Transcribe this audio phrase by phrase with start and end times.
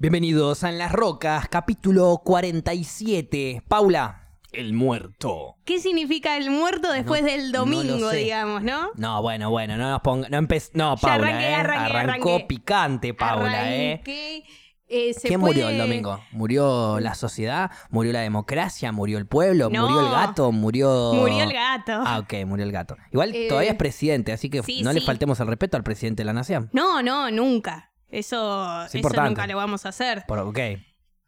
[0.00, 3.62] Bienvenidos a En las Rocas, capítulo 47.
[3.66, 5.56] Paula, el muerto.
[5.64, 8.90] ¿Qué significa el muerto después No, del domingo, digamos, no?
[8.94, 10.28] No, bueno, bueno, no nos ponga.
[10.28, 11.54] No, empe- no Paula, arranqué, ¿eh?
[11.54, 12.46] arranqué, Arrancó arranqué.
[12.46, 13.92] picante, Paula, ¿eh?
[13.94, 14.44] Arranqué,
[14.86, 16.20] eh, se ¿Quién puede- murió el domingo?
[16.30, 17.72] ¿Murió la sociedad?
[17.90, 18.92] ¿Murió la democracia?
[18.92, 19.68] ¿Murió el pueblo?
[19.68, 19.88] No.
[19.88, 20.52] ¿Murió el gato?
[20.52, 21.12] ¿Murió.?
[21.14, 21.92] Murió el gato.
[22.06, 22.96] Ah, ok, murió el gato.
[23.10, 26.20] Igual Eh, todavía es presidente, así que sí, no le faltemos el respeto al presidente
[26.20, 26.70] de la nación.
[26.72, 27.90] No, no, nunca.
[28.10, 30.24] Eso, Es eso nunca lo vamos a hacer.
[30.26, 30.58] Por, ok.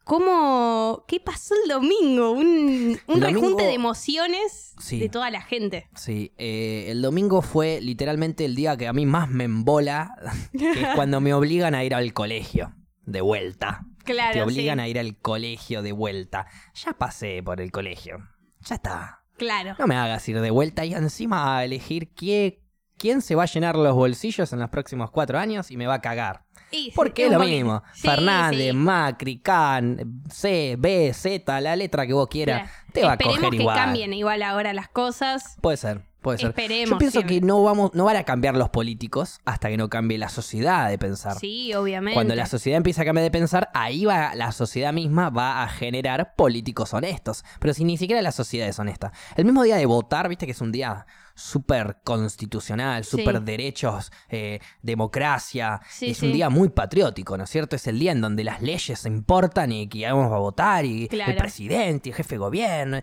[0.03, 1.05] ¿Cómo?
[1.07, 2.31] ¿Qué pasó el domingo?
[2.31, 4.99] Un, un rejunte de emociones Sí.
[4.99, 5.87] de toda la gente.
[5.95, 10.11] Sí, eh, el domingo fue literalmente el día que a mí más me embola,
[10.51, 12.73] que es cuando me obligan a ir al colegio,
[13.03, 13.85] de vuelta.
[14.03, 14.33] Claro.
[14.33, 14.83] Te obligan sí.
[14.83, 16.47] a ir al colegio de vuelta.
[16.73, 18.17] Ya pasé por el colegio.
[18.65, 19.23] Ya está.
[19.37, 19.75] Claro.
[19.77, 22.63] No me hagas ir de vuelta y encima a elegir qué-
[22.97, 25.95] quién se va a llenar los bolsillos en los próximos cuatro años y me va
[25.95, 26.45] a cagar.
[26.71, 27.83] Y Porque es lo mismo.
[27.93, 28.73] Sí, Fernández, sí.
[28.73, 33.49] Macri, Can, C, B, Z, la letra que vos quieras, te va a Esperemos coger
[33.51, 33.75] que igual.
[33.77, 35.57] cambien igual ahora las cosas.
[35.61, 36.49] Puede ser, puede ser.
[36.49, 37.39] Esperemos Yo pienso siempre.
[37.39, 40.89] que no vamos, no van a cambiar los políticos hasta que no cambie la sociedad
[40.89, 41.37] de pensar.
[41.37, 42.13] Sí, obviamente.
[42.15, 45.67] Cuando la sociedad empieza a cambiar de pensar, ahí va la sociedad misma va a
[45.67, 47.43] generar políticos honestos.
[47.59, 49.11] Pero si ni siquiera la sociedad es honesta.
[49.35, 51.05] El mismo día de votar, viste que es un día
[51.41, 53.17] súper constitucional, Sí.
[53.17, 55.81] súper derechos, eh, democracia.
[55.89, 57.75] Sí, es un día muy patriótico, ¿no es cierto?
[57.75, 61.35] Es el día en donde las leyes importan y que vamos a votar y el
[61.35, 63.01] presidente y el jefe de gobierno.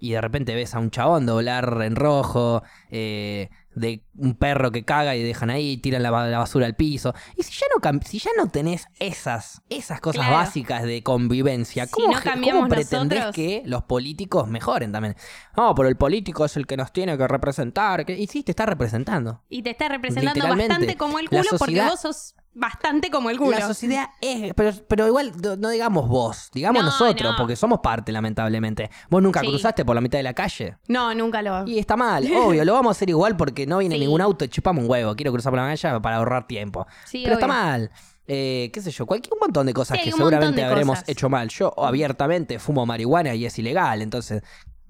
[0.00, 4.84] Y de repente ves a un chabón doblar en rojo, eh, de un perro que
[4.84, 7.14] caga y dejan ahí, tiran la, ba- la basura al piso.
[7.36, 10.34] Y si ya no si ya no tenés esas, esas cosas Claro.
[10.36, 15.16] básicas de convivencia, Si ¿cómo, no cambiamos cómo pretendés nosotros- que los políticos mejoren también?
[15.56, 18.04] No, pero el político es el que nos tiene que representar.
[18.04, 19.42] que- Y sí, te está representando.
[19.48, 23.52] Y te está representando bastante como el culo porque vos sos bastante como el culo.
[23.56, 24.52] La sociedad es.
[24.54, 27.36] Pero, pero igual no, no digamos vos, digamos No, nosotros, no.
[27.36, 28.90] porque somos parte, lamentablemente.
[29.10, 29.46] Vos nunca Sí.
[29.48, 30.76] cruzaste por la mitad de la calle.
[30.88, 31.66] No, nunca lo.
[31.68, 34.00] Y está mal, obvio, lo vamos a hacer igual porque no viene Sí.
[34.00, 35.14] ningún auto chupamos un huevo.
[35.16, 36.86] Quiero cruzar por la calle para ahorrar tiempo.
[37.06, 37.54] Sí, Pero está obvio.
[37.54, 37.90] mal.
[38.30, 40.60] Eh, qué sé yo, cualquier un montón de cosas Sí, hay que un montón seguramente
[40.60, 41.08] de habremos cosas.
[41.08, 41.48] hecho mal.
[41.48, 44.42] Yo abiertamente fumo marihuana y es ilegal, entonces.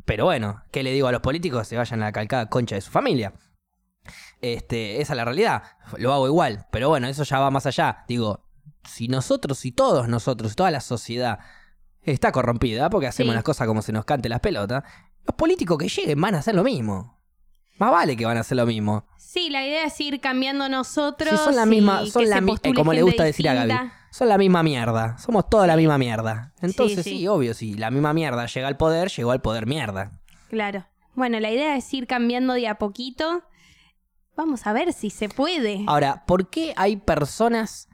[0.05, 1.69] Pero bueno, ¿qué le digo a los políticos?
[1.69, 3.33] Se vayan a la calcada concha de su familia.
[4.41, 5.63] Este, esa es la realidad.
[5.99, 6.67] Lo hago igual.
[6.71, 8.05] Pero bueno, eso ya va más allá.
[8.09, 8.41] Digo,
[8.85, 11.39] si nosotros y todos nosotros, toda la sociedad
[12.03, 13.35] está corrompida porque hacemos Sí.
[13.37, 14.85] las cosas como se nos cante las pelotas,
[15.27, 17.18] los políticos que lleguen van a hacer lo mismo.
[17.79, 19.05] Más vale que van a hacer lo mismo.
[19.17, 21.31] Sí, la idea es ir cambiando nosotros.
[21.31, 24.29] Sí, son la misma, son la mi- eh, como le gusta decir a Gaby, son
[24.29, 25.17] la misma mierda.
[25.19, 26.53] Somos toda la misma mierda.
[26.61, 27.29] Entonces sí, sí.
[27.29, 30.13] obvio, si la misma mierda llega al poder, llegó al poder mierda.
[30.49, 30.87] Claro.
[31.15, 33.43] Bueno, la idea es ir cambiando de a poquito.
[34.37, 35.85] Vamos a ver si se puede.
[35.89, 37.88] Ahora, ¿por qué hay personas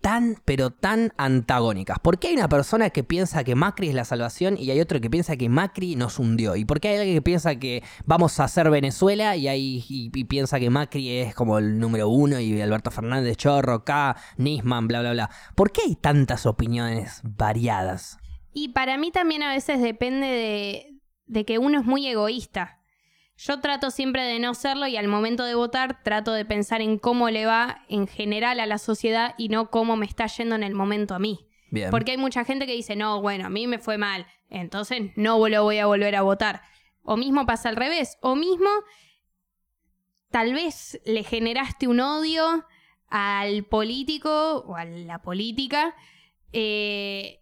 [0.00, 1.98] tan, pero tan antagónicas?
[1.98, 5.00] ¿Por qué hay una persona que piensa que Macri es la salvación y hay otro
[5.00, 6.56] que piensa que Macri nos hundió?
[6.56, 10.24] ¿Y por qué hay alguien que piensa que vamos a hacer Venezuela y, hay, y,
[10.24, 15.00] piensa que Macri es como el número uno y Alberto Fernández, Chorro, K, Nisman, bla,
[15.00, 15.30] bla, bla?
[15.54, 18.18] ¿Por qué hay tantas opiniones variadas?
[18.52, 22.79] Y para mí también a veces depende de, de que uno es muy egoísta.
[23.42, 26.98] Yo trato siempre de no serlo y al momento de votar trato de pensar en
[26.98, 30.62] cómo le va en general a la sociedad y no cómo me está yendo en
[30.62, 31.48] el momento a mí.
[31.70, 31.90] Bien.
[31.90, 35.48] Porque hay mucha gente que dice, no, bueno, a mí me fue mal, entonces no
[35.48, 36.60] lo voy a volver a votar.
[37.02, 38.68] O mismo pasa al revés, o mismo
[40.30, 42.66] tal vez le generaste un odio
[43.08, 45.94] al político o a la política
[46.52, 47.39] eh,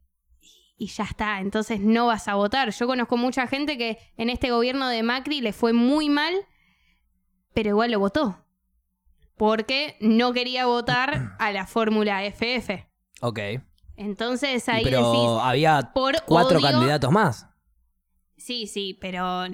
[0.78, 2.70] y ya está, entonces no vas a votar.
[2.70, 6.34] Yo conozco mucha gente que en este gobierno de Macri le fue muy mal,
[7.52, 8.44] pero igual lo votó.
[9.36, 12.86] Porque no quería votar a la fórmula FF.
[13.20, 13.38] Ok.
[13.96, 17.46] Entonces ahí pero decís, había por cuatro odio- candidatos más.
[18.36, 19.46] Sí, sí, pero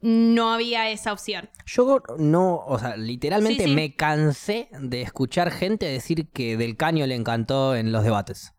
[0.00, 1.48] no había esa opción.
[1.66, 3.74] Yo no, o sea, literalmente Sí, sí.
[3.74, 8.53] me cansé de escuchar gente decir que Del Caño le encantó en los debates.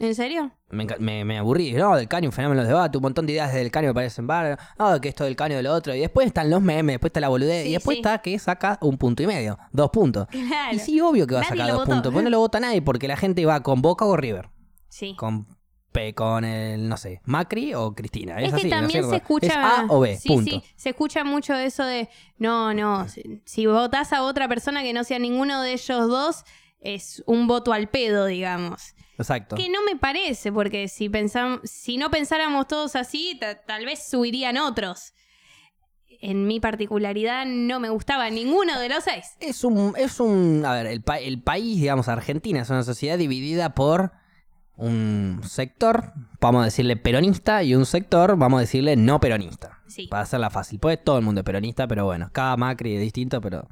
[0.00, 0.50] ¿En serio?
[0.70, 3.32] Me, me, me aburrí, no, Del Caño, un fenómeno en los debates, un montón de
[3.34, 6.00] ideas Del Caño me parecen bárbaras, no, que esto del Caño de lo otro, y
[6.00, 8.00] después están los memes, después está la boludez, Sí, y después sí.
[8.00, 10.26] está que saca un punto y medio, dos puntos.
[10.28, 10.74] Claro.
[10.74, 11.90] Y sí, obvio que va a sacar dos votó.
[11.92, 14.48] puntos, porque no lo vota nadie, porque la gente va con Boca o River,
[14.88, 15.14] Sí.
[15.16, 15.46] con,
[16.14, 18.38] con el, no sé, Macri o Cristina.
[18.40, 19.46] Es, Es que ¿no es también se escucha.
[19.48, 20.50] Es A o B, sí, punto.
[20.50, 22.08] sí, se escucha mucho eso de.
[22.38, 23.06] No, no.
[23.08, 26.44] Si, si votás a otra persona que no sea ninguno de ellos dos,
[26.80, 28.94] es un voto al pedo, digamos.
[29.20, 29.56] Exacto.
[29.56, 34.04] Que no me parece, porque si, pensam- si no pensáramos todos así, ta- tal vez
[34.08, 35.12] subirían otros.
[36.22, 39.26] En mi particularidad no me gustaba ninguno de los seis.
[39.40, 43.16] Es un, es un, a ver, el, pa- el país, digamos, Argentina es una sociedad
[43.16, 44.12] dividida por
[44.76, 49.78] un sector, vamos a decirle peronista, y un sector, vamos a decirle no peronista.
[49.88, 50.06] Sí.
[50.08, 50.78] Para hacerla fácil.
[50.78, 53.68] Pues todo el mundo es peronista, pero bueno, cada Macri es distinto, pero.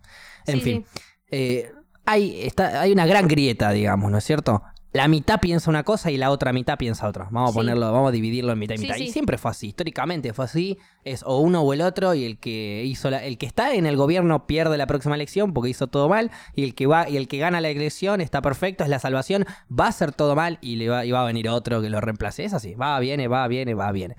[0.46, 0.86] En Sí, fin.
[1.30, 1.70] Eh,
[2.06, 4.62] hay, está, hay una gran grieta, digamos, ¿no es cierto?
[4.92, 7.28] La mitad piensa una cosa y la otra mitad piensa otra.
[7.30, 7.58] Vamos a Sí.
[7.58, 8.96] ponerlo, vamos a dividirlo en mitad y Sí, mitad.
[8.96, 10.78] Y siempre fue así, históricamente fue así.
[11.04, 13.84] Es o uno o el otro, y el que hizo la- el que está en
[13.84, 17.18] el gobierno pierde la próxima elección porque hizo todo mal, y el que va, y
[17.18, 20.58] el que gana la elección está perfecto, es la salvación, va a hacer todo mal
[20.62, 22.44] y le va, y va a venir otro que lo reemplace.
[22.44, 24.16] Es así, va, viene, va, viene, va, viene.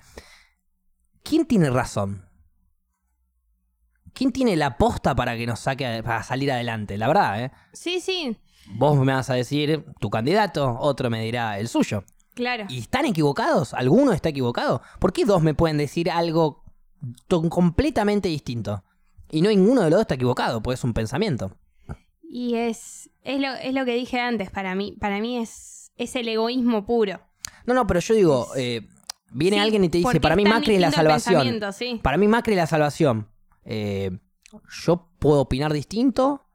[1.24, 2.26] ¿Quién tiene razón?
[4.12, 6.98] ¿Quién tiene la posta para que nos saque a- para salir adelante?
[6.98, 7.50] La verdad, ¿eh?
[7.72, 8.36] Sí, sí,
[8.76, 12.04] Vos me vas a decir tu candidato, otro me dirá el suyo.
[12.34, 12.64] claro.
[12.68, 13.74] ¿Y están equivocados?
[13.74, 14.80] ¿Alguno está equivocado?
[14.98, 16.62] ¿Por qué dos me pueden decir algo
[17.28, 18.82] completamente distinto?
[19.30, 21.56] Y no ninguno de los dos está equivocado, pues es un pensamiento.
[22.22, 26.14] Y es, es, lo, es lo que dije antes, para mí, para mí es, es
[26.16, 27.20] el egoísmo puro.
[27.66, 28.86] No, no, pero yo digo, eh,
[29.32, 31.60] viene Sí, alguien y te dice, para mí Macri es la salvación.
[31.72, 32.00] sí.
[32.02, 33.28] Para mí Macri es la salvación.
[33.64, 34.10] Eh,
[34.84, 36.46] yo puedo opinar distinto,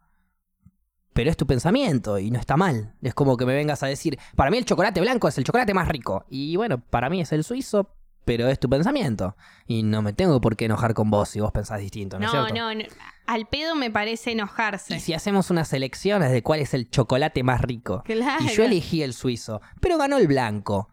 [1.15, 2.93] pero es tu pensamiento y no está mal.
[3.01, 5.73] Es como que me vengas a decir, para mí el chocolate blanco es el chocolate
[5.73, 6.25] más rico.
[6.29, 7.89] Y bueno, para mí es el suizo,
[8.25, 9.37] pero es tu pensamiento.
[9.65, 12.33] Y no me tengo por qué enojar con vos si vos pensás distinto, ¿no, es
[12.33, 12.61] No, cierto?
[12.61, 12.83] no, no.
[13.27, 14.97] Al pedo me parece enojarse.
[14.97, 18.03] Y si hacemos unas elecciones de cuál es el chocolate más rico.
[18.03, 18.43] Claro.
[18.43, 20.89] Y yo elegí el suizo, pero ganó el blanco.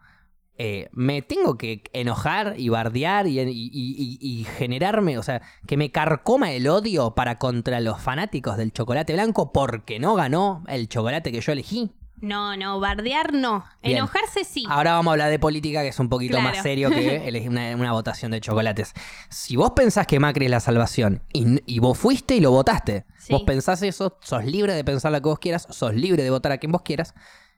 [0.59, 5.77] Eh, me tengo que enojar y bardear y, y- y- y generarme, o sea, que
[5.77, 10.87] me carcoma el odio para contra los fanáticos del chocolate blanco porque no ganó el
[10.89, 11.91] chocolate que yo elegí.
[12.21, 13.65] No, no, bardear no.
[13.81, 13.97] Bien.
[13.97, 14.63] Enojarse sí.
[14.69, 16.55] Ahora vamos a hablar de política, que es un poquito Claro.
[16.55, 18.93] más serio que elegir una, una votación de chocolates.
[19.29, 23.05] Si vos pensás que Macri es la salvación y, y vos fuiste y lo votaste,
[23.17, 23.33] Sí.
[23.33, 26.51] vos pensás eso, sos libre de pensar lo que vos quieras, sos libre de votar
[26.53, 27.13] a quien vos quieras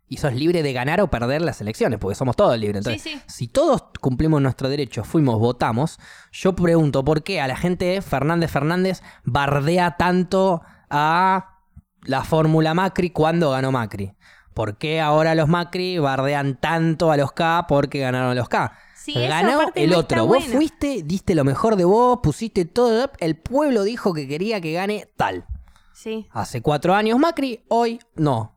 [0.08, 2.86] y sos libre de ganar o perder las elecciones, porque somos todos libres.
[2.86, 3.22] Entonces, Sí, sí.
[3.28, 5.98] si todos cumplimos nuestro derecho, fuimos, votamos,
[6.32, 11.60] yo pregunto por qué a la gente Fernández Fernández bardea tanto a
[12.04, 14.14] la fórmula Macri cuando ganó Macri.
[14.54, 18.72] ¿Por qué ahora los Macri bardean tanto a los K porque ganaron los K?
[18.96, 20.26] Sí, Ganó el no otro.
[20.26, 23.12] Vos fuiste, diste lo mejor de vos, pusiste todo.
[23.20, 25.46] El pueblo dijo que quería que gane tal.
[25.94, 26.28] Sí.
[26.32, 28.55] Hace cuatro años Macri, hoy no.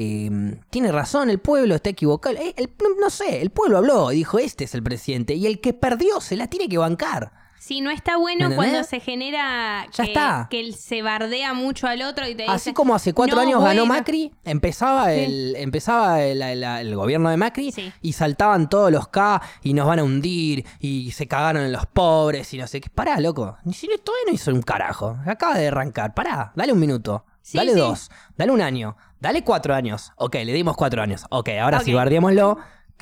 [0.00, 2.36] Eh, tiene razón, el pueblo está equivocado.
[2.36, 5.34] Eh, el- no sé, el pueblo habló y dijo, este es el presidente.
[5.34, 7.32] Y el que perdió se la tiene que bancar.
[7.58, 10.46] Sí, no está bueno ¿Me cuando se genera Ya que, está.
[10.48, 13.42] que él se bardea mucho al otro y te Así dice, como hace cuatro "No,
[13.42, 13.86] años ganó bueno".
[13.86, 15.18] Macri, empezaba Sí.
[15.20, 17.92] el, empezaba el, el- el gobierno de Macri Sí.
[18.00, 21.84] y saltaban todos los K y nos van a hundir y se cagaron en los
[21.86, 22.88] pobres y no sé qué.
[22.90, 23.58] Pará, loco.
[23.64, 25.18] Ni si no, todavía no hizo un carajo.
[25.26, 26.14] Acaba de arrancar.
[26.14, 27.24] Pará, dale un minuto.
[27.42, 28.10] Sí, dale dos.
[28.36, 28.96] Dale un año.
[29.20, 30.12] Dale cuatro años.
[30.16, 31.26] Ok, le dimos cuatro años.
[31.30, 31.96] Ok, ahora sí, Ok.
[31.96, 32.58] bardeémoslo.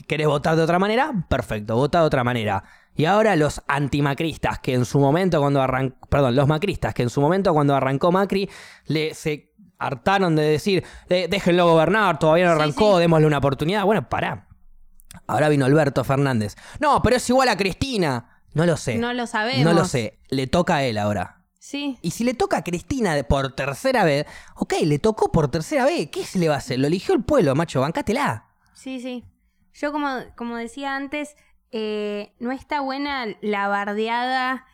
[0.07, 1.13] ¿Querés votar de otra manera?
[1.29, 2.65] Perfecto, vota de otra manera.
[2.95, 7.11] Y ahora los antimacristas, que en su momento cuando arrancó, perdón, los macristas, que en
[7.11, 8.49] su momento cuando arrancó Macri,
[8.87, 13.01] le, se hartaron de decir, "Eh, déjenlo gobernar, todavía no Sí, arrancó, sí.
[13.03, 13.85] démosle una oportunidad.
[13.85, 14.49] Bueno, pará.
[15.27, 16.57] Ahora vino Alberto Fernández.
[16.81, 18.43] No, pero es igual a Cristina.
[18.55, 18.97] No lo sé.
[18.97, 19.65] No lo sabemos.
[19.65, 20.19] No lo sé.
[20.29, 21.43] Le toca a él ahora.
[21.67, 21.99] Sí.
[22.01, 24.25] Y si le toca a Cristina por tercera vez,
[24.55, 26.09] ok, le tocó por tercera vez.
[26.13, 26.79] ¿Qué se le va a hacer?
[26.79, 28.47] Lo eligió el pueblo, macho, bancátela.
[28.73, 29.25] Sí, sí.
[29.73, 31.35] Yo como, como decía antes,
[31.73, 34.64] eh, no está buena la bardeada,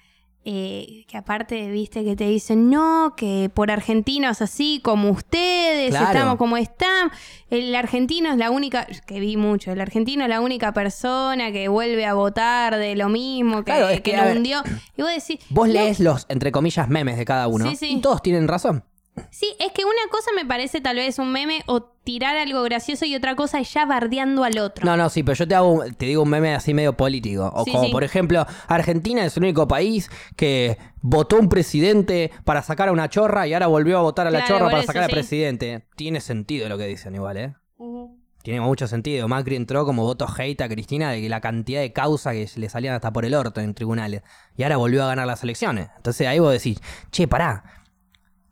[0.44, 6.06] eh, que aparte, viste, que te dicen, no, que por argentinos así como ustedes, Claro.
[6.06, 7.10] estamos como están.
[7.50, 11.68] El argentino es la única, que vi mucho, el argentino es la única persona que
[11.68, 14.62] vuelve a votar de lo mismo, que, Claro, es que que, lo ver, hundió.
[14.96, 17.68] Y vos decís, Vos no, lees los, entre comillas, memes de cada uno.
[17.70, 17.92] Sí, sí.
[17.92, 18.84] Y todos tienen razón.
[19.30, 23.04] Sí, es que una cosa me parece tal vez un meme o tirar algo gracioso
[23.04, 24.86] y otra cosa es ya bardeando al otro.
[24.86, 27.50] No, no, sí, pero yo te hago, te digo un meme así medio político.
[27.54, 27.92] O Sí, como, sí.
[27.92, 33.08] por ejemplo, Argentina es el único país que votó un presidente para sacar a una
[33.10, 35.14] chorra y ahora volvió a votar a la chorra para eso, sacar al sí.
[35.14, 35.86] presidente.
[35.94, 37.54] Tiene sentido lo que dicen igual, ¿eh?
[37.76, 38.18] Ujú.
[38.42, 39.28] Tiene mucho sentido.
[39.28, 42.68] Macri entró como voto hate a Cristina de que la cantidad de causas que le
[42.68, 44.22] salían hasta por el orto en tribunales.
[44.56, 45.90] Y ahora volvió a ganar las elecciones.
[45.96, 47.62] Entonces ahí vos decís, che, pará.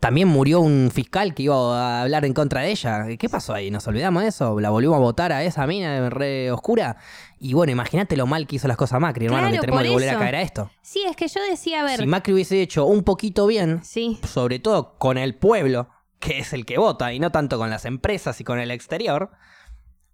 [0.00, 3.04] También murió un fiscal que iba a hablar en contra de ella.
[3.18, 3.70] ¿Qué pasó ahí?
[3.70, 4.58] ¿Nos olvidamos de eso?
[4.58, 6.96] ¿La volvimos a votar a esa mina re oscura?
[7.38, 9.90] Y bueno, imagínate lo mal que hizo las cosas Macri, hermano, Claro, que tenemos que
[9.90, 10.70] volver a caer a esto.
[10.80, 14.18] Sí, es que yo decía, a ver, Si Macri hubiese hecho un poquito bien, sí,
[14.26, 17.84] sobre todo con el pueblo, que es el que vota, y no tanto con las
[17.84, 19.30] empresas y con el exterior,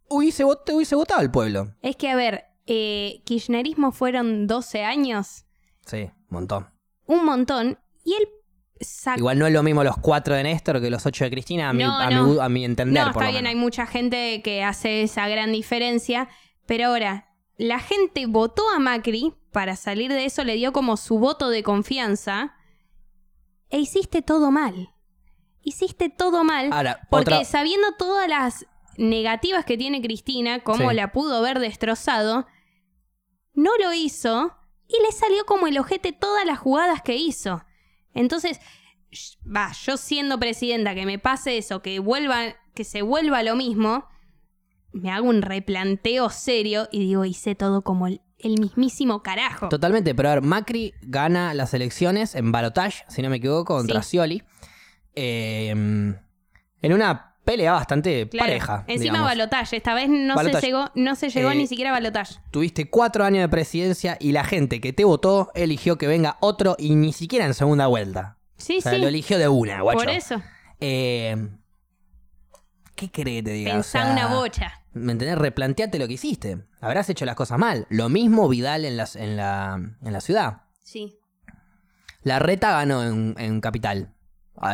[0.09, 1.75] hubiese, vot- hubiese votado el pueblo.
[1.83, 5.45] es que, a ver, eh, kirchnerismo fueron 12 años,
[5.87, 6.67] Sí, un montón.
[7.07, 8.29] un montón, y el
[9.17, 11.73] Igual no es lo mismo los cuatro de Néstor que los ocho de Cristina, a
[11.73, 12.27] mi, No, a no.
[12.27, 13.05] mi, a mi entender.
[13.07, 13.57] No, por está lo bien, menos.
[13.57, 16.29] hay mucha gente que hace esa gran diferencia,
[16.67, 21.19] pero ahora, la gente votó a Macri para salir de eso, le dio como su
[21.19, 22.55] voto de confianza,
[23.71, 24.91] e hiciste todo mal.
[25.63, 28.67] Hiciste todo mal, Ahora, porque otra- sabiendo todas las
[28.99, 30.97] negativas que tiene Cristina, cómo Sí.
[30.97, 32.47] la pudo haber destrozado,
[33.55, 34.55] no lo hizo
[34.87, 37.65] y le salió como el ojete todas las jugadas que hizo.
[38.17, 38.61] Entonces,
[39.47, 44.07] va, yo siendo presidenta, que me pase eso, que vuelva, que se vuelva lo mismo,
[44.93, 49.69] me hago un replanteo serio y digo, hice todo como el, el mismísimo carajo.
[49.69, 54.03] Totalmente, pero a ver, Macri gana las elecciones en balotage, si no me equivoco, contra
[54.03, 54.09] Sí.
[54.11, 54.43] Scioli.
[55.15, 55.71] eh,
[56.83, 58.47] en una pelea bastante Claro.
[58.49, 58.85] pareja.
[58.89, 62.35] Encima balotaje, esta vez no se llegó, no se llegó Eh, ni siquiera a balotaje.
[62.51, 66.77] Tuviste cuatro años de presidencia y la gente que te votó eligió que venga otro
[66.79, 68.37] y ni siquiera en segunda vuelta.
[68.59, 68.99] Sí, O sea, sí.
[68.99, 69.99] lo eligió de una, guacho.
[69.99, 70.43] Por eso.
[70.81, 71.49] Eh,
[72.95, 73.73] ¿Qué que te diga?
[73.73, 74.73] O Pensá sea, una bocha.
[74.95, 75.37] ¿Me entendés?
[75.39, 76.59] Replanteate lo que hiciste.
[76.81, 77.87] Habrás hecho las cosas mal.
[77.91, 80.63] Lo mismo Vidal en, las, en, la, en la ciudad.
[80.83, 81.19] Sí.
[82.23, 84.15] La reta ganó en, en Capital.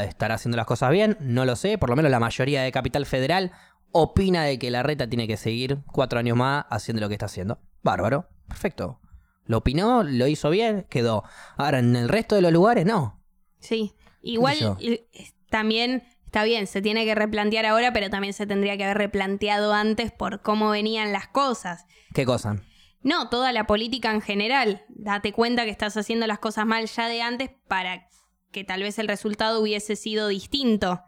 [0.07, 1.17] ¿Estará haciendo las cosas bien?
[1.21, 1.79] No lo sé.
[1.79, 3.53] Por lo menos la mayoría de Capital Federal
[3.91, 7.27] opina de que la reta tiene que seguir cuatro años más haciendo lo que está
[7.27, 7.59] haciendo.
[7.83, 8.29] Bárbaro.
[8.49, 9.01] Perfecto.
[9.45, 11.25] Lo opinó, lo hizo bien, quedó.
[11.57, 13.21] Ahora, en el resto de los lugares, no.
[13.59, 13.95] Sí.
[14.23, 14.79] Igual
[15.51, 19.75] también está bien, se tiene que replantear ahora, pero también se tendría que haber replanteado
[19.75, 21.87] antes por cómo venían las cosas.
[22.15, 22.57] ¿Qué cosa?
[23.03, 24.85] No, toda la política en general.
[24.89, 28.09] Date cuenta que estás haciendo las cosas mal ya de antes para
[28.53, 31.03] que tal vez el resultado hubiese sido distinto.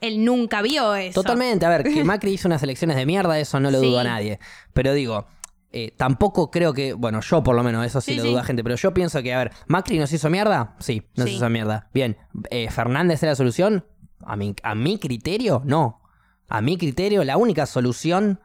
[0.00, 1.20] Él nunca vio eso.
[1.22, 1.66] Totalmente.
[1.66, 4.08] A ver, que Macri hizo unas elecciones de mierda, eso no lo dudo a Sí.
[4.08, 4.38] nadie.
[4.72, 5.26] Pero digo,
[5.72, 6.94] eh, tampoco creo que.
[6.94, 8.30] Bueno, yo por lo menos, eso sí, Sí, lo sí.
[8.30, 8.62] duda gente.
[8.62, 10.76] Pero yo pienso que, a ver, ¿Macri nos hizo mierda?
[10.78, 11.36] Sí, nos Sí.
[11.36, 11.90] hizo mierda.
[11.92, 12.16] Bien.
[12.50, 13.84] Eh, ¿Fernández es la solución?
[14.24, 16.02] A mi, a mi criterio, no.
[16.48, 18.40] A mi criterio, la única solución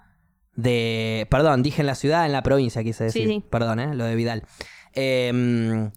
[0.55, 1.27] de.
[1.31, 3.41] Perdón, dije en la ciudad, en la provincia, quise Sí, decir.
[3.41, 3.43] sí.
[3.49, 4.43] Perdón, eh, lo de Vidal.
[4.93, 5.89] Eh,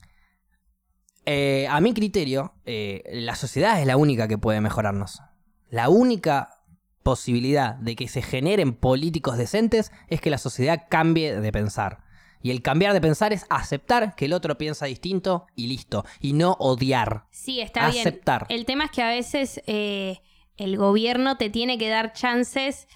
[1.31, 5.21] eh, a mi criterio, eh, la sociedad es la única que puede mejorarnos.
[5.69, 6.63] La única
[7.03, 11.99] posibilidad de que se generen políticos decentes es que la sociedad cambie de pensar.
[12.43, 16.07] Y el cambiar de pensar es aceptar que el otro piensa distinto y listo.
[16.19, 17.27] Y no odiar.
[17.31, 18.47] Sí, está Aceptar.
[18.49, 18.61] bien.
[18.61, 20.23] El tema es que a veces eh,
[20.57, 22.89] el gobierno te tiene que dar chances.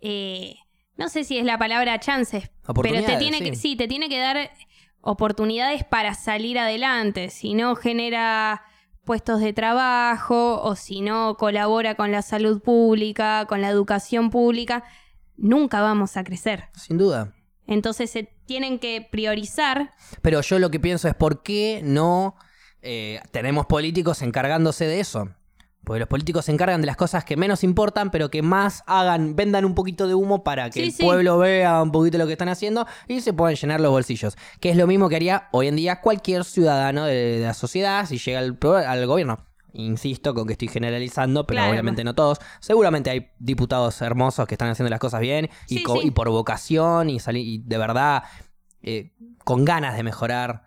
[0.00, 0.54] eh,
[0.96, 2.50] no sé si es la palabra chances,
[2.82, 3.44] pero te tiene sí.
[3.44, 4.50] que, sí, te tiene que dar
[5.00, 7.30] oportunidades para salir adelante.
[7.30, 8.62] Si no genera
[9.04, 14.84] puestos de trabajo o si no colabora con la salud pública, con la educación pública,
[15.36, 16.64] nunca vamos a crecer.
[16.74, 17.34] Sin duda.
[17.66, 19.94] Entonces se tienen que priorizar.
[20.22, 22.34] Pero yo lo que pienso es por qué no
[22.82, 25.30] eh, tenemos políticos encargándose de eso.
[25.84, 29.34] Porque los políticos se encargan de las cosas que menos importan, pero que más hagan,
[29.34, 31.02] vendan un poquito de humo para que Sí, el sí.
[31.02, 34.36] pueblo vea un poquito lo que están haciendo y se puedan llenar los bolsillos.
[34.60, 38.18] Que es lo mismo que haría hoy en día cualquier ciudadano de, la sociedad si
[38.18, 39.46] llega al, al gobierno.
[39.72, 41.72] Insisto con que estoy generalizando, pero Claro.
[41.72, 42.40] obviamente no todos.
[42.60, 47.18] Seguramente hay diputados hermosos que están haciendo las cosas bien y, Sí, por vocación y,
[47.34, 48.24] y de verdad
[48.82, 49.12] eh,
[49.44, 50.64] con ganas de mejorar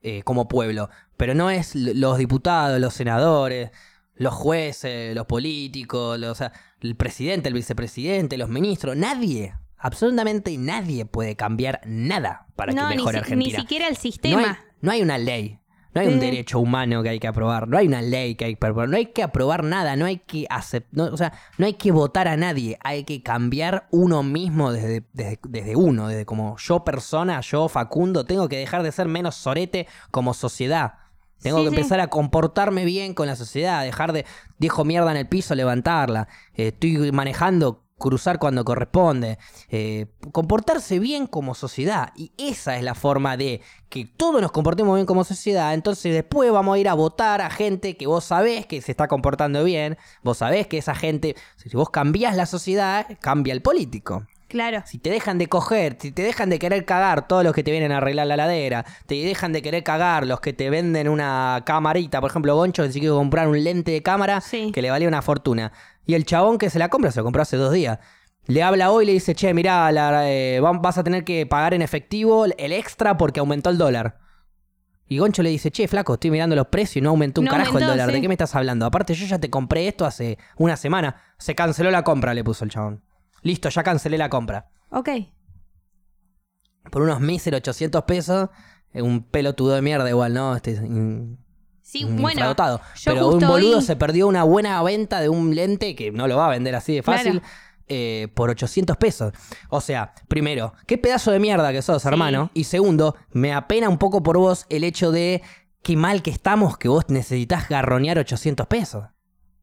[0.00, 0.88] eh, como pueblo.
[1.16, 3.72] Pero no es los diputados, los senadores,
[4.18, 8.96] los jueces, los políticos, los, o sea, el presidente, el vicepresidente, los ministros.
[8.96, 13.56] Nadie, absolutamente nadie puede cambiar nada para no, que ni, mejore si- Argentina.
[13.56, 14.42] ni siquiera el no, sistema.
[14.42, 15.58] hay, no hay una ley.
[15.94, 16.20] No hay un Sí.
[16.20, 18.96] derecho humano que hay que aprobar, no hay una ley que hay que aprobar, no
[18.98, 22.36] hay que aprobar nada, no hay que aceptar, o sea, no hay que votar a
[22.36, 27.68] nadie, hay que cambiar uno mismo desde, desde, desde uno, desde como yo persona, yo
[27.68, 30.92] Facundo, tengo que dejar de ser menos sorete como sociedad.
[31.42, 31.76] Tengo Sí, que sí.
[31.76, 34.24] empezar a comportarme bien con la sociedad, dejar de,
[34.58, 39.38] dejo mierda en el piso, levantarla, Eh, estoy manejando, cruzar cuando corresponde,
[39.70, 42.12] eh, comportarse bien como sociedad.
[42.16, 45.74] Y esa es la forma de que todos nos comportemos bien como sociedad.
[45.74, 49.08] Entonces después vamos a ir a votar a gente que vos sabés que se está
[49.08, 54.24] comportando bien, vos sabés que esa gente, si vos cambiás la sociedad, cambia el político.
[54.48, 54.82] Claro.
[54.86, 57.70] Si te dejan de coger, si te dejan de querer cagar todos los que te
[57.70, 61.62] vienen a arreglar la ladera, te dejan de querer cagar los que te venden una
[61.66, 64.72] camarita, por ejemplo, Goncho que se quiere comprar un lente de cámara Sí.
[64.72, 65.72] que le valía una fortuna.
[66.06, 67.98] Y el chabón que se la compra, se lo compró hace dos días.
[68.46, 71.74] Le habla hoy y le dice, che, mirá, la- eh, vas a tener que pagar
[71.74, 74.16] en efectivo el extra porque aumentó el dólar.
[75.06, 77.50] Y Goncho le dice, che, flaco, estoy mirando los precios y no aumentó un No
[77.50, 78.10] carajo el dólar.
[78.10, 78.86] ¿De qué me estás hablando?
[78.86, 81.16] Aparte, yo ya te compré esto hace una semana.
[81.36, 83.02] Se canceló la compra, le puso el chabón.
[83.42, 85.08] Listo, ya cancelé la compra Ok.
[86.90, 88.48] por unos míseros 800 pesos,
[88.92, 90.56] eh, un pelotudo de mierda igual, ¿no?
[90.56, 90.76] Este,
[91.82, 95.94] Sí, bueno, yo Pero un boludo hoy- se perdió una buena venta de un lente
[95.96, 97.40] que no lo va a vender así de fácil.
[97.40, 97.46] Claro.
[97.90, 99.32] eh, por 800 pesos.
[99.70, 102.50] O sea, primero, qué pedazo de mierda que sos, hermano.
[102.52, 105.40] Y segundo, me apena un poco por vos el hecho de
[105.82, 109.06] qué mal que estamos que vos necesitas garronear 800 pesos.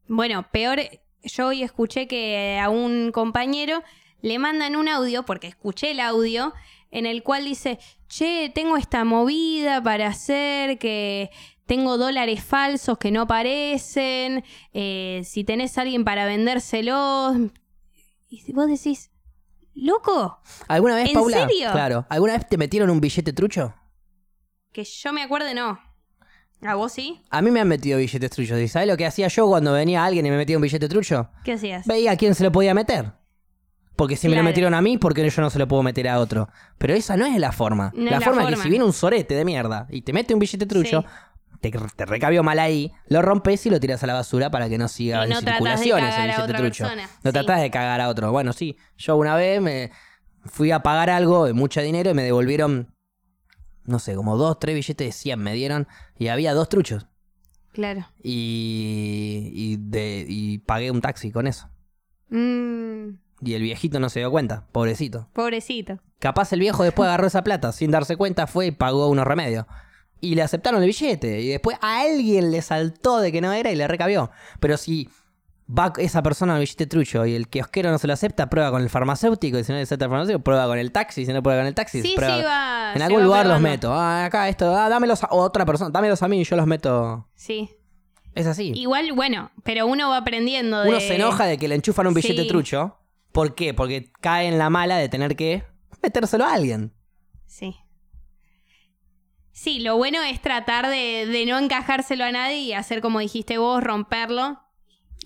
[0.08, 0.80] Bueno, peor,
[1.26, 3.82] yo hoy escuché que a un compañero
[4.22, 6.52] le mandan un audio, porque escuché el audio,
[6.90, 7.78] en el cual dice,
[8.08, 11.30] che, tengo esta movida para hacer, que
[11.66, 17.36] tengo dólares falsos que no aparecen, eh, si tenés a alguien para vendérselos.
[18.28, 19.10] Y vos decís,
[19.74, 21.46] loco, ¿Alguna vez, ¿En Paula?
[21.46, 21.70] serio?
[21.72, 22.06] Claro.
[22.08, 23.74] ¿Alguna vez te metieron un billete trucho?
[24.72, 25.80] que yo me acuerde, no.
[26.62, 27.20] ¿A vos sí?
[27.30, 28.58] A mí me han metido billetes truchos.
[28.60, 31.28] ¿Y sabes lo que hacía yo cuando venía alguien y me metía un billete trucho?
[31.44, 31.86] ¿Qué hacías?
[31.86, 33.12] Veía a quién se lo podía meter.
[33.94, 34.44] Porque si me lo Claro.
[34.50, 36.48] metieron a mí, ¿por qué yo no se lo puedo meter a otro?
[36.78, 37.92] Pero esa no es la forma.
[37.94, 38.62] No es la, la forma es que forma.
[38.64, 41.58] si viene un sorete de mierda y te mete un billete trucho, Sí.
[41.60, 44.76] te, te recabió mal ahí, lo rompes y lo tiras a la basura para que
[44.76, 45.52] no siga Y en no tratás de
[45.84, 46.84] circulación ese cagar a billete otra trucho.
[46.84, 47.02] persona.
[47.22, 47.32] No Sí.
[47.32, 48.32] tratás de cagar a otro.
[48.32, 48.76] Bueno, sí.
[48.98, 49.90] Yo una vez me
[50.44, 52.94] fui a pagar algo de mucho dinero y me devolvieron,
[53.86, 55.86] no sé, como dos, tres billetes de 100 me dieron
[56.18, 57.06] y había dos truchos.
[57.72, 58.06] Claro.
[58.22, 61.68] Y, y, de, y pagué un taxi con eso.
[62.28, 65.28] Mm, Y el viejito no se dio cuenta, pobrecito.
[65.32, 66.00] pobrecito.
[66.18, 69.66] Capaz el viejo después agarró esa plata, sin darse cuenta, fue y pagó unos remedios.
[70.20, 71.42] Y le aceptaron el billete.
[71.42, 74.30] Y después a alguien le saltó de que no era y le recabió.
[74.60, 75.10] Pero si
[75.68, 78.82] va esa persona al billete trucho y el kiosquero no se lo acepta, prueba con
[78.82, 79.58] el farmacéutico.
[79.58, 81.22] Y si no le acepta el farmacéutico, prueba con el taxi.
[81.22, 82.92] Y si no prueba con el taxi, Sí, prueba- sí, va.
[82.94, 83.92] En algún lugar los meto.
[83.92, 87.28] Ah, acá esto, ah, dámelos a otra persona, dámelos a mí y yo los meto.
[87.34, 87.70] Sí.
[88.34, 88.72] Es así.
[88.74, 90.88] Igual, bueno, pero uno va aprendiendo de...
[90.90, 92.48] Uno se enoja de que le enchufan un billete Sí.
[92.48, 92.98] trucho.
[93.32, 93.72] ¿Por qué?
[93.74, 95.64] Porque cae en la mala de tener que
[96.02, 96.92] metérselo a alguien.
[97.46, 97.74] Sí.
[99.52, 103.56] Sí, lo bueno es tratar de, de no encajárselo a nadie y hacer como dijiste
[103.58, 104.60] vos, romperlo.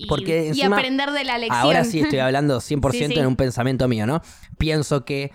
[0.03, 1.61] Y, Porque y encima- aprender de la lección.
[1.61, 3.19] Ahora sí estoy hablando 100% Sí, sí.
[3.19, 4.23] en un pensamiento mío, ¿no?
[4.59, 5.31] Pienso que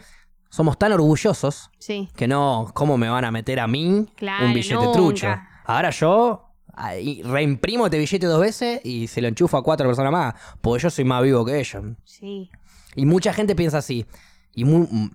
[0.49, 4.53] somos tan orgullosos sí, que no, ¿cómo me van a meter a mí Claro, un
[4.53, 4.91] billete nunca.
[4.93, 5.27] trucho?
[5.65, 10.11] Ahora yo ahí, reimprimo este billete dos veces y se lo enchufo a cuatro personas
[10.11, 11.83] más, porque yo soy más vivo que ellos.
[12.03, 12.49] sí.
[12.95, 14.05] Y mucha gente piensa así.
[14.53, 14.63] Y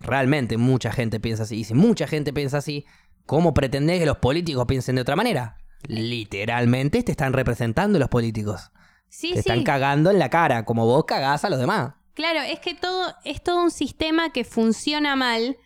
[0.02, 1.56] realmente mucha gente piensa así.
[1.60, 2.84] Y si mucha gente piensa así,
[3.24, 5.56] ¿cómo pretendés que los políticos piensen de otra manera?
[5.88, 8.70] Literalmente te están representando los políticos.
[9.10, 9.38] Sí, te sí.
[9.40, 11.92] están cagando en la cara, como vos cagás a los demás.
[12.14, 15.58] Claro, es que todo es todo un sistema que funciona mal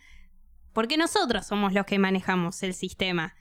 [0.73, 3.33] porque nosotros somos los que manejamos el sistema.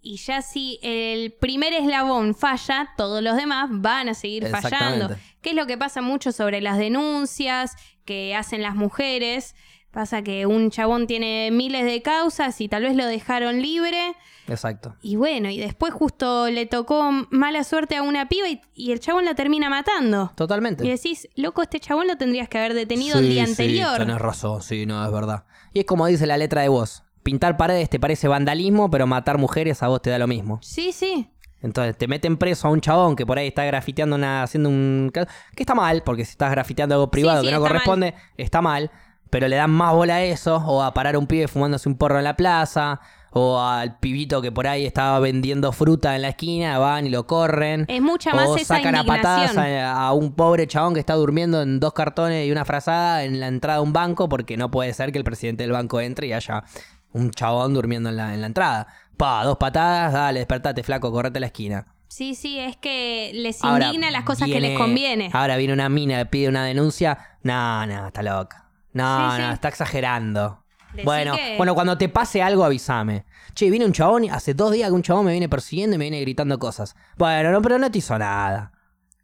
[0.00, 5.14] Y ya si el primer eslabón falla, todos los demás van a seguir fallando.
[5.40, 9.54] ¿Qué es lo que pasa mucho sobre las denuncias que hacen las mujeres?
[9.94, 14.16] Pasa que un chabón tiene miles de causas y tal vez lo dejaron libre.
[14.48, 14.96] Exacto.
[15.02, 18.98] Y bueno, y después justo le tocó mala suerte a una piba y, y el
[18.98, 20.32] chabón la termina matando.
[20.34, 20.84] Totalmente.
[20.84, 23.98] Y decís, loco, este chabón lo tendrías que haber detenido el día sí, anterior.
[23.98, 25.44] tenés razón, sí, no, es verdad.
[25.72, 27.04] Y es como dice la letra de vos.
[27.22, 30.58] Pintar paredes te parece vandalismo, pero matar mujeres a vos te da lo mismo.
[30.60, 31.30] Sí, sí.
[31.62, 35.10] Entonces te meten preso a un chabón que por ahí está grafiteando una, haciendo un...
[35.14, 38.90] Que está mal, porque si estás grafiteando algo privado sí, que no corresponde, está mal.
[39.34, 41.96] Pero le dan más bola a eso, o a parar a un pibe fumándose un
[41.96, 43.00] porro en la plaza,
[43.32, 47.26] o al pibito que por ahí estaba vendiendo fruta en la esquina, van y lo
[47.26, 47.84] corren.
[47.88, 51.14] Es mucha más o esa sacan a patadas a, a un pobre chabón que está
[51.14, 54.70] durmiendo en dos cartones y una frazada en la entrada de un banco, porque no
[54.70, 56.62] puede ser que el presidente del banco entre y haya
[57.10, 58.86] un chabón durmiendo en la, en la entrada.
[59.16, 61.86] Pa, dos patadas, dale, despertate, flaco, correte a la esquina.
[62.06, 65.30] Sí, sí, es que les Ahora indigna las cosas que les conviene.
[65.32, 67.18] Ahora viene una mina pide una denuncia.
[67.42, 68.63] No, no, está loca.
[68.94, 69.54] No, Sí, no, sí.
[69.54, 70.64] está exagerando.
[70.94, 73.26] Decí bueno, que- bueno, cuando te pase algo, avísame.
[73.54, 75.98] Che, viene un chabón y hace dos días que un chabón me viene persiguiendo y
[75.98, 76.94] me viene gritando cosas.
[77.18, 78.72] Bueno, no, pero no te hizo nada.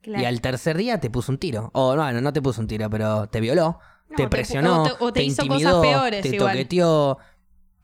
[0.02, 0.22] Claro.
[0.22, 1.70] Y al tercer día te puso un tiro.
[1.72, 3.78] O no, no, te puso un tiro, pero te violó,
[4.08, 6.52] No, te te- presionó, o te- o te hizo cosas intimidó, peores te igual.
[6.52, 7.18] toqueteó.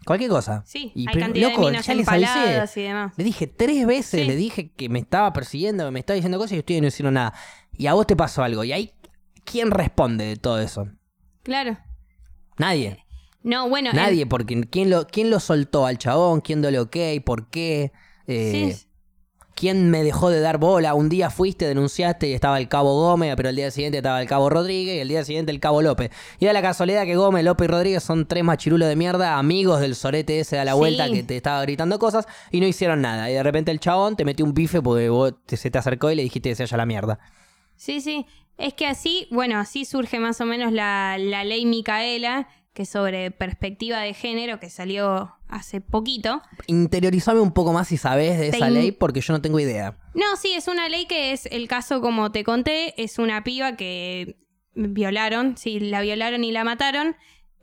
[0.05, 0.63] Cualquier cosa.
[0.67, 2.27] Sí, Y, hay pero, cantidad loco, de minas ya les avisé.
[2.33, 3.13] empaladas y demás.
[3.17, 4.27] Le dije tres veces, Sí.
[4.27, 7.15] le dije que me estaba persiguiendo, que me estaba diciendo cosas y ustedes no hicieron
[7.15, 7.33] nada.
[7.77, 8.63] Y a vos te pasó algo.
[8.65, 8.93] Y ahí,
[9.45, 10.89] ¿quién responde de todo eso?
[11.47, 11.79] Claro.
[12.59, 13.05] Nadie.
[13.45, 13.91] No, bueno.
[13.91, 16.41] en- Nadie, porque ¿quién lo, ¿quién lo soltó al chabón?
[16.41, 16.97] ¿Quién dio el ok?
[17.25, 17.93] ¿Por qué?
[18.27, 18.87] Eh, sí,
[19.55, 20.93] ¿Quién me dejó de dar bola?
[20.95, 24.27] Un día fuiste, denunciaste y estaba el cabo Gómez, pero el día siguiente estaba el
[24.29, 26.11] cabo Rodríguez y el día siguiente el cabo López.
[26.41, 29.81] Y da la casualidad que Gómez, López y Rodríguez son tres machirulos de mierda, amigos
[29.81, 30.79] del sorete ese a la Sí.
[30.79, 33.31] vuelta que te estaba gritando cosas y no hicieron nada.
[33.31, 36.11] Y de repente el chabón te metió un bife porque vos te- se te acercó
[36.11, 37.19] y le dijiste que se vaya a la mierda.
[37.77, 38.27] Sí, sí.
[38.59, 42.89] Es que así, bueno, así surge más o menos la, la ley Micaela, que es
[42.89, 46.43] sobre perspectiva de género, que salió hace poquito.
[46.67, 49.99] Interiorizame un poco más si sabes de esa in- ley, porque yo no tengo idea.
[50.15, 53.77] No, sí, es una ley que es el caso, como te conté, es una piba
[53.77, 54.37] que
[54.75, 57.17] violaron, sí, la violaron y la mataron.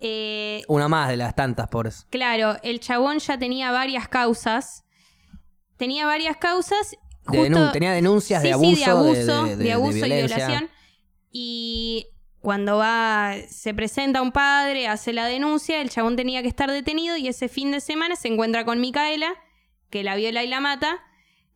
[0.06, 2.06] Eh, Una más de las tantas, pobres.
[2.10, 4.84] claro, el chabón ya tenía varias causas.
[5.78, 6.92] Tenía varias causas.
[7.32, 9.98] De justo- denun- tenía denuncias de abuso, sí, de abuso, de, de, de- de abuso
[10.06, 10.70] y violación.
[11.36, 12.08] Y
[12.42, 17.18] cuando va, se presenta un padre, hace la denuncia, el chabón tenía que estar detenido
[17.18, 19.34] y ese fin de semana se encuentra con Micaela,
[19.90, 21.00] que la viola y la mata,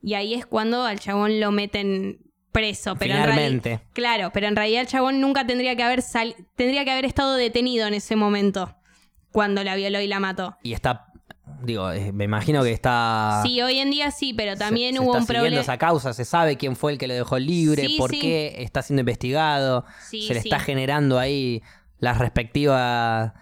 [0.02, 2.20] y ahí es cuando al chabón lo meten
[2.52, 2.96] preso.
[2.96, 3.80] Pero en realidad- Finalmente.
[3.94, 7.36] claro, pero en realidad el chabón nunca tendría que haber sal- tendría que haber estado
[7.36, 8.76] detenido en ese momento,
[9.32, 10.58] cuando la violó y la mató.
[10.64, 11.07] Y está,
[11.64, 13.42] digo, eh, me imagino que está...
[13.44, 15.62] Sí, hoy en día sí, pero se- también se hubo está un siguiendo problema.
[15.62, 18.20] esa causa, se sabe quién fue el que lo dejó libre, Sí, por sí.
[18.20, 21.62] qué está siendo investigado, Sí, se le está generando ahí
[22.00, 23.34] la respectiva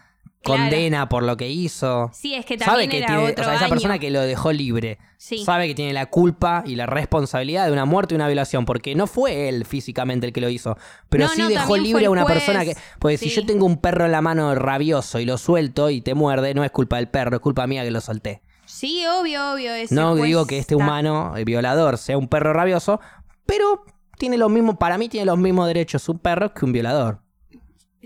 [0.45, 0.62] Claro.
[0.62, 2.10] condena por lo que hizo.
[2.13, 3.69] Sí, es que sabe también que era tiene, o otro sea, esa año.
[3.73, 5.43] persona que lo dejó libre, Sí.
[5.43, 8.95] sabe que tiene la culpa y la responsabilidad de una muerte y una violación, porque
[8.95, 10.77] no fue él físicamente el que lo hizo,
[11.10, 12.36] pero No, sí no, dejó libre a una juez.
[12.38, 12.75] persona que...
[12.99, 16.13] Pues si yo tengo un perro en la mano rabioso y lo suelto y te
[16.13, 18.41] muerde, no es culpa del perro, es culpa mía que lo solté.
[18.65, 19.71] Sí, obvio, obvio.
[19.91, 22.99] No digo que este humano, el violador, sea un perro rabioso,
[23.45, 23.84] pero
[24.17, 27.19] tiene los mismos, para mí tiene los mismos derechos un perro que un violador.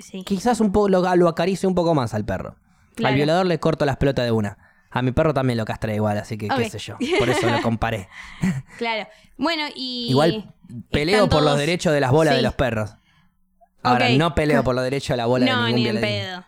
[0.01, 0.23] Sí.
[0.23, 2.55] Quizás un poco lo, lo un poco más al perro.
[2.95, 3.11] Claro.
[3.11, 4.57] Al violador le corto las pelotas de una.
[4.91, 6.97] A mi perro también lo castré igual, así que qué sé yo.
[7.19, 8.09] Por eso lo comparé.
[8.77, 9.07] Claro.
[9.37, 10.07] Bueno, y.
[10.09, 10.53] Igual
[10.91, 12.95] peleo por los derechos de las bolas de los perros.
[13.83, 16.45] Ahora, no peleo por los derechos de la bola de No, ningún ni en pedo.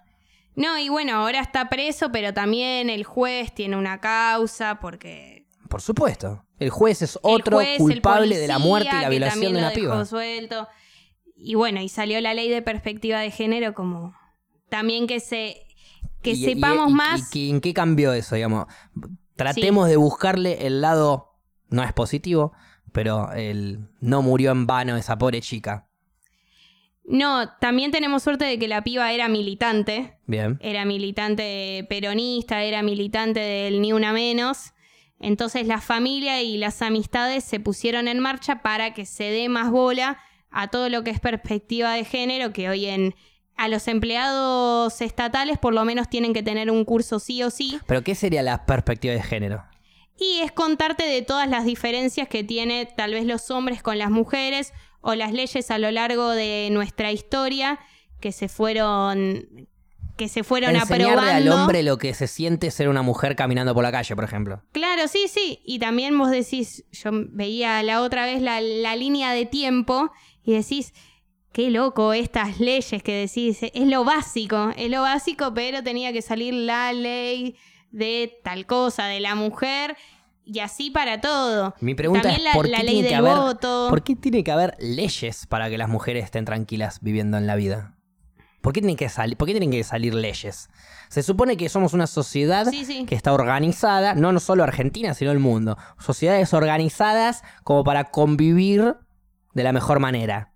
[0.55, 5.45] No, y bueno, ahora está preso, pero también el juez tiene una causa porque.
[5.69, 6.43] Por supuesto.
[6.59, 9.81] El juez es otro juez, culpable de la muerte y la violación de una dejó
[9.81, 10.05] piba.
[10.05, 10.67] suelto.
[11.43, 14.13] Y bueno, y salió la ley de perspectiva de género como.
[14.69, 15.65] También que se.
[16.21, 17.35] Que Y- sepamos y- más.
[17.35, 18.67] y- y ¿En qué cambió eso, digamos?
[19.35, 21.35] Tratemos de buscarle el lado,
[21.69, 22.53] no es positivo,
[22.91, 25.87] pero el no murió en vano esa pobre chica.
[27.03, 30.17] No, también tenemos suerte de que la piba era militante.
[30.27, 30.59] Bien.
[30.61, 34.73] era militante peronista, era militante del Ni Una Menos.
[35.19, 39.71] Entonces la familia y las amistades se pusieron en marcha para que se dé más
[39.71, 40.19] bola
[40.51, 43.15] a todo lo que es perspectiva de género, que hoy en
[43.57, 47.79] a los empleados estatales por lo menos tienen que tener un curso sí o sí.
[47.85, 49.63] Pero ¿qué sería la perspectiva de género?
[50.17, 54.09] Y es contarte de todas las diferencias que tiene tal vez los hombres con las
[54.09, 57.79] mujeres o las leyes a lo largo de nuestra historia
[58.19, 59.67] que se fueron
[60.17, 61.31] que se fueron Enseñarle aprobando.
[61.31, 64.61] al hombre lo que se siente ser una mujer caminando por la calle, por ejemplo.
[64.71, 65.61] Claro, sí, sí.
[65.65, 70.11] Y también vos decís, yo veía la otra vez la, la línea de tiempo
[70.43, 70.93] y decís,
[71.51, 76.21] qué loco estas leyes que decís, es lo básico, es lo básico, pero tenía que
[76.21, 77.55] salir la ley
[77.91, 79.95] de tal cosa, de la mujer,
[80.45, 81.75] y así para todo.
[81.81, 83.87] Mi pregunta También es, la, ¿por la qué ley tiene que del haber- voto.
[83.89, 87.55] ¿Por qué tiene que haber leyes para que las mujeres estén tranquilas viviendo en la
[87.55, 87.95] vida?
[88.61, 90.69] ¿Por qué tienen que, salir, ¿por qué tienen que salir leyes?
[91.09, 93.05] Se supone que somos una sociedad Sí, sí.
[93.05, 95.77] que está organizada, no, no solo Argentina, sino el mundo.
[95.99, 98.95] Sociedades organizadas como para convivir
[99.53, 100.51] de la mejor manera.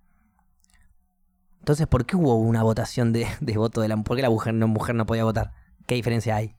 [1.60, 4.54] Entonces, ¿por qué hubo una votación de, de voto de la ¿Por qué la mujer
[4.54, 5.52] no, mujer no podía votar?
[5.88, 6.56] ¿Qué diferencia hay?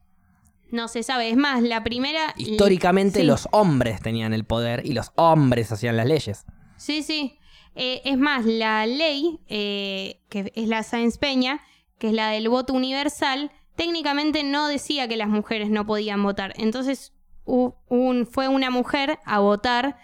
[0.69, 1.29] No se sabe.
[1.29, 2.33] Es más, la primera.
[2.35, 3.25] Históricamente Sí.
[3.25, 6.45] los hombres tenían el poder y los hombres hacían las leyes.
[6.75, 7.39] Sí, sí.
[7.75, 11.61] Eh, es más, la ley, eh, que es la Sáenz Peña,
[11.99, 16.53] que es la del voto universal, técnicamente no decía que las mujeres no podían votar.
[16.57, 17.13] Entonces
[17.45, 19.97] un- fue una mujer a votar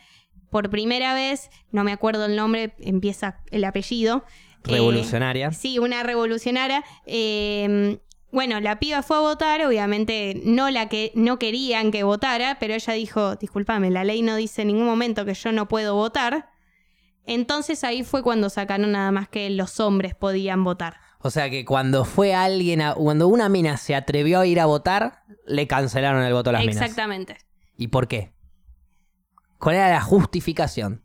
[0.53, 4.23] por primera vez, no me acuerdo el nombre, empieza el apellido.
[4.65, 5.51] eh, Revolucionaria.
[5.51, 6.81] Sí, una revolucionaria.
[7.05, 7.97] Eh,
[8.31, 12.73] bueno, la piba fue a votar, obviamente no la que no querían que votara, pero
[12.73, 16.49] ella dijo, discúlpame, la ley no dice en ningún momento que yo no puedo votar.
[17.25, 20.95] Entonces ahí fue cuando sacaron nada más que los hombres podían votar.
[21.19, 24.65] O sea que cuando fue alguien, a- cuando una mina se atrevió a ir a
[24.65, 26.75] votar, le cancelaron el voto a las minas.
[26.77, 27.37] Exactamente.
[27.77, 28.32] ¿Y por qué?
[29.63, 31.01] ¿Cuál era la justificación?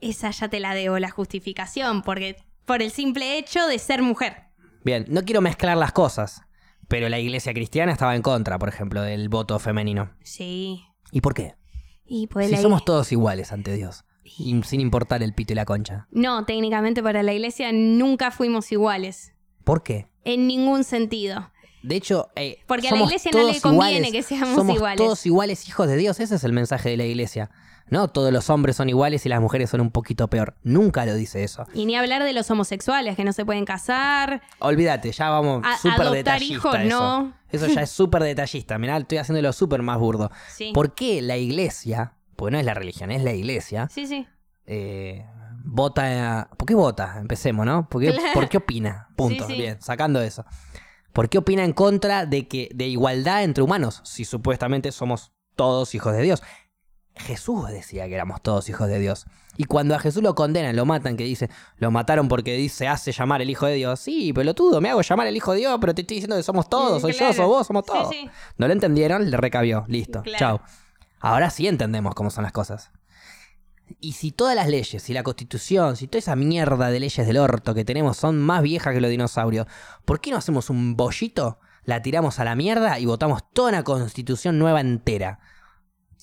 [0.00, 4.44] Esa ya te la debo, la justificación, porque por el simple hecho de ser mujer.
[4.82, 6.40] Bien, no quiero mezclar las cosas,
[6.88, 10.10] pero la iglesia cristiana estaba en contra, por ejemplo, del voto femenino.
[10.24, 10.82] Sí.
[11.10, 11.54] ¿Y por qué?
[12.06, 15.56] Y pues si la- somos todos iguales ante Dios, y sin importar el pito y
[15.56, 16.08] la concha.
[16.10, 19.34] No, técnicamente para la iglesia nunca fuimos iguales.
[19.64, 20.08] ¿Por qué?
[20.24, 21.50] En ningún sentido.
[21.82, 24.12] De hecho, eh, Porque a la iglesia no le conviene iguales.
[24.12, 24.96] que seamos somos iguales.
[24.96, 26.20] todos iguales hijos de Dios.
[26.20, 27.50] Ese es el mensaje de la iglesia.
[27.92, 30.56] No, todos los hombres son iguales y las mujeres son un poquito peor.
[30.62, 31.66] Nunca lo dice eso.
[31.74, 34.40] Y ni hablar de los homosexuales que no se pueden casar.
[34.60, 36.82] Olvídate, ya vamos A- súper detallista.
[36.82, 36.88] eso.
[36.88, 37.34] no.
[37.50, 38.78] Eso ya es súper detallista.
[38.78, 40.30] Mirá, estoy haciéndolo súper más burdo.
[40.48, 40.72] Sí.
[40.74, 44.26] ¿Por qué la iglesia, porque no es la religión, es la iglesia, Sí, sí.
[44.66, 45.26] eh,
[45.64, 46.48] vota.
[46.56, 47.16] ¿Por qué vota?
[47.20, 47.88] Empecemos, ¿no?
[47.88, 48.32] ¿Por qué, Claro.
[48.34, 49.08] ¿por qué opina?
[49.16, 49.46] Punto.
[49.46, 49.60] Sí, sí.
[49.60, 50.44] Bien, sacando eso.
[51.12, 54.00] ¿Por qué opina en contra de que de igualdad entre humanos?
[54.04, 56.42] Si supuestamente somos todos hijos de Dios.
[57.14, 59.26] Jesús decía que éramos todos hijos de Dios.
[59.56, 63.12] Y cuando a Jesús lo condenan, lo matan, que dice, lo mataron porque dice, hace
[63.12, 64.00] llamar el Hijo de Dios.
[64.00, 66.68] Sí, pelotudo, me hago llamar el Hijo de Dios, pero te estoy diciendo que somos
[66.70, 67.32] todos, soy claro.
[67.32, 68.08] yo, sos vos, somos Sí, todos.
[68.10, 68.30] sí.
[68.56, 69.30] ¿No lo entendieron?
[69.30, 69.84] Le recabió.
[69.88, 70.22] Listo.
[70.22, 70.38] Claro.
[70.38, 70.60] Chao.
[71.20, 72.90] Ahora sí entendemos cómo son las cosas.
[74.00, 77.36] Y si todas las leyes, si la constitución, si toda esa mierda de leyes del
[77.36, 79.66] orto que tenemos son más viejas que los dinosaurios,
[80.06, 83.84] ¿por qué no hacemos un bollito, la tiramos a la mierda y votamos toda una
[83.84, 85.40] constitución nueva entera?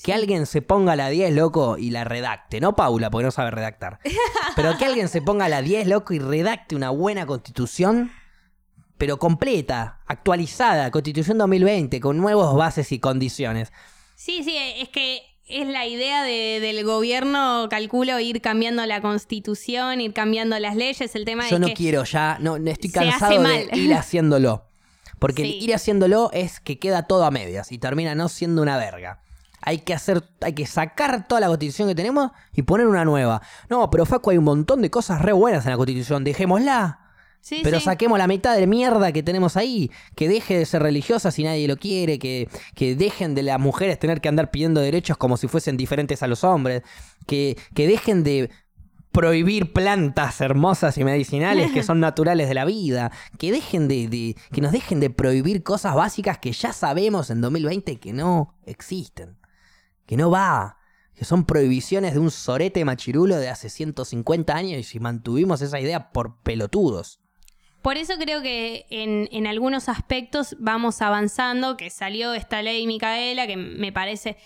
[0.03, 2.61] Que alguien se ponga a la 10, loco, y la redacte.
[2.61, 3.99] No Paula, porque no sabe redactar.
[4.55, 8.11] Pero que alguien se ponga a la 10, loco, y redacte una buena constitución,
[8.97, 13.71] pero completa, actualizada, constitución 2020, con nuevas bases y condiciones.
[14.15, 20.01] Sí, sí, es que es la idea de- del gobierno, calculo, ir cambiando la constitución,
[20.01, 21.15] ir cambiando las leyes.
[21.15, 24.65] El tema Yo no que quiero ya, no, no estoy cansado de ir haciéndolo.
[25.17, 25.57] Porque el Sí.
[25.63, 29.21] ir haciéndolo es que queda todo a medias y termina no siendo una verga.
[29.61, 33.41] Hay que hacer, hay que sacar toda la constitución que tenemos y poner una nueva.
[33.69, 36.99] No, pero Facu, hay un montón de cosas re buenas en la constitución, dejémosla.
[37.41, 37.85] Sí, Pero sí.
[37.85, 39.89] saquemos la mitad de mierda que tenemos ahí.
[40.15, 42.19] Que deje de ser religiosa si nadie lo quiere.
[42.19, 46.21] Que, que dejen de las mujeres tener que andar pidiendo derechos como si fuesen diferentes
[46.21, 46.83] a los hombres.
[47.27, 48.49] Que, que dejen de
[49.13, 53.11] prohibir plantas hermosas y medicinales que son naturales de la vida.
[53.37, 57.39] Que dejen de, de- que nos dejen de prohibir cosas básicas que ya sabemos en
[57.39, 59.37] 2020 que no existen.
[60.09, 60.77] Que no va.
[61.13, 66.11] Que son prohibiciones de un sorete machirulo de hace 150 años y mantuvimos esa idea
[66.11, 67.19] por pelotudos.
[67.83, 73.45] Por eso creo que en, en algunos aspectos vamos avanzando, que salió esta ley Micaela,
[73.45, 74.37] que me parece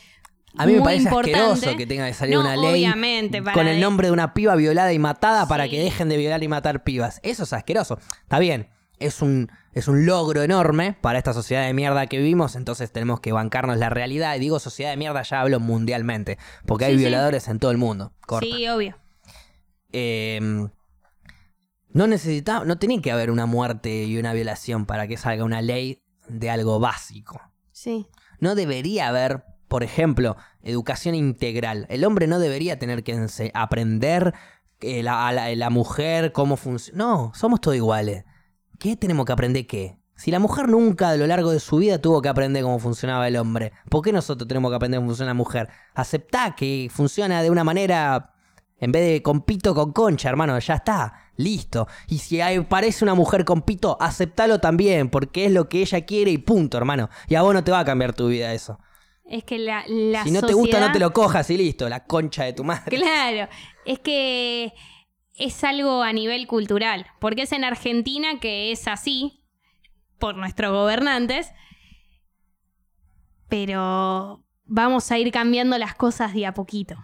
[0.58, 1.40] A mí me muy parece importante.
[1.40, 2.86] asqueroso que tenga que salir No, una ley
[3.54, 6.50] con el nombre de una piba violada y matada para que dejen de violar y
[6.50, 7.22] matar pibas.
[7.24, 8.00] Eso es asqueroso.
[8.24, 8.68] Está bien,
[9.06, 13.20] es un, es un logro enorme para esta sociedad de mierda que vivimos, entonces tenemos
[13.20, 14.36] que bancarnos la realidad.
[14.36, 17.04] Y digo sociedad de mierda, ya hablo mundialmente, porque hay Sí, sí.
[17.06, 18.14] violadores en todo el mundo.
[18.26, 18.46] Corta.
[18.46, 18.98] Sí, obvio.
[19.92, 20.40] Eh,
[21.90, 25.62] no necesitaba, no tenía que haber una muerte y una violación para que salga una
[25.62, 27.40] ley de algo básico.
[27.72, 28.08] Sí.
[28.40, 31.86] No debería haber, por ejemplo, educación integral.
[31.90, 34.34] El hombre no debería tener que aprender
[34.80, 36.98] eh, la- a la, la mujer cómo funciona.
[36.98, 38.26] No, somos todos iguales.
[38.84, 39.96] ¿Qué tenemos que aprender qué?
[40.14, 43.30] Si la mujer nunca a lo largo de su vida tuvo que aprender cómo funcionaba
[43.30, 45.70] el hombre, ¿por qué nosotros tenemos que aprender cómo funciona la mujer?
[45.94, 48.34] Aceptá que funciona de una manera
[48.78, 51.88] en vez de con pito con concha, hermano, ya está, listo.
[52.10, 56.32] Y si parece una mujer con pito, aceptalo también, porque es lo que ella quiere
[56.32, 57.10] y punto, hermano.
[57.30, 58.82] Y a vos no te va a cambiar tu vida eso.
[59.24, 62.04] Es que la, la si no te gusta, no te lo cojas y listo, la
[62.04, 62.98] concha de tu madre.
[62.98, 63.50] Claro,
[63.86, 64.74] es que
[65.36, 69.44] es algo a nivel cultural, porque es en Argentina que es así,
[70.20, 71.52] por nuestros gobernantes,
[73.50, 76.96] pero vamos a ir cambiando las cosas de a poquito.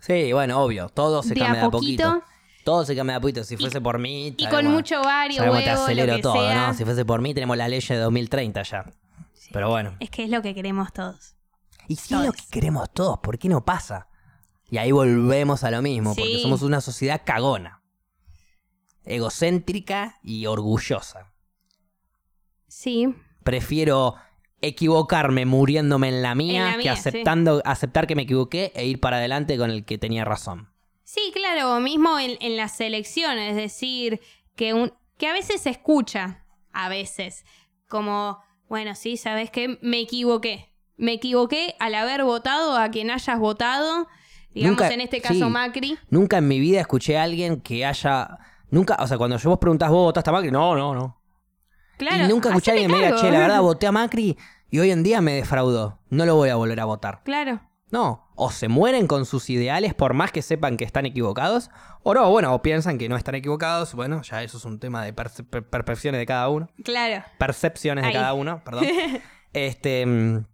[0.00, 2.04] Sí, bueno, obvio, todo se De cambia a de a poquito.
[2.04, 2.26] poquito.
[2.64, 3.44] Todo se cambia de a poquito.
[3.44, 4.34] Si fuese por mí.
[4.36, 6.66] Y sabemos- con mucho vario, sabemos que te huevo, acelero lo que todo, sea.
[6.68, 6.74] ¿no?
[6.74, 8.84] Si fuese por mí, tenemos la ley de 2030 ya.
[9.52, 9.96] Pero bueno.
[10.00, 11.36] Es que es lo que queremos todos.
[11.88, 14.08] Y si es lo que queremos todos, ¿por qué no pasa?
[14.70, 17.82] Y ahí volvemos a lo mismo, porque somos una sociedad cagona.
[19.04, 21.32] Egocéntrica y orgullosa.
[22.66, 23.14] Sí,
[23.46, 24.16] Prefiero
[24.60, 28.98] equivocarme muriéndome en la mía, En la que aceptando, aceptar que me equivoqué e ir
[28.98, 30.68] para adelante con el que tenía razón.
[31.04, 34.20] Sí, claro, mismo en, en las elecciones, es decir,
[34.56, 37.44] que, un, que a veces se escucha, a veces,
[37.86, 39.78] como, bueno, sí, ¿sabes qué?
[39.80, 40.72] Me equivoqué.
[40.96, 44.08] Me equivoqué al haber votado a quien hayas votado,
[44.56, 45.44] digamos Nunca- en este caso sí.
[45.44, 45.98] Macri.
[46.10, 48.38] Nunca en mi vida escuché a alguien que haya.
[48.70, 50.50] Nunca, o sea, cuando yo vos preguntás, ¿vos votaste a Macri?
[50.50, 51.20] No, no, no.
[51.98, 54.36] Claro, y nunca escuché a alguien que me diga, che, la verdad voté a Macri
[54.70, 56.00] y hoy en día me defraudó.
[56.10, 57.22] No lo voy a volver a votar.
[57.24, 61.70] Claro, No, o se mueren con sus ideales por más que sepan que están equivocados,
[62.02, 65.04] o no, bueno, o piensan que no están equivocados, bueno, ya eso es un tema
[65.04, 67.24] de perce- per- percepciones de cada uno, claro.
[67.38, 68.84] percepciones de cada uno, perdón.
[69.52, 70.44] este, mm,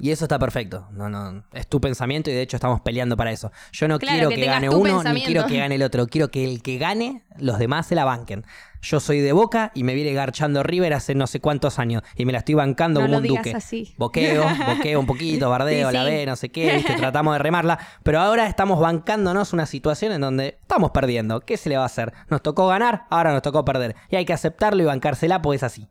[0.00, 0.86] Y eso está perfecto.
[0.92, 3.50] No, no, es tu pensamiento y de hecho estamos peleando para eso.
[3.72, 6.06] Yo no Claro, quiero que gane uno ni quiero que gane el otro.
[6.06, 8.44] Quiero que el que gane, los demás se la banquen.
[8.80, 12.24] Yo soy de Boca y me viene garchando River hace no sé cuántos años y
[12.24, 13.56] me la estoy bancando No como lo un digas duque.
[13.56, 13.92] así.
[13.98, 14.44] Boqueo,
[14.76, 16.94] boqueo un poquito, bardeo, Sí, la ve, no sé qué, ¿viste?
[16.94, 17.80] tratamos de remarla.
[18.04, 21.40] Pero ahora estamos bancándonos una situación en donde estamos perdiendo.
[21.40, 22.12] ¿Qué se le va a hacer?
[22.30, 23.96] Nos tocó ganar, ahora nos tocó perder.
[24.10, 25.88] Y hay que aceptarlo y bancársela porque es así.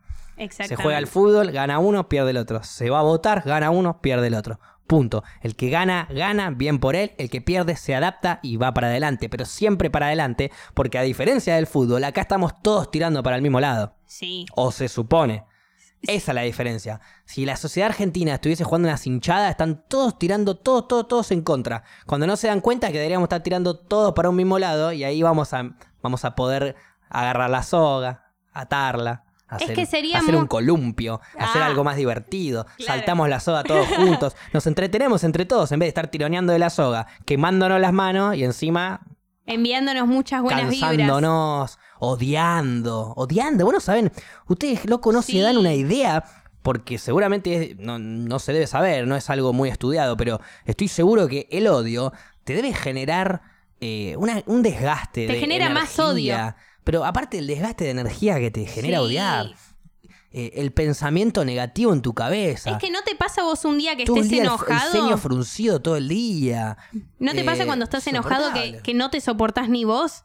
[0.49, 2.63] Se juega al fútbol, gana uno, pierde el otro.
[2.63, 4.59] Se va a votar, gana uno, pierde el otro.
[4.85, 5.23] Punto.
[5.41, 7.11] El que gana, gana, bien por él.
[7.17, 9.29] El que pierde, se adapta y va para adelante.
[9.29, 13.41] Pero siempre para adelante, porque a diferencia del fútbol, acá estamos todos tirando para el
[13.41, 13.95] mismo lado.
[14.05, 14.45] Sí.
[14.55, 15.43] O se supone.
[16.03, 17.01] Esa es la diferencia.
[17.25, 21.41] Si la sociedad argentina estuviese jugando una cinchada, están todos tirando, todos, todos, todos en
[21.41, 21.83] contra.
[22.05, 25.03] Cuando no se dan cuenta que deberíamos estar tirando todos para un mismo lado y
[25.03, 26.75] ahí vamos a, vamos a poder
[27.09, 29.26] agarrar la soga, atarla.
[29.49, 31.67] Hacer, que sería hacer un columpio, hacer Ah.
[31.67, 32.65] algo más divertido.
[32.77, 32.93] Claro.
[32.93, 34.35] Saltamos la soga todos juntos.
[34.53, 38.35] Nos entretenemos entre todos en vez de estar tironeando de la soga, quemándonos las manos
[38.35, 39.01] y encima
[39.45, 40.89] Enviándonos muchas buenas vibras.
[40.91, 43.63] cansándonos, odiando, odiando.
[43.65, 44.11] Bueno, saben,
[44.47, 45.33] ustedes, loco, no Sí.
[45.33, 46.23] se dan una idea,
[46.61, 50.89] porque seguramente es- no, no se debe saber, no es algo muy estudiado, pero estoy
[50.89, 52.11] seguro que el odio
[52.43, 53.41] te debe generar
[53.79, 55.27] eh, una- un desgaste.
[55.27, 56.55] Te de genera más energía.
[56.87, 59.03] Pero aparte el desgaste de energía que te genera Sí.
[59.03, 59.47] odiar,
[60.31, 62.71] eh, el pensamiento negativo en tu cabeza.
[62.71, 64.85] Es que no te pasa vos un día que todo el estés día enojado.
[64.95, 66.77] el ceño fruncido todo el día.
[67.19, 70.23] ¿No te Eh, pasa cuando estás enojado que, que no te soportás ni vos?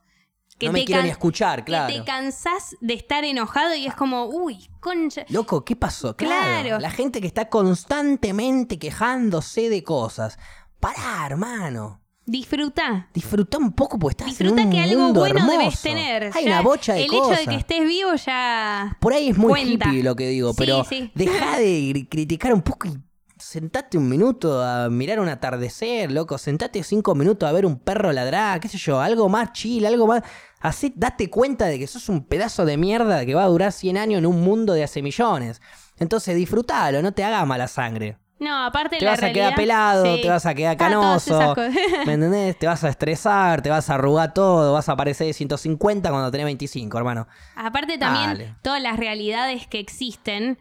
[0.58, 1.92] Que no me te quiero can- ni escuchar, Que claro.
[1.94, 5.24] te cansás de estar enojado y es como, uy, concha.
[5.30, 6.14] Loco, ¿qué pasó?
[6.16, 6.60] Claro.
[6.68, 6.78] Claro.
[6.78, 10.38] La gente que está constantemente quejándose de cosas.
[10.78, 12.01] Pará, hermano.
[12.24, 13.08] Disfruta.
[13.12, 15.58] Disfruta un poco porque estás Disfruta en un que algo mundo bueno hermoso.
[15.58, 16.30] debes tener.
[16.34, 17.40] Hay Ya una bocha de El cosas.
[17.40, 18.96] hecho de que estés vivo ya.
[19.00, 19.88] Por ahí es muy cuenta.
[19.88, 21.10] hippie lo que digo, pero sí.
[21.14, 22.96] deja de criticar un poco y
[23.38, 26.38] sentate un minuto a mirar un atardecer, loco.
[26.38, 30.06] Sentate cinco minutos a ver un perro ladrar, qué sé yo, algo más chill, algo
[30.06, 30.22] más.
[30.60, 33.98] Así date cuenta de que sos un pedazo de mierda que va a durar 100
[33.98, 35.60] años en un mundo de hace millones.
[35.98, 38.16] Entonces disfrutalo, no te haga mala sangre.
[38.42, 40.22] No, aparte Te la vas a quedar pelado, sí.
[40.22, 41.54] te vas a quedar Ah, canoso.
[41.54, 41.74] cosas.
[42.06, 42.58] ¿Me entendés?
[42.58, 46.30] Te vas a estresar, te vas a arrugar todo, vas a aparecer de 150 cuando
[46.30, 47.28] tenés 25, hermano.
[47.54, 48.54] Aparte también Dale.
[48.62, 50.58] todas las realidades que existen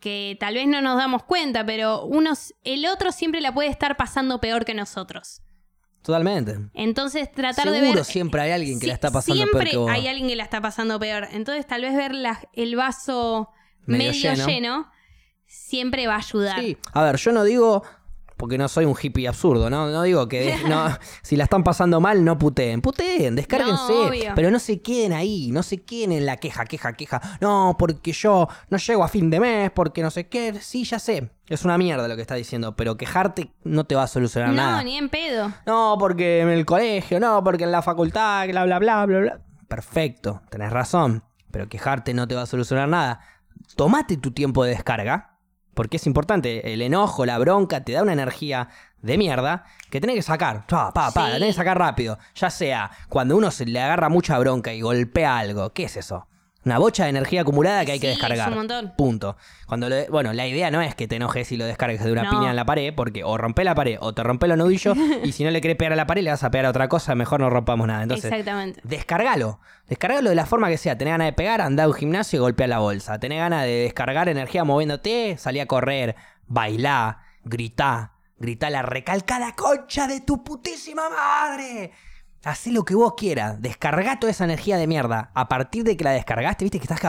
[0.00, 3.96] que tal vez no nos damos cuenta, pero unos, el otro siempre la puede estar
[3.96, 5.42] pasando peor que nosotros.
[6.02, 6.56] Totalmente.
[6.74, 9.90] Entonces tratar Seguro de ver siempre hay alguien que la está pasando peor que vos.
[9.90, 11.26] hay alguien que la está pasando peor.
[11.32, 13.50] Entonces tal vez ver la- el vaso
[13.86, 14.46] Medio medio, lleno.
[14.46, 14.90] lleno.
[15.48, 16.60] Siempre va a ayudar.
[16.60, 17.82] Sí, a ver, yo no digo,
[18.38, 19.90] porque no soy un hippie absurdo, ¿no?
[19.90, 20.86] No digo que no,
[21.22, 22.80] si la están pasando mal, no puteen.
[22.80, 23.92] Puteen, descárguense.
[23.92, 27.20] No, pero no se queden ahí, no se queden en la queja, queja, queja.
[27.40, 30.54] No, porque yo no llego a fin de mes, porque no sé qué.
[30.60, 31.30] Sí, ya sé.
[31.48, 34.56] Es una mierda lo que está diciendo, pero quejarte no te va a solucionar no,
[34.56, 34.84] nada.
[34.84, 35.52] ni en pedo.
[35.66, 39.40] No, porque en el colegio, no, porque en la facultad, bla, bla, bla, bla, bla.
[39.66, 41.24] Perfecto, tenés razón.
[41.50, 43.20] Pero quejarte no te va a solucionar nada.
[43.74, 45.27] Tomate tu tiempo de descarga.
[45.78, 46.72] Porque es importante.
[46.74, 48.68] El enojo, la bronca, te da una energía
[49.00, 50.66] de mierda que tenés que sacar.
[50.66, 51.28] Pa, pa, pa, Sí.
[51.28, 52.18] la tenés que sacar rápido.
[52.34, 55.72] Ya sea cuando uno se le agarra mucha bronca y golpea algo.
[55.72, 56.26] ¿Qué es eso?
[56.64, 58.50] Una bocha de energía acumulada que hay que Sí, es descargar.
[58.50, 58.92] un montón.
[58.98, 59.36] Punto.
[59.66, 62.24] Cuando lo- bueno, la idea no es que te enojes y lo descargues de una
[62.24, 62.30] No.
[62.30, 64.94] piña en la pared, porque o rompe la pared o te rompe los nudillos,
[65.24, 66.88] y si no le querés pegar a la pared, le vas a pegar a otra
[66.88, 68.02] cosa, mejor no rompamos nada.
[68.02, 68.80] Entonces, Exactamente.
[68.84, 69.60] descargalo.
[69.88, 70.98] Descargalo de la forma que sea.
[70.98, 73.18] Tenés ganas de pegar, andá a un gimnasio y golpea la bolsa.
[73.20, 76.16] Tenés ganas de descargar energía moviéndote, salí a correr,
[76.48, 81.92] bailá, gritá, gritá la recalcada concha de tu putísima madre.
[82.44, 83.60] Hacé lo que vos quieras.
[83.60, 85.30] Descargá toda esa energía de mierda.
[85.34, 87.00] A partir de que la descargaste, viste que estás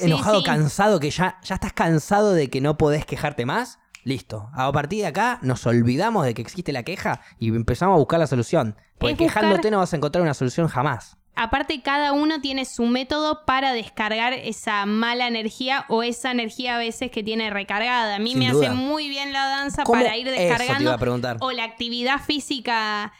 [0.00, 0.44] enojado, sí.
[0.44, 3.78] cansado, que ya, ya estás cansado de que no podés quejarte más.
[4.04, 4.48] Listo.
[4.54, 8.20] A partir de acá nos olvidamos de que existe la queja y empezamos a buscar
[8.20, 8.76] la solución.
[8.98, 11.16] Porque Es buscar- quejándote no vas a encontrar una solución jamás.
[11.34, 16.78] Aparte, cada uno tiene su método para descargar esa mala energía o esa energía a
[16.78, 18.14] veces que tiene recargada.
[18.16, 18.68] A mí Sin me duda.
[18.68, 20.00] hace muy bien la danza ¿Cómo?
[20.00, 21.36] para ir Eso te iba descargando a preguntar.
[21.40, 23.12] o la actividad física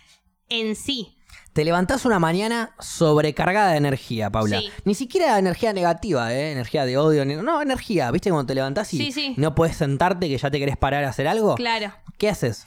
[0.49, 1.13] en sí.
[1.53, 4.59] Te levantás una mañana sobrecargada de energía, Paula.
[4.61, 4.71] Sí.
[4.85, 6.53] Ni siquiera energía negativa, ¿eh?
[6.53, 7.25] Energía de odio.
[7.25, 8.11] ni- No, energía.
[8.11, 9.35] ¿Viste cuando te levantás y Sí, sí.
[9.39, 11.55] no puedes sentarte que ya te querés parar a hacer algo?
[11.55, 11.93] Claro.
[12.19, 12.67] ¿Qué haces?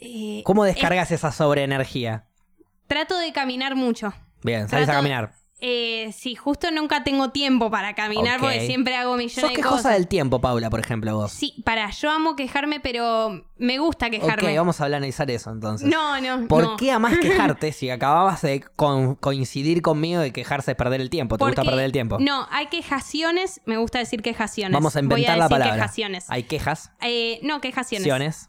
[0.00, 2.24] Eh, ¿Cómo es- descargas esa sobreenergía?
[2.86, 4.14] trato de caminar mucho.
[4.42, 5.34] Bien, salís a trato- caminar.
[5.60, 9.76] Eh, sí, justo nunca tengo tiempo para caminar porque siempre hago millones Sos de quejosa
[9.76, 9.92] cosas.
[9.94, 11.32] del tiempo, Paula, por ejemplo, vos.
[11.32, 14.50] Sí, para, yo amo quejarme, pero me gusta quejarme.
[14.52, 15.88] Ok, vamos a analizar eso entonces.
[15.88, 16.76] No, no, ¿Por no.
[16.76, 21.36] qué amás quejarte si acababas de con- coincidir conmigo de quejarse es perder el tiempo?
[21.38, 22.18] ¿Te gusta perder el tiempo?
[22.20, 24.72] No, hay quejaciones, me gusta decir quejaciones.
[24.74, 25.74] Vamos a Voy inventar la decir palabra.
[25.74, 26.24] quejaciones.
[26.28, 28.46] Hay quejas, Eh, no, quejaciones.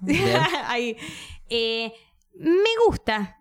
[0.67, 0.95] Ahí.
[1.51, 1.91] Eh,
[2.35, 3.38] me gusta.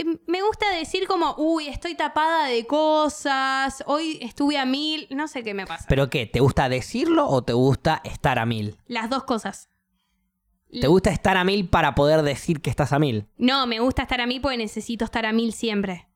[0.00, 5.28] Eh, Me gusta decir como, uy, estoy tapada de cosas, hoy estuve a mil, no
[5.28, 5.84] sé qué me pasa.
[5.88, 6.26] ¿Pero qué?
[6.26, 8.76] ¿Te gusta decirlo o te gusta estar a mil?
[8.86, 9.68] Las dos cosas.
[10.70, 13.26] ¿Te gusta estar a mil para poder decir que estás a mil?
[13.36, 16.06] No, me gusta estar a mil porque necesito estar a mil siempre.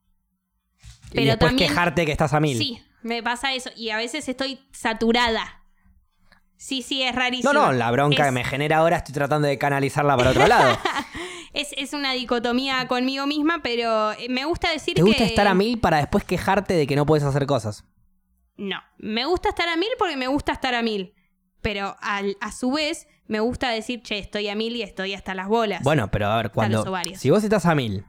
[1.10, 2.56] y Pero después también- quejarte que estás a mil.
[2.56, 3.70] Sí, me pasa eso.
[3.76, 5.60] Y a veces estoy saturada.
[6.56, 7.52] Sí, sí, es rarísimo.
[7.52, 10.46] No, no, la bronca Es- que me genera ahora estoy tratando de canalizarla para otro
[10.46, 10.78] lado.
[11.54, 15.24] Es, es una dicotomía conmigo misma, pero eh, me gusta decir ¿Te gusta que...
[15.30, 17.84] estar a mil para después quejarte de que no puedes hacer cosas?
[18.56, 21.14] No, me gusta estar a mil porque me gusta estar a mil.
[21.62, 25.34] Pero al- a su vez, me gusta decir, che, estoy a mil y estoy hasta
[25.34, 25.82] las bolas.
[25.82, 26.84] Bueno, pero a ver, cuando.
[27.16, 28.04] Si vos estás a mil,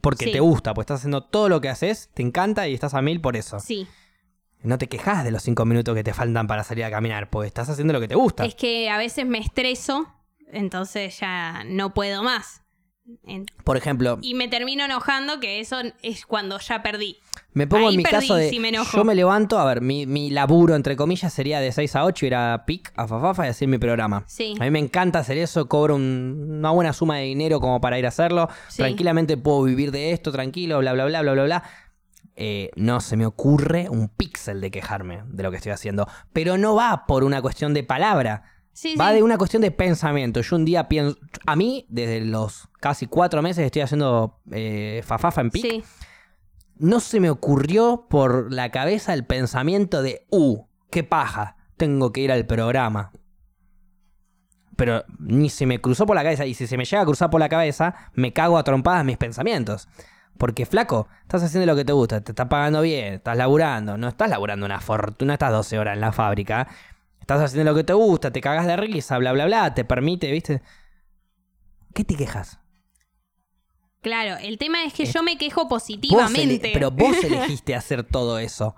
[0.00, 0.32] porque Sí.
[0.32, 3.20] te gusta, pues estás haciendo todo lo que haces, te encanta y estás a mil
[3.20, 3.60] por eso.
[3.60, 3.86] Sí,
[4.62, 7.46] No te quejas de los cinco minutos que te faltan para salir a caminar, porque
[7.48, 8.46] estás haciendo lo que te gusta.
[8.46, 10.06] es que a veces me estreso,
[10.50, 12.62] entonces ya no puedo más.
[13.26, 17.18] En- Por ejemplo, Y me termino enojando, que eso es cuando ya perdí.
[17.52, 18.48] me pongo ahí en mi perdí caso de.
[18.48, 18.96] si me enojo.
[18.96, 22.24] yo me levanto, a ver, mi, mi laburo, entre comillas, sería de 6 a 8,
[22.26, 24.24] ir a PIC, a Fafafa y hacer mi programa.
[24.26, 24.54] Sí.
[24.58, 27.98] A mí me encanta hacer eso, cobro un- una buena suma de dinero como para
[27.98, 28.48] ir a hacerlo.
[28.68, 28.78] Sí.
[28.78, 31.62] Tranquilamente puedo vivir de esto, tranquilo, bla, bla, bla, bla, bla, bla.
[32.36, 36.08] Eh, no se me ocurre un píxel de quejarme de lo que estoy haciendo.
[36.32, 38.44] Pero no va por una cuestión de palabra.
[38.74, 39.14] Sí, Va sí.
[39.16, 40.40] de una cuestión de pensamiento.
[40.40, 41.16] Yo un día pienso.
[41.46, 45.62] A mí, desde los casi cuatro meses estoy haciendo eh, Fafafa en PIC.
[45.62, 45.84] Sí.
[46.76, 52.22] No se me ocurrió por la cabeza el pensamiento de, uh, qué paja, tengo que
[52.22, 53.12] ir al programa.
[54.76, 57.30] Pero ni se me cruzó por la cabeza, y si se me llega a cruzar
[57.30, 59.88] por la cabeza, me cago a trompadas mis pensamientos.
[60.36, 64.08] Porque, flaco, estás haciendo lo que te gusta, te estás pagando bien, estás laburando, no
[64.08, 66.66] estás laburando una fortuna, estás 12 horas en la fábrica,
[67.24, 70.30] estás haciendo lo que te gusta, te cagas de risa, bla, bla, bla, te permite,
[70.30, 70.60] ¿viste?
[71.94, 72.58] ¿Qué te quejas?
[74.02, 76.70] Claro, el tema es que yo me quejo Vos positivamente.
[76.74, 78.74] pero vos elegiste hacer todo eso.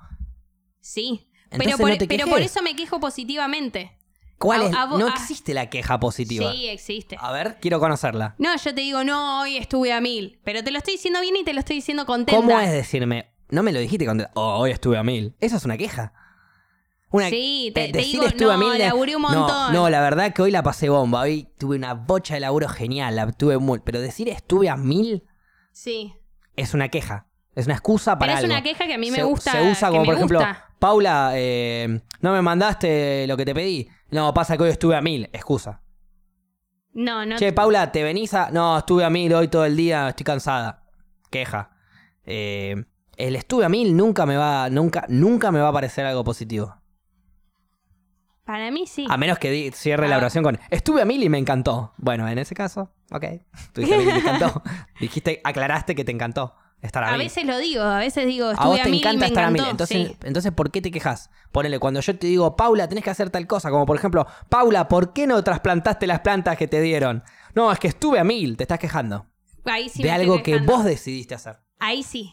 [0.81, 1.29] Sí.
[1.51, 2.33] Pero, por, no te pero quejes.
[2.33, 3.93] por eso me quejo positivamente.
[4.39, 4.75] ¿Cuál A- es?
[4.75, 6.53] a no a- existe la queja positiva.
[6.53, 7.17] Sí, existe.
[7.19, 8.35] A ver, quiero conocerla.
[8.39, 10.39] No, yo te digo, no, hoy estuve a mil.
[10.45, 12.41] Pero te lo estoy diciendo bien y te lo estoy diciendo contenta.
[12.41, 13.31] ¿Cómo es decirme?
[13.49, 14.29] No me lo dijiste cuando.
[14.35, 15.35] Oh, hoy estuve a mil.
[15.41, 16.13] Eso es una queja.
[17.17, 19.73] Una, Sí, te- te decir digo, estuve a no, mil de- laburé un montón.
[19.73, 21.21] No, la verdad que hoy la pasé bomba.
[21.23, 23.17] Hoy tuve una bocha de laburo genial.
[23.17, 23.81] La tuve muy.
[23.85, 25.25] Pero decir estuve a mil
[25.73, 26.15] Sí.
[26.57, 27.27] es una queja.
[27.55, 28.55] Es una excusa para Pero es algo.
[28.55, 29.53] una queja que a mí me se, gusta.
[29.53, 30.65] Se usa como, por ejemplo, gusta.
[30.79, 33.89] Paula, eh, no me mandaste lo que te pedí.
[34.11, 35.25] No, pasa que hoy estuve a mil.
[35.33, 35.81] Excusa.
[36.93, 37.37] No, no.
[37.37, 38.51] Che, Paula, ¿te venís a.?
[38.51, 40.85] No, estuve a mil hoy todo el día, estoy cansada.
[41.31, 41.71] Queja.
[42.25, 42.85] Eh,
[43.17, 44.69] el estuve a mil nunca me va.
[44.71, 46.76] Nunca, nunca me va a parecer algo positivo.
[48.47, 49.07] Para mí sí.
[49.11, 50.19] A menos que cierre la Ah.
[50.19, 51.93] oración con estuve a mil y me encantó.
[51.99, 53.25] Bueno, en ese caso, ok.
[53.55, 54.63] Estuviste a mil y te encantó.
[55.01, 57.23] Dijiste, aclaraste que te encantó estar a, a mil.
[57.23, 59.27] veces lo digo, a veces digo, a estuve vos a, te mil y encanta me
[59.27, 59.63] estar a mil.
[59.63, 59.85] encantó.
[59.85, 60.17] Entonces, Sí.
[60.29, 61.29] entonces, ¿por qué te quejas?
[61.51, 64.87] Ponele, cuando yo te digo, Paula, tenés que hacer tal cosa, como por ejemplo, Paula,
[64.87, 67.25] ¿por qué no trasplantaste las plantas que te dieron?
[67.57, 69.27] No, es que estuve a mil, te estás quejando.
[69.65, 71.57] Ahí sí de me estoy algo que vos decidiste hacer.
[71.81, 72.33] Ahí sí.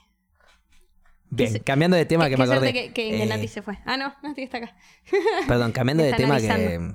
[1.36, 2.74] Bien, cambiando de tema que me acordé.
[2.74, 3.78] que, que, que Eh, Nati se fue.
[3.86, 4.76] Ah, no, Nati está acá.
[5.48, 6.94] Perdón, cambiando de tema que.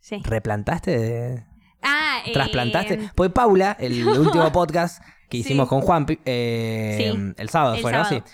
[0.00, 0.20] Sí.
[0.24, 1.44] replantaste, de-
[1.82, 3.10] Ah, eh, trasplantaste.
[3.14, 5.40] Pues Paula, el último podcast que Sí.
[5.40, 7.34] hicimos con Juanpi, eh, Sí.
[7.36, 8.04] el sábado El fue, ¿no?
[8.04, 8.24] sábado.
[8.26, 8.32] Sí.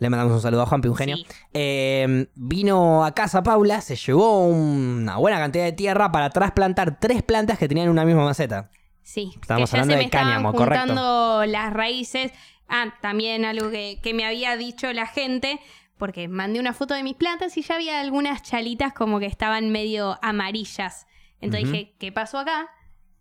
[0.00, 1.16] Le mandamos un saludo a Juanpi, un genio.
[1.16, 1.26] Sí.
[1.54, 7.22] Eh, vino a casa Paula, se llevó una buena cantidad de tierra para trasplantar tres
[7.22, 8.70] plantas que tenían una misma maceta.
[9.02, 10.80] Sí, Estábamos que ya hablando se de me estaban cáñamo, correcto.
[10.86, 12.32] juntando las raíces.
[12.68, 15.60] Ah, también algo que, que me había dicho la gente,
[15.98, 19.70] porque mandé una foto de mis plantas y ya había algunas chalitas como que estaban
[19.70, 21.06] medio amarillas.
[21.40, 22.68] Entonces dije, ¿qué pasó acá?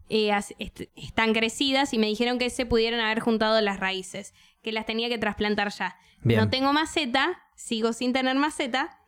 [0.10, 4.72] Eh, est- están crecidas y me dijeron que se pudieron haber juntado las raíces, que
[4.72, 5.98] las tenía que trasplantar ya.
[6.22, 6.40] Bien.
[6.40, 9.00] No tengo maceta, sigo sin tener maceta.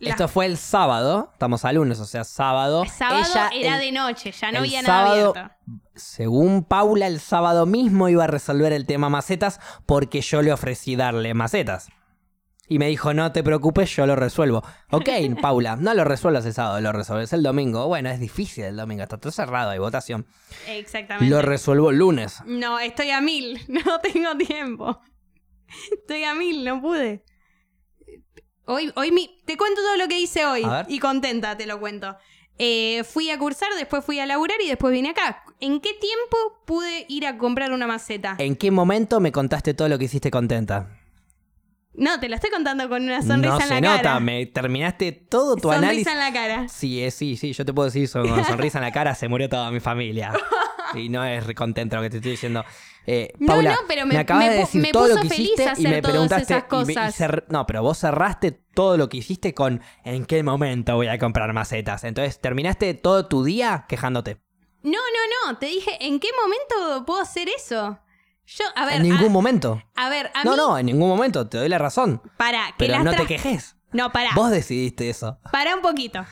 [0.00, 2.82] Esto fue el sábado, estamos a lunes, o sea, sábado.
[2.84, 5.54] el sábado Ella, era el- de noche, ya no había nada sábado- abierto.
[5.94, 10.96] Según Paula, el sábado mismo iba a resolver el tema macetas porque yo le ofrecí
[10.96, 11.88] darle macetas.
[12.68, 14.62] Y me dijo, no te preocupes, yo lo resuelvo.
[14.90, 15.08] Ok,
[15.40, 17.86] Paula, no lo resuelvas el sábado, lo resuelves el domingo.
[17.86, 20.26] Bueno, es difícil el domingo, está todo cerrado, hay votación.
[20.68, 21.32] Exactamente.
[21.34, 22.42] Lo resuelvo el lunes.
[22.44, 25.00] No, estoy a mil, no tengo tiempo.
[26.00, 27.24] Estoy a mil, no pude.
[28.66, 30.66] Hoy, hoy mi, te cuento todo lo que hice hoy.
[30.88, 32.16] Y contenta te lo cuento.
[32.58, 35.44] Eh, fui a cursar, después fui a laburar y después vine acá.
[35.60, 38.34] ¿En qué tiempo pude ir a comprar una maceta?
[38.38, 40.98] ¿En qué momento me contaste todo lo que hiciste contenta?
[41.94, 44.20] No, te lo estoy contando con una sonrisa no en se la nota, cara.
[44.20, 46.06] me terminaste todo tu sonrisa análisis.
[46.08, 46.68] en la cara.
[46.68, 49.48] Sí, es, sí, sí, yo te puedo decir, con sonrisa en la cara se murió
[49.48, 50.32] toda mi familia.
[50.94, 52.64] Y no es contento lo que te estoy diciendo.
[53.06, 55.28] Eh, No, Paula, no, pero me- acabas me de decir me todo lo puso que
[55.28, 56.54] feliz hiciste y hacer me preguntaste.
[56.54, 57.20] esas y me- y cosas.
[57.20, 61.18] cer- no, pero vos cerraste todo lo que hiciste con ¿en qué momento voy a
[61.18, 62.02] comprar macetas?
[62.04, 64.40] Entonces terminaste todo tu día quejándote.
[64.82, 65.58] No, no, no.
[65.58, 67.98] Te dije, ¿en qué momento puedo hacer eso?
[68.46, 68.96] Yo, a ver.
[68.96, 69.82] en ningún a, momento.
[69.96, 70.56] a ver, a No, mí.
[70.56, 72.22] no, en ningún momento, te doy la razón.
[72.36, 73.76] Para, que Pero las no te quejes.
[73.92, 74.30] No, para.
[74.34, 75.38] Vos decidiste eso.
[75.50, 76.24] Para un poquito.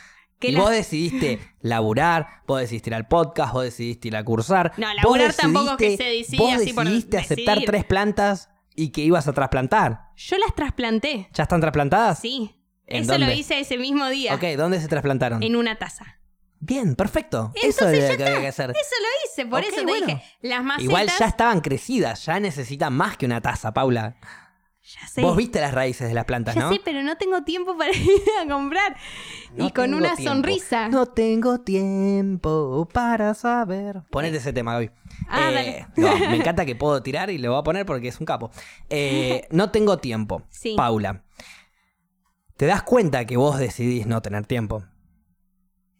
[0.46, 4.72] Que y vos decidiste laburar, vos decidiste ir al podcast, vos decidiste ir a cursar.
[4.76, 7.66] No, vos laburar tampoco es que se decide Vos así por decidiste aceptar decidir.
[7.66, 10.10] tres plantas y que ibas a trasplantar.
[10.16, 11.28] Yo las trasplanté.
[11.32, 12.18] ¿Ya están trasplantadas?
[12.18, 12.60] Sí.
[12.86, 14.34] ¿En Eso lo hice ese mismo día.
[14.34, 15.42] Ok, ¿dónde se trasplantaron?
[15.42, 16.18] En una taza.
[16.60, 17.52] Bien, perfecto.
[17.54, 18.70] eso es lo que había que hacer.
[18.70, 20.06] Eso lo hice, por eso te bueno.
[20.06, 20.22] dije.
[20.40, 20.84] Las macetas.
[20.84, 24.16] Igual ya estaban crecidas, ya necesitan más que una taza, Paula.
[24.86, 25.22] Ya sé.
[25.22, 26.70] Vos viste las raíces de las plantas, ya ¿no?
[26.70, 28.10] sé, pero no tengo tiempo para ir
[28.42, 28.94] a comprar.
[29.56, 30.34] No y con una tiempo.
[30.34, 30.88] sonrisa.
[30.90, 34.02] No tengo tiempo para saber.
[34.10, 34.90] Ponete ese tema, Gaby.
[35.28, 38.20] Ah, Eh, no, me encanta que puedo tirar y lo voy a poner porque es
[38.20, 38.50] un capo.
[38.90, 40.42] Eh, no tengo tiempo.
[40.50, 40.74] Sí.
[40.76, 41.22] Paula.
[42.58, 44.84] ¿Te das cuenta que vos decidís no tener tiempo?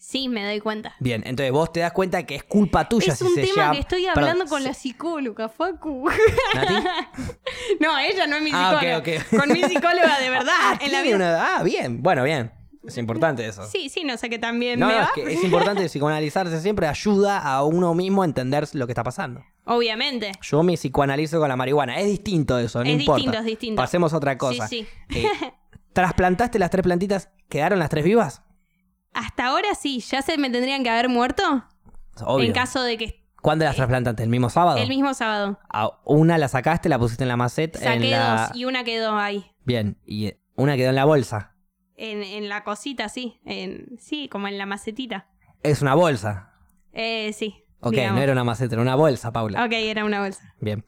[0.07, 0.95] Sí, me doy cuenta.
[1.01, 3.73] Bien, entonces vos te das cuenta que es culpa tuya es si un se tema
[3.73, 6.09] que estoy Perdón, hablando con la psicóloga, Facu.
[6.55, 6.75] ¿Nati?
[7.81, 8.99] no, ella no es mi Ah, psicóloga.
[8.99, 9.39] ok, ok.
[9.41, 10.53] Con mi psicóloga de verdad.
[10.57, 11.17] Ah, en la vida.
[11.17, 12.03] una- ah, bien.
[12.03, 12.53] Bueno, bien.
[12.87, 13.65] Es importante eso.
[13.67, 15.05] Sí, sí, no sé qué también No, me no, va.
[15.07, 19.03] es que es importante psicoanalizarse siempre, ayuda a uno mismo a entender lo que está
[19.03, 19.43] pasando.
[19.65, 20.33] Obviamente.
[20.43, 21.99] Yo me psicoanalizo con la marihuana.
[21.99, 23.17] Es distinto eso, no Es importa.
[23.17, 23.81] distinto, es distinto.
[23.81, 24.69] Pasemos a otra cosa.
[24.69, 25.27] Sí, Eh,
[25.95, 27.31] ¿Trasplantaste las tres plantitas?
[27.49, 28.43] ¿Quedaron las tres vivas?
[29.15, 31.65] Hasta ahora sí, ya se me tendrían que haber muerto.
[32.25, 32.47] Obvio.
[32.47, 34.23] En caso de que ¿Cuándo las trasplantaste?
[34.23, 34.79] ¿El mismo sábado?
[34.79, 35.59] el mismo sábado.
[35.69, 37.79] Ah, Una la sacaste, la pusiste en la maceta.
[37.79, 38.47] Saqué en la...
[38.49, 39.45] dos y una quedó ahí.
[39.65, 41.55] Bien, y una quedó en la bolsa.
[41.97, 43.41] En, en la cosita, sí.
[43.45, 45.29] En, sí, como en la macetita.
[45.63, 46.55] Es una bolsa.
[46.93, 47.65] Eh, sí.
[47.81, 48.17] Ok, digamos.
[48.17, 49.63] no era una maceta, era una bolsa, Paula.
[49.65, 50.55] Ok, era una bolsa.
[50.61, 50.85] Bien.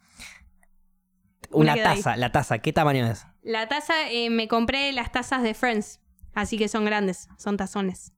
[1.50, 1.96] Una Una quedó ahí.
[1.98, 3.26] taza, la taza, ¿qué tamaño es?
[3.42, 6.00] La taza, eh, me compré las tazas de Friends.
[6.34, 7.28] Así que son grandes.
[7.38, 8.12] Son tazones.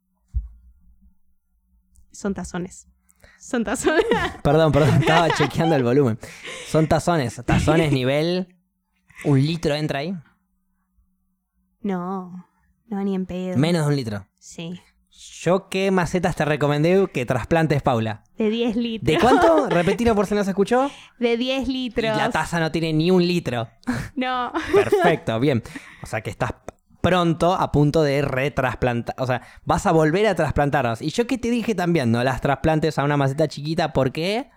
[2.18, 2.88] Son tazones.
[3.38, 4.04] Son tazones.
[4.42, 6.18] Perdón, perdón, estaba chequeando el volumen.
[6.66, 8.56] Son tazones, tazones nivel.
[9.24, 10.16] ¿Un litro entra ahí?
[11.80, 12.44] no.
[12.88, 13.56] No, ni en pedo.
[13.58, 14.26] Menos de un litro.
[14.38, 14.80] Sí.
[15.10, 18.24] Yo, ¿qué macetas te recomendé que trasplantes, Paula?
[18.36, 19.06] De 10 litros.
[19.14, 19.68] ¿De cuánto?
[19.68, 20.90] Repetilo por si no se escuchó.
[21.20, 22.16] De 10 Y litros.
[22.16, 23.68] la taza no tiene ni un litro.
[24.16, 24.52] No.
[24.74, 25.62] Perfecto, bien.
[26.02, 26.52] O sea que estás
[27.00, 29.14] pronto a punto de retrasplantar.
[29.18, 31.02] O sea, vas a volver a trasplantarlas.
[31.02, 34.50] Y yo que te dije también, no las trasplantes a una maceta chiquita porque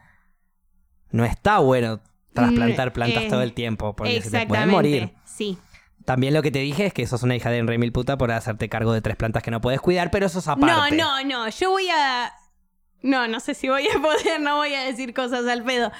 [1.11, 2.01] no está bueno
[2.33, 5.13] trasplantar Mm, plantas eh, todo el tiempo porque se te pueden morir.
[5.25, 5.57] Sí.
[6.05, 8.31] También lo que te dije es que sos una hija de Enre mil puta por
[8.31, 10.95] hacerte cargo de tres plantas que no puedes cuidar, pero eso es aparte.
[10.95, 11.49] No, no, no.
[11.49, 12.33] Yo voy a.
[13.03, 15.91] No, no sé si voy a poder, no voy a decir cosas al pedo.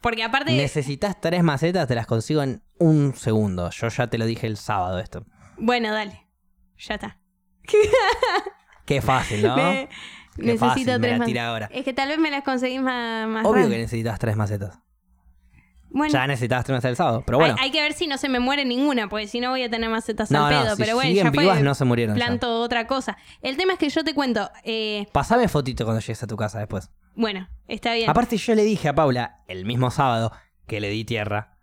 [0.00, 0.52] Porque aparte.
[0.52, 3.70] Necesitas tres macetas, te las consigo en un segundo.
[3.70, 5.26] Yo ya te lo dije el sábado esto.
[5.60, 6.26] Bueno, dale.
[6.78, 7.18] Ya está.
[8.84, 9.56] Qué fácil, ¿no?
[9.56, 9.88] Me-
[10.36, 11.68] Qué necesito fácil, me tres la tira ahora.
[11.72, 14.78] Es que tal vez me las conseguís más, más Obvio que necesitas tres macetas.
[15.90, 17.56] Bueno, Ya necesitabas tres macetas el sábado, pero bueno.
[17.58, 19.68] hay, hay que ver si no se me muere ninguna, porque si no voy a
[19.70, 20.76] tener macetas no, al no, pedo.
[20.76, 21.42] si pero bueno, ya fue.
[21.42, 22.16] vivas no se murieron.
[22.16, 22.24] ya.
[22.24, 23.18] planto otra cosa.
[23.42, 24.50] El tema es que yo te cuento.
[24.64, 26.90] eh, Pasame fotito cuando llegues a tu casa después.
[27.16, 28.08] bueno, está bien.
[28.08, 30.32] Aparte, yo le dije a Paula, el mismo sábado
[30.68, 31.58] que le di tierra,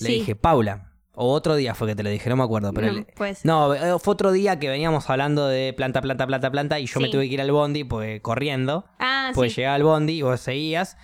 [0.00, 0.12] le Sí.
[0.14, 3.06] dije, Paula, o otro día fue que te lo dije, no me acuerdo, pero No,
[3.16, 3.44] pues.
[3.44, 7.00] No, eh, fue otro día que veníamos hablando de planta, planta, planta, planta, y yo
[7.00, 7.12] me Sí.
[7.12, 8.86] tuve que ir al bondi, pues corriendo.
[8.98, 9.56] Ah, Pues sí.
[9.60, 10.96] llegaba al bondi y vos seguías.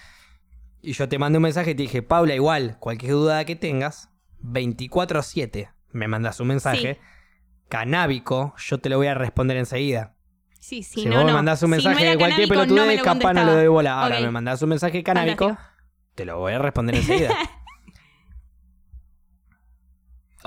[0.80, 4.08] Y yo te mandé un mensaje y te dije, Paula, igual, cualquier duda que tengas,
[4.42, 6.98] 24-7, me mandas un mensaje.
[7.68, 10.14] Canábico, yo te lo voy a responder enseguida.
[10.58, 11.36] Sí, sí, si no, vos me no.
[11.36, 13.56] mandás un Si mensaje no de cualquier canábico, no me lo capaz no contestaba.
[13.58, 14.02] doy bola.
[14.02, 15.74] Ahora me mandás un mensaje canábico, Fantástico.
[16.14, 17.34] te lo voy a responder enseguida.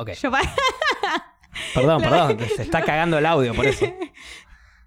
[0.02, 0.42] ok, Yo pa-
[1.74, 3.86] perdón, perdón, se está cagando el audio por eso.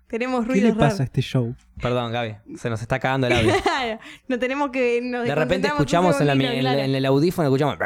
[0.08, 1.00] tenemos ruidos raros.
[1.00, 1.56] este show?
[1.80, 3.52] Perdón, Gaby, se nos está cagando el audio.
[3.62, 3.98] Claro,
[4.28, 5.00] no tenemos que.
[5.02, 6.78] nos De repente desconcentramos un escuchamos en, la- segundito, en- claro.
[6.80, 7.78] en el audífono, escuchamos.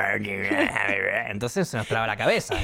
[1.31, 2.55] Entonces se nos traba la cabeza.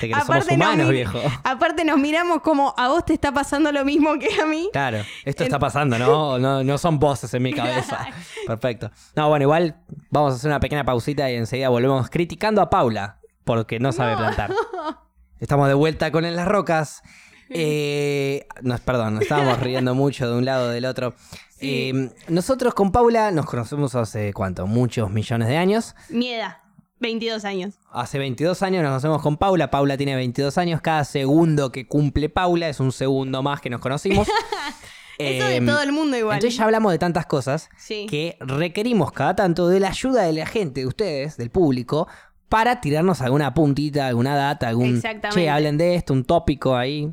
[0.00, 1.20] De que somos nos humanos, mi- viejo.
[1.44, 4.68] Aparte nos miramos como a vos te está pasando lo mismo que a mí.
[4.72, 6.38] Claro, esto está pasando, ¿no?
[6.38, 8.06] No, no son voces en mi cabeza.
[8.46, 8.90] Perfecto.
[9.14, 9.76] No, bueno, igual
[10.10, 14.12] vamos a hacer una pequeña pausita y enseguida volvemos criticando a Paula porque no sabe
[14.12, 14.18] No.
[14.18, 14.52] plantar.
[15.40, 17.02] Estamos de vuelta con En las Rocas.
[17.48, 21.14] Eh, nos, perdón, nos estábamos riendo mucho de un lado o del otro.
[21.58, 21.92] Sí.
[21.94, 25.94] Eh, nosotros con Paula nos conocemos hace cuánto, muchos millones de años.
[26.08, 26.56] Mi edad,
[26.98, 27.74] 22 años.
[27.92, 29.70] Hace 22 años nos conocemos con Paula.
[29.70, 30.80] Paula tiene 22 años.
[30.80, 34.26] Cada segundo que cumple Paula es un segundo más que nos conocimos.
[35.18, 36.34] Eso de Em, todo el mundo igual.
[36.36, 38.06] Entonces ya hablamos de tantas cosas Sí.
[38.10, 42.06] que requerimos cada tanto de la ayuda de la gente, de ustedes, del público,
[42.48, 45.02] para tirarnos alguna puntita, alguna data, algún...
[45.32, 47.12] Che, hablen de esto, un tópico ahí.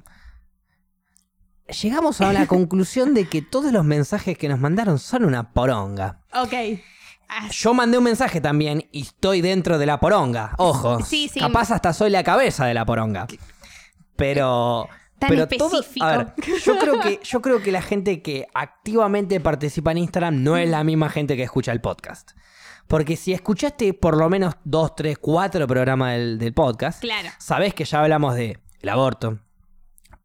[1.81, 6.21] Llegamos a la conclusión de que todos los mensajes que nos mandaron son una poronga.
[6.33, 6.53] Ok.
[7.51, 10.53] Yo mandé un mensaje también y estoy dentro de la poronga.
[10.57, 11.01] Ojo.
[11.03, 11.39] Sí, sí.
[11.39, 13.25] Capaz hasta soy la cabeza de la poronga.
[14.15, 14.87] Pero.
[15.17, 16.05] Tan pero todo- específico.
[16.05, 20.43] a ver, yo creo que yo creo que la gente que activamente participa en Instagram
[20.43, 22.31] no es la misma gente que escucha el podcast.
[22.87, 27.29] Porque si escuchaste por lo menos dos, tres, cuatro programas del, del podcast, Claro.
[27.39, 29.39] sabés que ya hablamos de el aborto,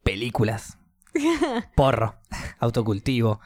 [0.03, 0.79] películas,
[1.77, 2.17] porro,
[2.59, 3.41] autocultivo,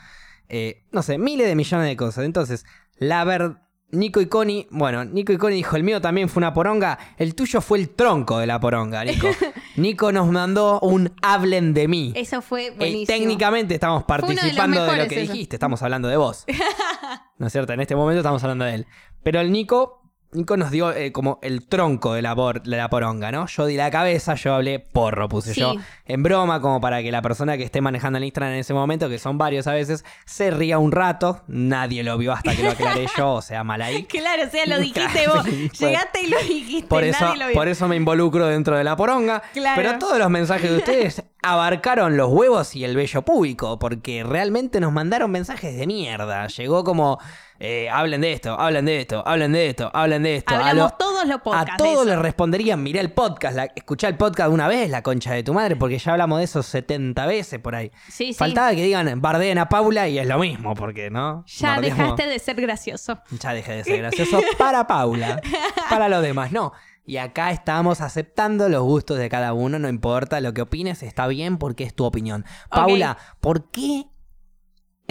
[0.49, 2.25] eh, no sé, miles de millones de cosas.
[2.25, 2.65] Entonces,
[2.97, 6.53] la verdad, Nico y Connie, bueno, Nico y Connie dijo, el mío también fue una
[6.55, 9.29] poronga, el tuyo fue el tronco de la poronga, Nico.
[9.77, 12.13] Nico nos mandó un hablen de mí.
[12.17, 13.07] Eso fue Eh, buenísimo.
[13.07, 15.33] técnicamente estamos de participando de, lo que eso.
[15.33, 16.45] dijiste, estamos hablando de vos.
[17.39, 17.73] ¿No es cierto?
[17.75, 18.87] En este momento estamos hablando de él.
[19.23, 20.02] Pero el Nico,
[20.33, 23.47] Nico nos dio eh, como el tronco de la, por- de la poronga, ¿no?
[23.47, 25.61] Yo di la cabeza, yo hablé porro, puse Sí.
[25.61, 25.75] yo
[26.07, 29.09] en broma, como para que la persona que esté manejando el Instagram en ese momento,
[29.11, 31.43] que son varios a veces, se ría un rato.
[31.49, 34.05] Nadie lo vio hasta que lo aclaré yo, o sea, mal ahí.
[34.09, 35.45] Claro, o sea, lo dijiste vos.
[35.47, 36.89] Llegaste y lo dijiste.
[36.89, 37.55] Por eso, nadie lo vio.
[37.55, 39.43] por eso me involucro dentro de la poronga.
[39.53, 39.81] Claro.
[39.81, 44.81] Pero todos los mensajes de ustedes abarcaron los huevos y el bello público, porque realmente
[44.81, 46.47] nos mandaron mensajes de mierda.
[46.47, 47.19] Llegó como,
[47.59, 50.55] eh, hablen de esto, hablen de esto, hablen de esto, hablen de esto.
[50.55, 51.73] A Hablamos lo- todos los podcasts.
[51.75, 55.33] a todos les responderían, mirá el podcast, la, escuchá el podcast una vez, la concha
[55.33, 57.91] de tu madre, porque ya hablamos de eso 70 veces por ahí.
[58.09, 58.35] Sí, sí.
[58.35, 61.45] Faltaba que digan, bardeen a Paula y es lo mismo, porque, ¿no?
[61.47, 63.21] Ya Bardeamos- dejaste de ser gracioso.
[63.41, 65.41] ya dejé de ser gracioso para Paula.
[65.89, 66.73] Para los demás, no.
[67.05, 71.27] Y acá estamos aceptando los gustos de cada uno, no importa lo que opines, está
[71.27, 72.45] bien porque es tu opinión.
[72.71, 74.05] Paula, ¿por qué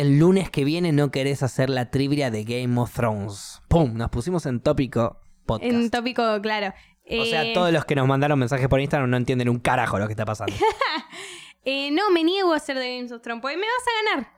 [0.01, 3.61] el lunes que viene no querés hacer la trivia de Game of Thrones?
[3.67, 3.93] ¡Pum!
[3.95, 5.71] Nos pusimos en tópico podcast.
[5.71, 6.73] En tópico, claro.
[7.09, 9.99] O sea, Eh, todos los que nos mandaron mensajes por Instagram no entienden un carajo
[9.99, 10.53] lo que está pasando.
[11.65, 14.31] eh, no, me niego a hacer de Games of Thrones, porque me vas a ganar.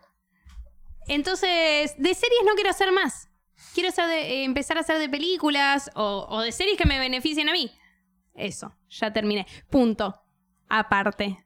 [1.07, 3.29] Entonces, de series no quiero hacer más.
[3.73, 6.99] Quiero hacer de- eh, empezar a hacer de películas o, o de series que me
[6.99, 7.71] beneficien a mí.
[8.35, 9.45] Eso, ya terminé.
[9.69, 10.21] Punto.
[10.69, 11.45] Aparte.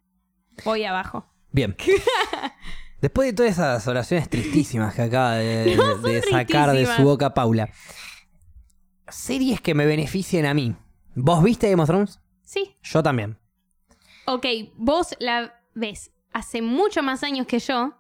[0.64, 1.26] Voy abajo.
[1.52, 1.76] Bien.
[3.02, 7.04] Después de todas esas oraciones tristísimas que acaba de, No, de son sacar de su
[7.04, 7.70] boca Paula,
[9.08, 10.76] series que me beneficien a mí.
[11.16, 12.20] ¿Vos viste Game of Thrones?
[12.44, 12.76] Sí.
[12.82, 13.38] Yo también.
[14.26, 14.46] Ok,
[14.76, 17.94] vos la ves hace mucho más años que yo.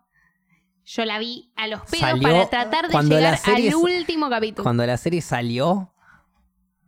[0.86, 4.64] Yo la vi a los pedos Salió para tratar de llegar serie al último capítulo.
[4.64, 5.94] Cuando la serie salió,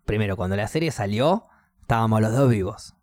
[0.05, 1.45] primero, cuando la serie salió,
[1.82, 2.95] estábamos los dos vivos.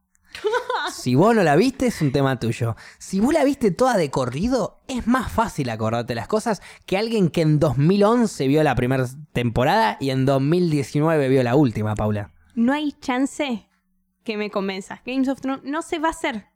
[0.96, 2.76] Si vos no la viste, es un tema tuyo.
[2.98, 7.28] Si vos la viste toda de corrido, es más fácil acordarte las cosas que alguien
[7.28, 12.32] que en 2011 vio la primera temporada y en 2019 vio la última, Paula.
[12.54, 13.68] No hay chance
[14.24, 15.00] que me convenzas.
[15.04, 16.46] Games of Thrones no se va a hacer.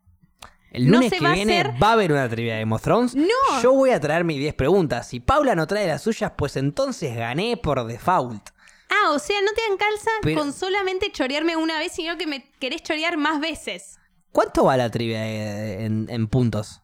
[0.71, 3.15] El lunes que va viene va a haber una trivia de Game of Thrones.
[3.15, 3.61] No.
[3.63, 5.09] Yo voy a traer mis 10 preguntas.
[5.09, 8.51] Si Paula no trae las suyas, pues entonces gané por default.
[8.89, 12.27] Ah, o sea, no te dan calza Pero- con solamente chorearme una vez, sino que
[12.27, 14.00] me querés chorear más veces.
[14.33, 16.83] ¿Cuánto va la trivia eh, en, en puntos?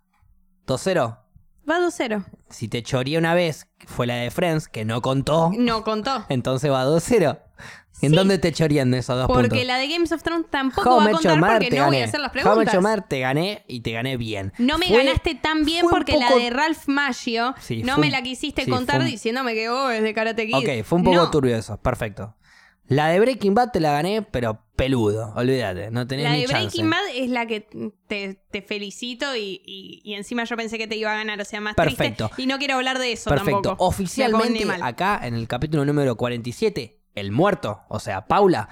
[0.66, 1.18] ¿2-0?
[1.68, 2.24] Va 2-0.
[2.48, 6.24] Si te choreé una vez, fue la de Friends, que no contó, No contó.
[6.28, 7.40] entonces va 2-0.
[8.02, 8.14] ¿En Sí.
[8.16, 9.66] dónde te chorean esos dos Porque puntos?
[9.66, 12.04] la de Games of Thrones tampoco How va a contar porque te no voy a
[12.04, 12.74] hacer las How preguntas.
[12.74, 14.52] Your Mother te gané y te gané bien.
[14.58, 18.20] No me Fue- ganaste tan bien porque la de Ralph Maggio Sí, no me la
[18.20, 20.54] quisiste sí, contar un- diciéndome que oh, es de Karate Kid.
[20.56, 22.34] Ok, fue un poco No, turbio eso, perfecto.
[22.88, 26.46] La de Breaking Bad te la gané, pero peludo, olvídate, no tenés La ni de
[26.46, 26.62] chance.
[26.66, 27.66] Breaking Bad es la que
[28.06, 31.44] te, te felicito y, y- y encima yo pensé que te iba a ganar, o
[31.44, 32.26] sea, más Perfecto.
[32.26, 32.42] triste.
[32.42, 33.62] Y no quiero hablar de eso Perfecto.
[33.62, 33.84] tampoco.
[33.84, 38.68] Me Oficialmente, acá en el capítulo número 47, el muerto, o sea, Paula,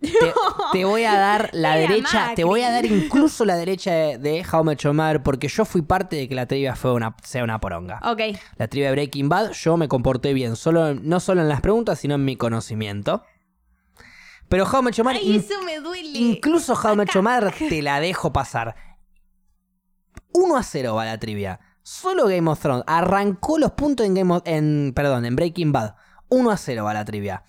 [0.00, 0.08] te,
[0.72, 2.34] te voy a dar la Era derecha, Macri.
[2.36, 5.82] te voy a dar incluso la derecha de, de How Your Mother, porque yo fui
[5.82, 8.00] parte de que la trivia fue una, sea una poronga.
[8.04, 8.20] Ok,
[8.56, 11.98] La trivia de Breaking Bad, yo me comporté bien, solo, no solo en las preguntas,
[11.98, 13.24] sino en mi conocimiento.
[14.48, 16.18] Pero How Your Mother, Ay, eso me duele.
[16.18, 18.74] incluso How Your Mother, te la dejo pasar.
[20.32, 21.60] 1 a 0 va la trivia.
[21.82, 22.84] Solo Game of Thrones.
[22.86, 25.94] Arrancó los puntos en Game of, en, perdón, en Breaking Bad.
[26.28, 27.44] 1 a 0 va la trivia.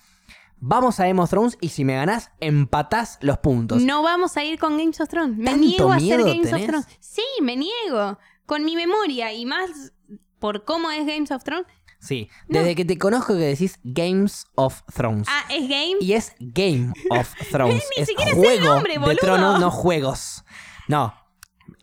[0.58, 3.82] vamos a Game of Thrones y si me ganás, empatás los puntos.
[3.84, 5.38] No vamos a ir con Games of Thrones.
[5.38, 6.54] Me ¿Tanto niego a hacer Games tenés?
[6.62, 6.88] of Thrones.
[7.00, 8.18] Sí, me niego.
[8.46, 9.94] Con mi memoria y más
[10.40, 11.68] por cómo es Games of Thrones.
[12.00, 12.60] Sí, No.
[12.60, 15.28] desde que te conozco que decís Games of Thrones.
[15.30, 15.96] Ah, es Game.
[16.00, 17.84] Y es Game of Thrones.
[17.98, 19.18] Ni es siquiera sé juego el nombre, de boludo.
[19.18, 20.44] tronos, no juegos.
[20.88, 21.14] No.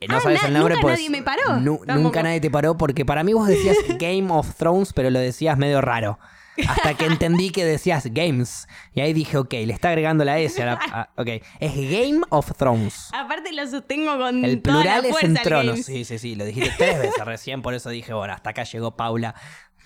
[0.01, 0.95] eh, No Ah, sabes el nombre, nunca pues.
[0.99, 1.99] nadie me paró, nu- tampoco.
[2.01, 5.59] nunca nadie te paró porque para mí vos decías Game of Thrones, pero lo decías
[5.59, 6.19] medio raro.
[6.67, 8.67] Hasta que entendí que decías Games.
[8.95, 10.63] Y ahí dije, ok, le está agregando la S.
[10.63, 11.29] A la- a- ok,
[11.61, 13.11] es Game of Thrones.
[13.13, 15.81] Aparte lo sostengo con El toda la plural es en tronos.
[15.81, 16.35] Sí, sí, sí.
[16.35, 19.35] Lo dijiste tres veces recién, por eso dije, bueno, hasta acá llegó Paula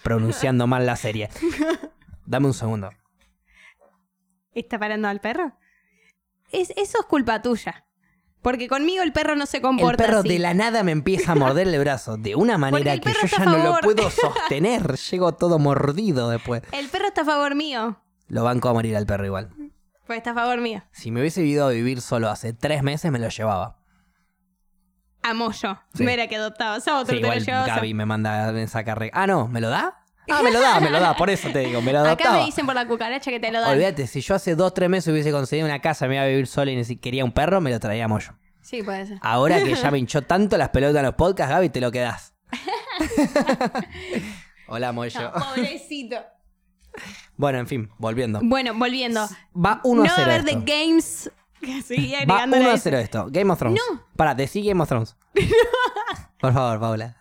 [0.02, 1.28] pronunciando mal la serie.
[2.26, 2.90] Dame un segundo.
[4.52, 5.52] ¿Está parando al perro?
[6.50, 7.86] Es, eso es culpa tuya.
[8.42, 10.28] Porque conmigo el perro no se El comporta perro así.
[10.30, 13.26] de la nada me empieza a morder el brazo de una manera el que perro
[13.26, 14.96] yo ya no lo puedo sostener.
[14.96, 16.62] Llego todo mordido después.
[16.72, 18.00] El perro está a favor mío.
[18.28, 19.50] Lo banco a morir al perro igual.
[20.06, 20.82] Pues está a favor mío.
[20.92, 23.76] Si me hubiese ido a vivir solo hace tres meses, me lo llevaba.
[25.22, 25.78] Amo yo.
[25.94, 26.04] Sí.
[26.04, 28.84] Mira que adoptabas a otro, Sí, te lo igual a- Gaby me manda en esa
[28.84, 29.12] carrera.
[29.14, 29.96] Ah, no, ¿me lo da?
[30.32, 31.16] Ah, me lo da, me lo da.
[31.16, 32.38] Por eso te digo, me lo Acá adoptaba.
[32.38, 33.72] me dicen por la cucaracha que te lo dan.
[33.72, 36.46] Olvídate, si yo hace dos, tres meses hubiese conseguido una casa, me iba a vivir
[36.46, 38.32] solo y ni siquiera quería un perro, me lo traíamos yo.
[38.62, 39.18] Sí, puede ser.
[39.22, 42.32] Ahora que ya me hinchó tanto las pelotas en los podcasts, Gaby, te lo quedás.
[44.68, 45.20] Hola, Moyo.
[45.20, 46.16] No, pobrecito.
[47.36, 48.40] Bueno, en fin, volviendo.
[48.42, 49.26] Bueno, volviendo.
[49.56, 50.60] Va 1 no a va a 0 haber esto.
[50.60, 51.30] de Games.
[51.60, 52.82] Que sigue Va agregando 1 la a S.
[52.84, 53.26] 0 esto.
[53.30, 53.80] Game of Thrones.
[53.90, 54.02] No.
[54.16, 55.16] Pará, decí Game of Thrones.
[56.40, 57.16] Por favor, Paula.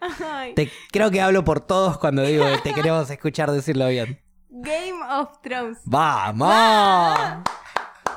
[0.00, 0.54] Ay.
[0.54, 4.20] Te, creo que hablo por todos cuando digo que te queremos escuchar decirlo bien.
[4.48, 5.78] Game of Thrones.
[5.84, 7.18] ¡Vamos!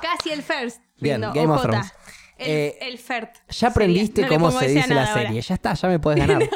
[0.01, 0.81] Casi el first.
[0.99, 1.61] Bien, Game of.
[1.61, 1.93] Thrones.
[2.37, 3.35] El, Eh, el FERT.
[3.49, 4.21] Ya aprendiste.
[4.21, 5.13] No cómo se dice la ahora.
[5.23, 5.41] serie.
[5.41, 6.39] Ya está, ya me puedes ganar.
[6.43, 6.47] No,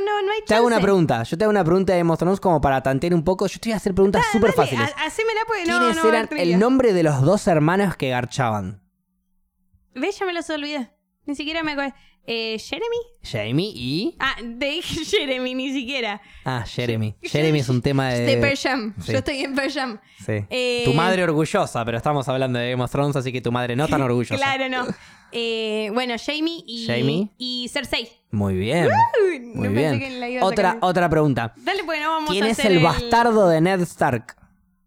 [0.00, 0.84] no, no hay Te hago una chance.
[0.84, 1.22] pregunta.
[1.22, 3.46] Yo te hago una pregunta de Thrones como para tantear un poco.
[3.46, 4.94] Yo te voy a hacer preguntas Dale, súper dale, fáciles.
[4.96, 8.82] ha- Hacémela porque no, ¿Quiénes no eran el nombre de los dos hermanos que garchaban?
[9.94, 10.90] Ve, ya me los olvidé.
[11.24, 11.94] Ni siquiera me acuerdo.
[12.28, 12.96] Eh, ¿Jeremy?
[13.22, 14.16] Jamie y...
[14.18, 16.20] Ah, te dije Jeremy, ni siquiera.
[16.44, 17.14] Ah, Jeremy.
[17.22, 18.36] Jeremy es un tema de...
[18.36, 18.68] De sí.
[19.12, 20.00] Yo estoy en Persham.
[20.24, 20.44] Sí.
[20.50, 23.76] Eh, Tu madre orgullosa, pero estamos hablando de Game of Thrones, así que tu madre
[23.76, 24.36] no tan orgullosa.
[24.36, 24.86] Claro, no.
[25.32, 27.30] Eh, bueno, Jamie y, Jamie.
[27.38, 28.10] y Cersei.
[28.32, 28.88] Muy bien.
[29.28, 29.90] Uy, Muy no bien.
[29.92, 30.88] pensé que la iba a Otra, sacar.
[30.88, 31.52] otra pregunta.
[31.56, 34.36] Dale, porque no vamos ¿Quién a es hacer el bastardo de Ned Stark?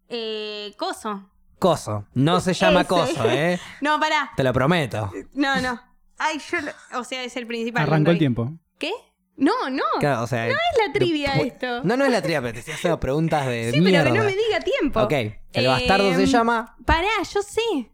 [0.08, 1.30] Eh, coso.
[1.58, 2.06] Coso.
[2.14, 2.84] No se llama.
[2.88, 3.58] Coso, ¿eh?
[3.80, 4.30] No, pará.
[4.36, 5.10] Te lo prometo.
[5.34, 5.80] No, no.
[6.22, 7.82] Ay, yo lo- O sea, es el principal.
[7.82, 8.52] Arrancó el tiempo.
[8.78, 8.92] ¿Qué?
[9.36, 9.82] No, no.
[10.00, 10.54] Claro, o sea, Es
[10.86, 11.82] la trivia de- esto.
[11.82, 14.02] No, no es la trivia, pero te estoy haciendo preguntas de sí, mierda.
[14.04, 15.00] pero que no me diga tiempo.
[15.00, 15.12] Ok,
[15.54, 16.76] el bastardo se Em, llama...
[16.84, 17.90] Pará, yo sé.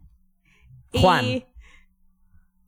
[0.93, 1.23] Juan.
[1.25, 1.47] Eh,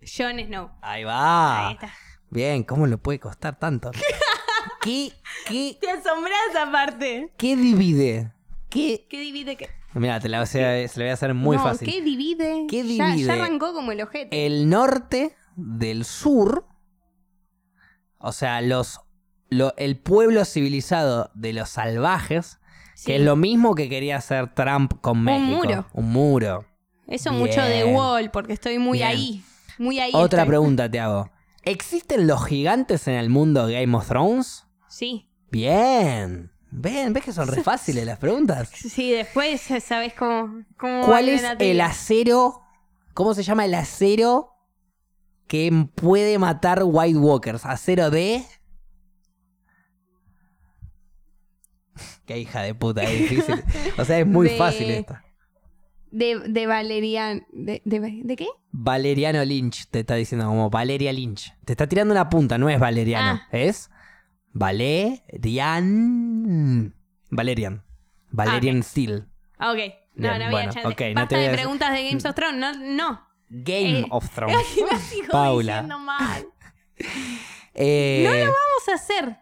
[0.01, 0.71] Jon Snow.
[0.81, 1.67] Ahí va.
[1.67, 1.93] Ahí está.
[2.29, 3.91] Bien, ¿cómo le puede costar tanto?
[4.81, 5.11] ¿Qué,
[5.47, 7.33] qué, Te asombras aparte.
[7.37, 8.31] qué divide?
[8.69, 9.07] ¿Qué?
[9.09, 9.69] ¿Qué divide qué?
[9.93, 11.89] Mira, te la, se, se le voy a hacer muy No, fácil.
[11.91, 12.65] ¿Qué divide?
[12.69, 13.31] ¿Qué Ya- Ya, divide?
[13.31, 14.45] arrancó como el ojete.
[14.45, 16.65] El norte del sur,
[18.17, 19.01] o sea, los,
[19.49, 22.59] lo- el pueblo civilizado de los salvajes,
[22.95, 23.05] Sí.
[23.07, 25.57] que es lo mismo que quería hacer Trump con México.
[25.65, 25.85] muro.
[25.93, 26.65] Un muro.
[27.07, 27.41] Eso Bien.
[27.41, 29.07] mucho de Wall, porque estoy muy Bien.
[29.09, 29.43] ahí.
[29.77, 30.11] Muy ahí.
[30.13, 30.49] Otra estoy.
[30.49, 31.31] pregunta te hago.
[31.63, 34.65] ¿Existen los gigantes en el mundo Game of Thrones?
[34.89, 35.29] Sí.
[35.49, 36.51] Bien.
[36.71, 38.69] Ven, ¿ves que son re fáciles las preguntas?
[38.69, 40.65] Sí, después sabes cómo.
[40.77, 42.61] cómo ¿Cuál es el acero?
[43.13, 44.51] ¿Cómo se llama el acero
[45.49, 47.65] que puede matar White Walkers?
[47.65, 48.45] ¿Acero de...?
[52.25, 53.61] Qué hija de puta, es difícil.
[53.97, 55.23] O sea, es muy De- fácil esta.
[56.11, 57.45] De, de Valerian.
[57.51, 58.47] De, de, de qué?
[58.71, 61.53] Valeriano Lynch te está diciendo como Valeria Lynch.
[61.65, 63.41] Te está tirando una punta, no es Valeriano.
[63.43, 63.47] Ah.
[63.51, 63.89] Es
[64.53, 65.83] Valerian.
[67.31, 67.83] Valerian.
[68.31, 69.27] Valerian Steel.
[69.57, 69.77] Ah, ok.
[70.15, 70.87] No, Bien, no había bueno, chance.
[70.87, 72.59] ok, no Basta te voy de preguntas de Games of Thrones.
[72.59, 73.28] No, no.
[73.49, 74.55] Game Eh, of Thrones.
[74.67, 75.81] Sigo Paula.
[75.83, 76.45] mal.
[77.81, 79.37] Eh, No lo vamos a hacer.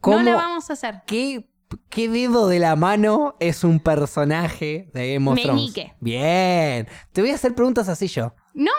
[0.00, 1.02] ¿cómo- No lo vamos a hacer.
[1.06, 1.50] ¿qué,
[1.90, 5.74] ¿Qué dedo de la mano es un personaje de Game of Thrones?
[6.00, 6.88] Bien.
[7.12, 8.34] Te voy a hacer preguntas así yo.
[8.54, 8.70] No.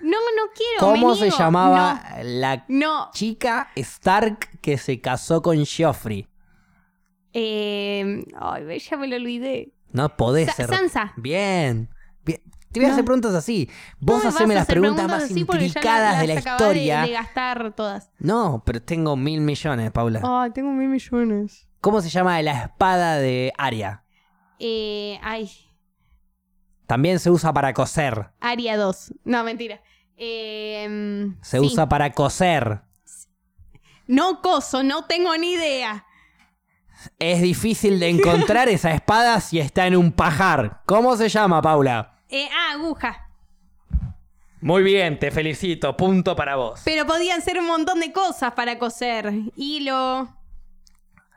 [0.00, 0.78] No, no quiero.
[0.78, 1.38] ¿Cómo me se niego.
[1.38, 3.06] llamaba la No.
[3.06, 3.10] no.
[3.12, 6.28] chica Stark que se casó con Joffrey?
[7.32, 9.72] Eh, ay, ya me lo olvidé.
[9.92, 10.68] No podés Sa- ser.
[10.68, 11.12] Sansa.
[11.16, 11.88] Bien.
[12.24, 12.40] Bien.
[12.72, 12.94] Te voy a No.
[12.94, 13.68] hacer preguntas así.
[14.00, 17.00] No Vos me haceme las preguntas más las de la historia.
[17.02, 18.10] De, de gastar todas.
[18.18, 20.20] No, pero tengo mil millones, Paula.
[20.22, 21.66] Ay, tengo mil millones.
[21.80, 24.04] ¿Cómo se llama la espada de Aria?
[24.58, 25.50] Eh, ay,
[26.86, 28.30] También se usa para coser.
[28.40, 29.14] Aria 2.
[29.24, 29.80] No, mentira.
[30.16, 31.64] Eh, Se sí.
[31.66, 32.82] usa para coser.
[34.06, 36.04] No coso, no tengo ni idea.
[37.18, 40.82] Es difícil de encontrar esa espada si está en un pajar.
[40.86, 42.17] ¿Cómo se llama, Paula?
[42.28, 43.28] Eh, ah, aguja.
[44.60, 45.96] Muy bien, te felicito.
[45.96, 46.80] Punto para vos.
[46.84, 49.32] Pero podían ser un montón de cosas para coser.
[49.56, 50.28] Hilo.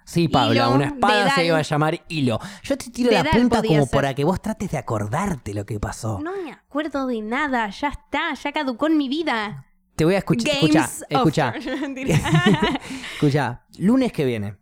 [0.03, 2.39] Sí, Hilo, una espada se iba a llamar hilo.
[2.63, 3.91] Yo te tiro la punta como ser.
[3.91, 6.19] para que vos trates de acordarte lo que pasó.
[6.19, 7.69] No me acuerdo de nada.
[7.69, 8.33] Ya está.
[8.33, 9.67] Ya caducó en mi vida.
[9.95, 10.55] Te voy a escuchar.
[10.55, 11.53] Escucha, escucha.
[13.13, 13.65] escucha.
[13.77, 14.57] Lunes que viene.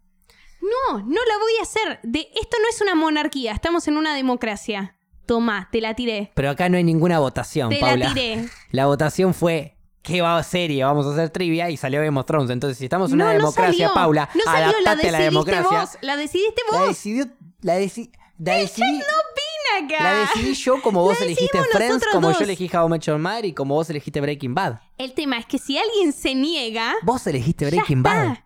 [0.62, 2.00] no, no la voy a hacer.
[2.04, 3.54] De, esto no es una monarquía.
[3.54, 4.99] Estamos en una democracia.
[5.30, 6.32] Tomá, te la tiré.
[6.34, 8.08] Pero acá no hay ninguna votación, Te Paula.
[8.08, 8.50] la tiré.
[8.72, 9.76] La votación fue.
[10.02, 10.84] ¿Qué va a serie?
[10.84, 12.50] Vamos a hacer trivia y salió Game of Thrones.
[12.50, 13.94] Entonces, si estamos en una no, no democracia, salió.
[13.94, 15.80] Paula, No salió, la adaptate a la decidiste democracia.
[15.82, 15.90] vos.
[16.02, 16.88] La decidiste La vos.
[16.88, 17.26] decidió.
[17.62, 18.92] La, deci- la decidí.
[18.92, 20.04] Ven acá.
[20.04, 22.40] La decidí yo como vos La elegiste Friends, como dos.
[22.40, 24.80] yo elegí How I Met Your Mother y como vos elegiste Breaking Bad.
[24.98, 26.96] El tema es que si alguien se niega.
[27.04, 28.10] Vos elegiste ya Breaking está.
[28.26, 28.38] Bad.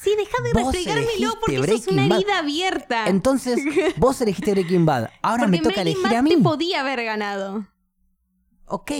[0.00, 0.14] Sí,
[0.54, 3.08] Vos restregármelo porque eso es una herida abierta.
[3.08, 3.58] Entonces,
[3.96, 5.10] vos elegiste Breaking Bad.
[5.22, 6.30] Ahora Porque me toca Breaking elegir Bad a mí.
[6.30, 7.66] te podía haber ganado.
[8.66, 8.92] Ok.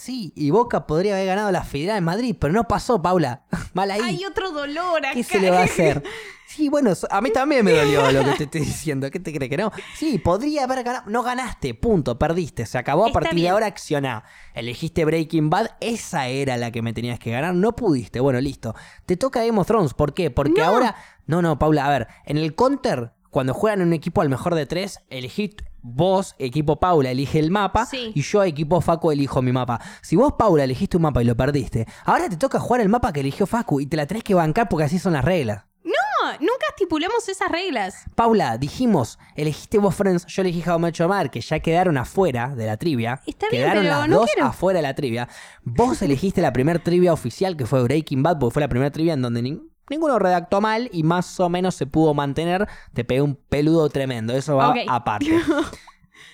[0.00, 3.42] Sí, y Boca podría haber ganado la Federal en Madrid, pero no pasó, Paula.
[3.74, 4.00] Mal ahí.
[4.02, 5.12] Hay otro dolor acá.
[5.12, 6.02] ¿Qué se le va a hacer?
[6.50, 9.08] Sí, bueno, a mí también me dolió lo que te estoy diciendo.
[9.08, 9.70] ¿Qué te crees que no?
[9.96, 11.08] Sí, podría haber ganado.
[11.08, 12.66] No ganaste, punto, perdiste.
[12.66, 13.06] Se acabó.
[13.06, 14.24] A partir de ahora accioná.
[14.52, 17.54] Elegiste Breaking Bad, esa era la que me tenías que ganar.
[17.54, 18.18] No pudiste.
[18.18, 18.74] Bueno, listo.
[19.06, 19.94] Te toca Game of Thrones.
[19.94, 20.32] ¿Por qué?
[20.32, 20.66] Porque No.
[20.66, 20.96] ahora.
[21.24, 22.08] No, no, Paula, a ver.
[22.26, 26.78] En el counter, cuando juegan en un equipo al mejor de tres, elegí vos, equipo
[26.80, 27.86] Paula, elige el mapa.
[27.86, 28.12] Sí.
[28.14, 29.80] Y yo, equipo Facu, elijo mi mapa.
[30.02, 33.12] Si vos, Paula, elegiste un mapa y lo perdiste, ahora te toca jugar el mapa
[33.12, 35.64] que eligió Facu y te la tenés que bancar porque así son las reglas.
[35.82, 38.04] No, nunca estipulamos esas reglas.
[38.14, 42.66] Paula, dijimos, elegiste vos Friends, yo elegí How Your Mother, que ya quedaron afuera de
[42.66, 43.22] la trivia.
[43.26, 44.46] Está bien, quedaron pero las no dos quiero.
[44.46, 45.28] afuera de la trivia.
[45.64, 49.14] Vos elegiste la primer trivia oficial, que fue Breaking Bad, porque fue la primera trivia
[49.14, 52.68] en donde nin- ninguno redactó mal y más o menos se pudo mantener.
[52.94, 55.26] Te pegué un peludo tremendo, eso va aparte.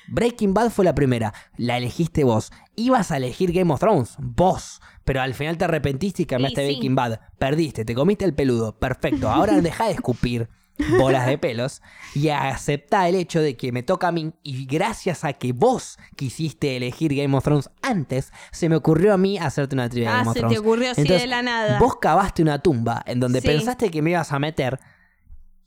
[0.08, 2.52] Breaking Bad fue la primera, la elegiste vos.
[2.76, 4.80] Ibas a elegir Game of Thrones, vos.
[5.04, 6.72] Pero al final te arrepentiste y cambiaste Y sí.
[6.74, 7.20] Breaking Bad.
[7.38, 8.78] Perdiste, te comiste el peludo.
[8.78, 9.28] Perfecto.
[9.28, 10.48] Ahora deja de escupir
[10.98, 11.82] bolas de pelos
[12.14, 15.98] y acepta el hecho de que me toca a mí y gracias a que vos
[16.16, 20.14] quisiste elegir Game of Thrones antes, se me ocurrió a mí hacerte una trivia de
[20.14, 20.58] Ah, Game of se te Thrones.
[20.60, 21.78] ocurrió así de la nada.
[21.78, 23.46] Vos cavaste una tumba en donde Sí.
[23.46, 24.78] pensaste que me ibas a meter.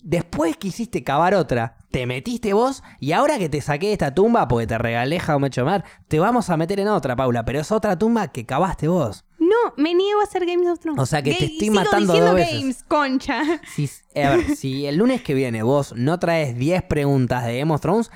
[0.02, 4.48] Después quisiste cavar otra, te metiste vos y ahora que te saqué de esta tumba
[4.48, 7.70] porque te I Met Your Mother, te vamos a meter en otra, Paula, pero es
[7.72, 9.26] otra tumba que cavaste vos.
[9.50, 11.02] No, me niego a hacer Games of Thrones.
[11.02, 12.60] O sea que te estoy sigo matando diciendo dos veces.
[12.60, 13.44] games, concha.
[13.74, 17.60] Si, eh, a ver, si el lunes que viene vos no traes 10 preguntas de
[17.60, 18.12] Game of Thrones,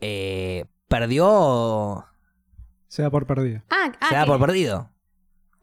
[0.00, 2.06] eh, perdió.
[2.88, 3.62] Se da por perdido.
[3.70, 4.90] Ah, ah, se da por perdido.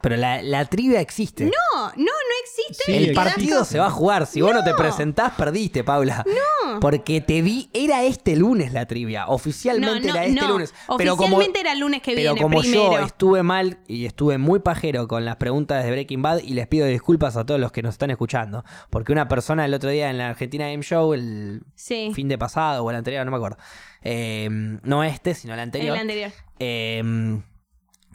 [0.02, 1.46] Pero la, la trivia existe.
[1.46, 2.12] No, no, no
[2.44, 2.84] existe.
[2.86, 4.26] Sí, el partido se va a jugar.
[4.26, 4.76] Si vos no te No.
[4.78, 6.26] presentás, perdiste, Paula.
[6.28, 6.80] No.
[6.80, 9.26] Porque te vi, era este lunes la trivia.
[9.26, 10.48] No, Oficialmente no, era este no.
[10.50, 10.74] lunes.
[10.98, 12.92] Pero como, Oficialmente era el lunes que pero viene, como primero.
[12.94, 16.68] yo estuve mal y estuve muy pajero con las preguntas de Breaking Bad y les
[16.68, 18.64] pido disculpas a todos los que nos están escuchando.
[18.90, 22.38] Porque una persona el otro día en la Argentina Game Show, el Sí, fin de
[22.38, 23.58] pasado o el anterior, no me acuerdo.
[24.04, 24.50] eh,
[24.84, 25.96] no este, sino el anterior.
[25.96, 26.32] el anterior.
[26.60, 27.42] eh,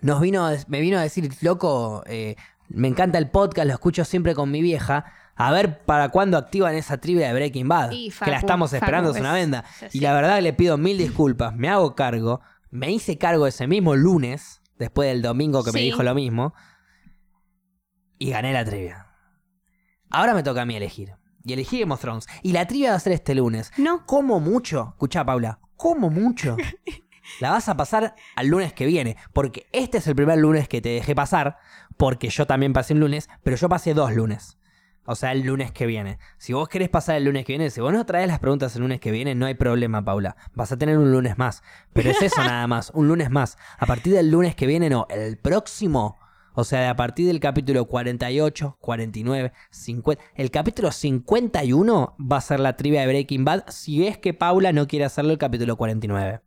[0.07, 2.36] nos vino, me vino a decir, loco, eh,
[2.68, 5.04] me encanta el podcast, lo escucho siempre con mi vieja.
[5.34, 7.90] A ver para cuándo activan esa trivia de Breaking Bad.
[7.90, 9.64] Y que la estamos esperando, Facu, es una venda.
[9.82, 12.40] es Y la verdad le pido mil disculpas, me hago cargo.
[12.70, 16.54] Me hice cargo ese mismo lunes, después del domingo que me dijo lo mismo.
[18.18, 19.09] Y gané la trivia.
[20.09, 21.14] Ahora me toca a mí elegir.
[21.44, 22.26] Y elegí Game of Thrones.
[22.42, 23.72] Y la trivia va a ser este lunes.
[23.76, 26.57] No, Como mucho, escuchá Paula, como mucho,
[27.40, 29.16] la vas a pasar al lunes que viene.
[29.32, 31.58] Porque este es el primer lunes que te dejé pasar,
[31.96, 34.58] porque yo también pasé un lunes, pero yo pasé dos lunes.
[35.06, 36.18] O sea, el lunes que viene.
[36.36, 38.82] Si vos querés pasar el lunes que viene, si vos no traes las preguntas el
[38.82, 40.36] lunes que viene, no hay problema, Paula.
[40.52, 41.62] Vas a tener un lunes más.
[41.92, 43.56] Pero es eso nada más, un lunes más.
[43.78, 46.18] A partir del lunes que viene, no, el próximo.
[46.54, 50.24] O sea, a partir del capítulo 48, 49, 50.
[50.34, 54.72] El capítulo 51 va a ser la trivia de Breaking Bad si es que Paula
[54.72, 56.40] no quiere hacerlo el capítulo 49.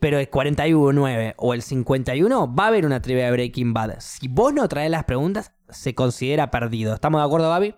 [0.00, 3.96] Pero el 49 o el 51 va a haber una trivia de Breaking Bad.
[4.00, 6.94] Si vos no traes las preguntas, se considera perdido.
[6.94, 7.74] ¿Estamos de acuerdo, Gaby?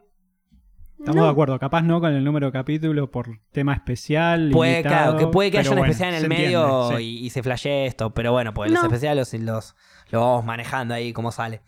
[0.98, 1.24] Estamos no.
[1.26, 1.58] de acuerdo.
[1.60, 4.50] Capaz no con el número de capítulo por tema especial.
[4.52, 7.04] Puede, limitado, claro, que puede que haya un bueno, especial en el entiende, medio sí.
[7.04, 8.12] y, y se flashee esto.
[8.12, 8.86] Pero bueno, pues los No.
[8.88, 9.76] especiales los, los,
[10.10, 11.62] los vamos manejando ahí como sale.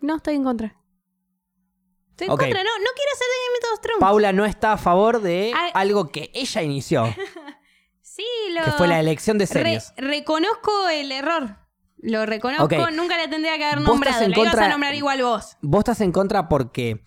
[0.00, 0.76] no estoy en contra.
[2.10, 4.00] Estoy en contra, no, no quiero hacer Game of Thrones.
[4.00, 5.70] Paula no está a favor de Ay.
[5.74, 7.04] algo que ella inició,
[8.16, 8.64] Sí, lo...
[8.64, 9.92] que fue la elección de Re- series.
[9.96, 11.56] reconozco el error.
[11.98, 14.20] Lo reconozco, nunca la tendría que haber Vos nombrado.
[14.20, 15.56] La ibas contra- a nombrar igual vos.
[15.62, 17.02] Vos estás en contra porque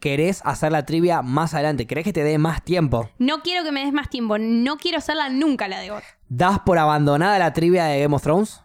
[0.00, 1.86] querés hacer la trivia más adelante?
[1.86, 3.08] ¿Querés que te dé más tiempo?
[3.18, 4.36] No quiero que me des más tiempo.
[4.38, 6.02] No quiero hacerla nunca la de GOT.
[6.28, 8.62] ¿Das por abandonada la trivia de Game of Thrones?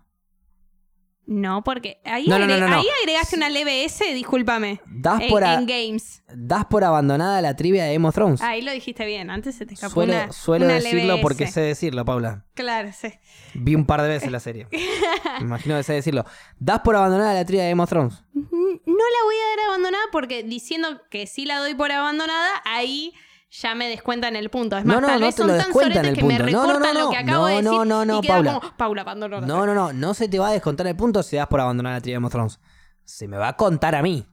[1.30, 2.78] No, porque ahí, No, no, no, agre- no, no.
[2.78, 4.80] ahí agregaste una leve S, discúlpame.
[4.86, 6.24] ¿Das En, por, en games.
[6.34, 8.42] ¿Das por abandonada la trivia de Game of Thrones?
[8.42, 9.30] Ahí lo dijiste bien.
[9.30, 11.52] Antes se te escapó Suelo, una, suelo una decirlo leve porque S.
[11.54, 12.46] sé decirlo, Paula.
[12.54, 13.10] Claro, sí.
[13.56, 14.68] Vi un par de veces la serie.
[15.40, 16.24] Me imagino que sé decirlo.
[16.60, 18.24] ¿Das por abandonada la trivia de Game of Thrones?
[18.34, 23.14] No la voy a dar abandonada porque diciendo que sí la doy por abandonada, ahí
[23.50, 24.78] ya me descuentan el punto.
[24.78, 26.24] Es más, No, no, tal no vez te son lo tan descuentan soretes el que
[26.26, 26.52] me punto.
[26.52, 28.54] No, no, recortan no, lo que acabo de no, decir no, no, no, y Paula.
[28.60, 29.42] como, Paula abandonó.
[29.42, 29.94] No, no, no.
[29.94, 32.30] No se te va a descontar el punto si das por abandonada la trivia de
[32.30, 32.60] Thrones.
[33.06, 34.26] Se me va a contar a mí.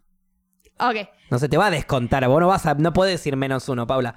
[0.78, 1.08] Ok.
[1.30, 2.26] No se te va a descontar.
[2.28, 2.74] Vos no vas a.
[2.74, 4.16] No podés decir menos uno, Paula.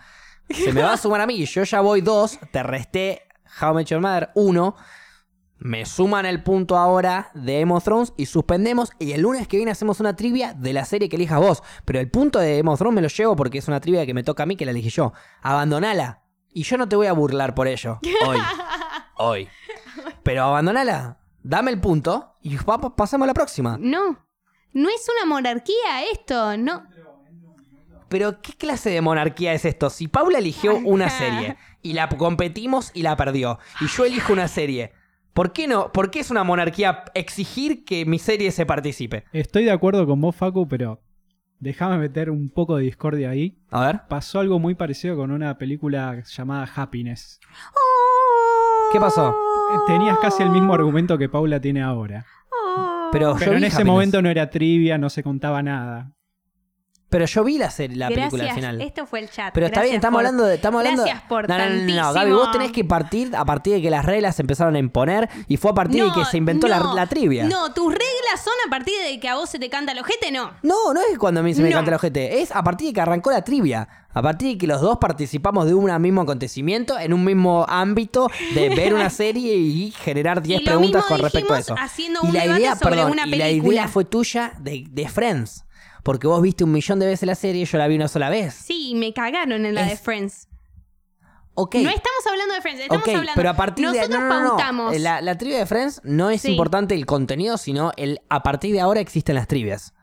[0.49, 1.45] Se me va a sumar a mí.
[1.45, 2.39] Yo ya voy dos.
[2.51, 3.21] Te resté
[3.61, 4.75] How Met Your Mother uno.
[5.59, 8.91] Me suman el punto ahora de Game of Thrones y suspendemos.
[8.99, 11.63] Y el lunes que viene hacemos una trivia de la serie que elijas vos.
[11.83, 14.13] Pero el punto de Game of Thrones me lo llevo porque es una trivia que
[14.13, 15.13] me toca a mí que la elegí yo.
[15.41, 16.21] Abandonala.
[16.53, 17.99] Y yo no te voy a burlar por ello.
[18.25, 18.37] Hoy.
[19.17, 19.49] Hoy.
[20.23, 21.17] Pero abandonala.
[21.41, 23.77] Dame el punto y pa- pa- pasamos a la próxima.
[23.79, 24.25] No.
[24.73, 26.55] No es una monarquía esto.
[26.57, 26.83] No.
[28.09, 29.89] Pero ¿qué clase de monarquía es esto?
[29.89, 34.47] Si Paula eligió una serie y la competimos y la perdió, y yo elijo una
[34.47, 34.93] serie,
[35.37, 35.91] ¿por qué no?
[35.91, 39.25] ¿Por qué es una monarquía exigir que mi serie se participe?
[39.31, 40.99] Estoy de acuerdo con vos, Facu, pero
[41.59, 43.55] déjame meter un poco de discordia ahí.
[43.69, 44.01] A ver.
[44.09, 47.39] Pasó algo muy parecido con una película llamada Happiness.
[48.91, 49.35] ¿Qué pasó?
[49.85, 52.25] Tenías casi el mismo argumento que Paula tiene ahora.
[53.11, 53.93] Pero, yo Pero en ese Happiness.
[53.93, 56.13] momento no era trivia, no se contaba nada.
[57.09, 58.81] Pero yo vi la, serie, la película al final.
[58.81, 59.53] Esto fue el chat.
[59.53, 60.55] Pero está bien, estamos por- hablando de.
[60.55, 62.13] Estamos hablando Gracias por no, no, no, no.
[62.13, 65.29] Gaby, vos tenés que partir a partir de que las reglas se empezaron a imponer
[65.47, 67.45] y fue a partir de que se inventó la, no, la trivia.
[67.45, 70.31] No, tus reglas son a partir de que a vos se te canta el ojete,
[70.33, 70.51] no.
[70.63, 72.41] No, no es cuando a mí se me canta el ojete.
[72.41, 73.87] Es a partir de que arrancó la trivia.
[74.13, 78.29] A partir de que los dos participamos de un mismo acontecimiento en un mismo ámbito
[78.55, 81.75] de ver una serie y generar 10 Y lo preguntas con respecto a eso.
[81.79, 83.73] haciendo y un la debate idea, sobre perdón, una y la película.
[83.73, 85.63] idea fue tuya de, de Friends.
[86.07, 88.29] Porque vos viste un millón de veces la serie y yo la vi una sola
[88.29, 88.53] vez.
[88.53, 90.47] Sí, me cagaron en la de Friends.
[91.53, 91.75] Ok.
[91.75, 93.31] No estamos hablando de Friends, estamos Ok, hablando.
[93.35, 94.15] pero a partir Nosotros de.
[94.17, 94.97] No, no, no, pautamos.
[95.01, 96.51] La, la trivia de Friends no es Sí.
[96.51, 99.93] importante el contenido, sino el a partir de ahora existen las trivias.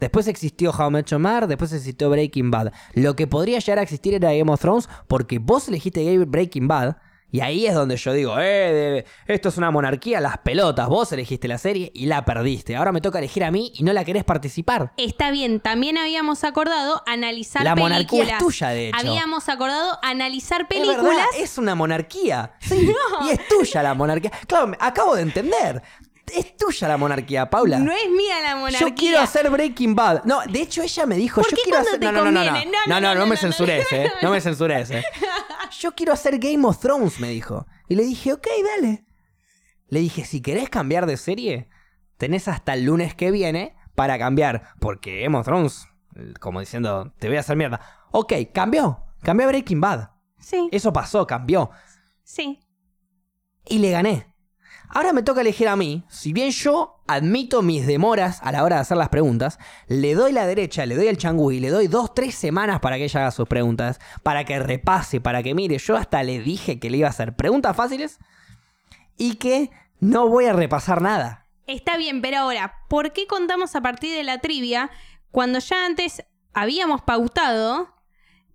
[0.00, 2.72] Después existió How Your Mother, después existió Breaking Bad.
[2.92, 6.96] Lo que podría llegar a existir era Game of Thrones porque vos elegiste Breaking Bad.
[7.30, 10.88] Y ahí es donde yo digo, eh, de- esto es una monarquía, las pelotas.
[10.88, 12.74] Vos elegiste la serie y la perdiste.
[12.74, 14.92] Ahora me toca elegir a mí y no la querés participar.
[14.96, 17.98] Está bien, también habíamos acordado analizar La películas.
[18.06, 18.96] monarquía es tuya, de hecho.
[18.98, 21.02] Habíamos acordado analizar Es películas.
[21.02, 22.52] verdad, es una monarquía.
[22.60, 22.92] Sí,
[23.26, 24.30] y es tuya la monarquía.
[24.46, 25.82] Claro, acabo de entender.
[26.34, 27.78] Es tuya la monarquía, Paula.
[27.78, 28.80] No es mía la monarquía.
[28.88, 30.24] Yo quiero hacer Breaking Bad.
[30.24, 32.30] No, de hecho ella me dijo, ¿Por yo qué quiero hacer te no, no, no,
[32.30, 32.60] no, no.
[32.86, 34.10] No, no, no, me censures, eh.
[34.20, 35.02] No me censures, eh.
[35.70, 37.66] Yo quiero hacer Game of Thrones, me dijo.
[37.88, 38.46] Y le dije, ok,
[38.76, 39.04] dale.
[39.88, 41.68] Le dije, si querés cambiar de serie,
[42.16, 44.74] tenés hasta el lunes que viene para cambiar.
[44.80, 45.86] Porque Game of Thrones,
[46.40, 47.80] como diciendo, te voy a hacer mierda.
[48.10, 49.04] Ok, cambió.
[49.22, 50.10] Cambió a Breaking Bad.
[50.38, 51.70] Sí, Eso pasó, cambió.
[52.22, 52.60] sí.
[53.66, 54.27] y le gané.
[54.90, 56.04] Ahora me toca elegir a mí.
[56.08, 60.32] Si bien yo admito mis demoras a la hora de hacer las preguntas, le doy
[60.32, 63.30] la derecha, le doy el changüí, le doy dos, tres semanas para que ella haga
[63.30, 65.78] sus preguntas, para que repase, para que mire.
[65.78, 68.18] Yo hasta le dije que le iba a hacer preguntas fáciles
[69.16, 69.70] y que
[70.00, 71.46] no voy a repasar nada.
[71.66, 74.90] Está bien, pero ahora, ¿por qué contamos a partir de la trivia
[75.30, 76.24] cuando ya antes
[76.54, 77.94] habíamos pautado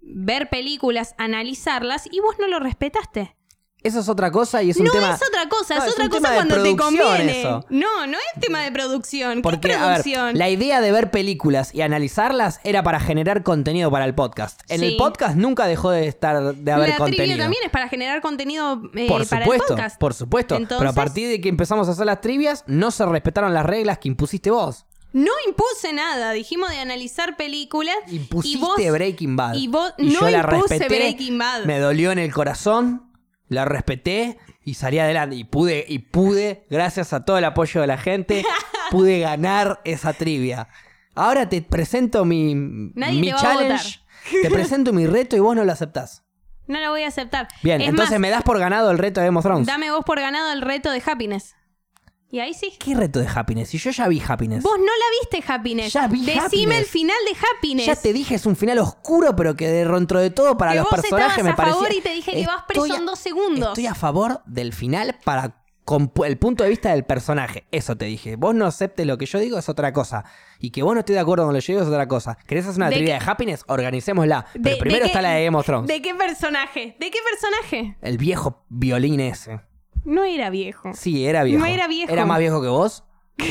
[0.01, 3.37] ver películas, analizarlas y vos no lo respetaste?
[3.83, 5.13] Eso es otra cosa y es un no tema.
[5.13, 7.41] es otra cosa, No, es otra cosa cuando te conviene.
[7.41, 7.65] eso.
[7.69, 9.35] No, no es tema de producción.
[9.35, 10.37] ¿Qué Porque, a ver, producción?
[10.37, 14.61] la idea de ver películas y analizarlas era para generar contenido para el podcast.
[14.69, 14.85] En Sí.
[14.85, 17.23] el podcast nunca dejó de estar de haber la contenido.
[17.25, 19.99] trivia también es para generar contenido eh, Por para supuesto, el podcast.
[19.99, 20.57] por supuesto.
[20.67, 23.97] Pero a partir de que empezamos a hacer las trivias, no se respetaron las reglas
[23.97, 24.85] que impusiste vos.
[25.11, 27.95] No impuse nada, dijimos de analizar películas.
[28.07, 29.53] Impusiste y vos, Breaking Bad.
[29.55, 31.65] y vos Y no yo la respeté, Breaking Bad.
[31.65, 33.03] Me dolió en el corazón,
[33.47, 35.35] la respeté y salí adelante.
[35.35, 38.43] Y pude, y pude, gracias a todo el apoyo de la gente,
[38.91, 40.67] pude ganar esa trivia.
[41.15, 43.99] Ahora te presento mi, Nadie mi te challenge.
[44.41, 46.23] Te presento mi reto y vos no lo aceptás.
[46.65, 47.47] No lo voy a aceptar.
[47.61, 49.67] Bien, Es entonces más, me das por ganado el reto de Game of Thrones.
[49.67, 51.55] Dame vos por ganado el reto de Happiness.
[52.33, 52.73] Y ahí sí.
[52.79, 53.69] ¿Qué reto de Happiness?
[53.69, 54.63] Si yo ya vi Happiness.
[54.63, 55.93] Vos no la viste Happiness.
[55.93, 56.79] Ya vi Decime Happiness.
[56.79, 57.85] el final de Happiness.
[57.85, 60.77] Ya te dije, es un final oscuro, pero que de dentro de todo para Que
[60.77, 61.75] los vos personajes estabas me a parecía.
[61.79, 63.67] favor y te dije que vas preso a- en dos segundos.
[63.69, 67.67] Estoy a favor del final para con el punto de vista del personaje.
[67.71, 68.35] Eso te dije.
[68.35, 70.23] Vos no aceptes lo que yo digo es otra cosa.
[70.59, 72.35] Y que vos no estés de acuerdo con lo que yo digo es otra cosa.
[72.47, 73.63] ¿Querés hacer una ¿De trivia de happiness?
[73.67, 74.47] Organicémosla.
[74.53, 75.87] Pero De- primero de está la de Game of Thrones.
[75.87, 76.95] ¿De qué personaje?
[76.99, 77.95] ¿De qué personaje?
[78.01, 79.59] El viejo violín ese.
[80.05, 80.91] No era viejo.
[80.93, 81.59] Sí, era viejo.
[81.59, 82.11] No era viejo.
[82.11, 83.03] ¿Era más viejo que vos?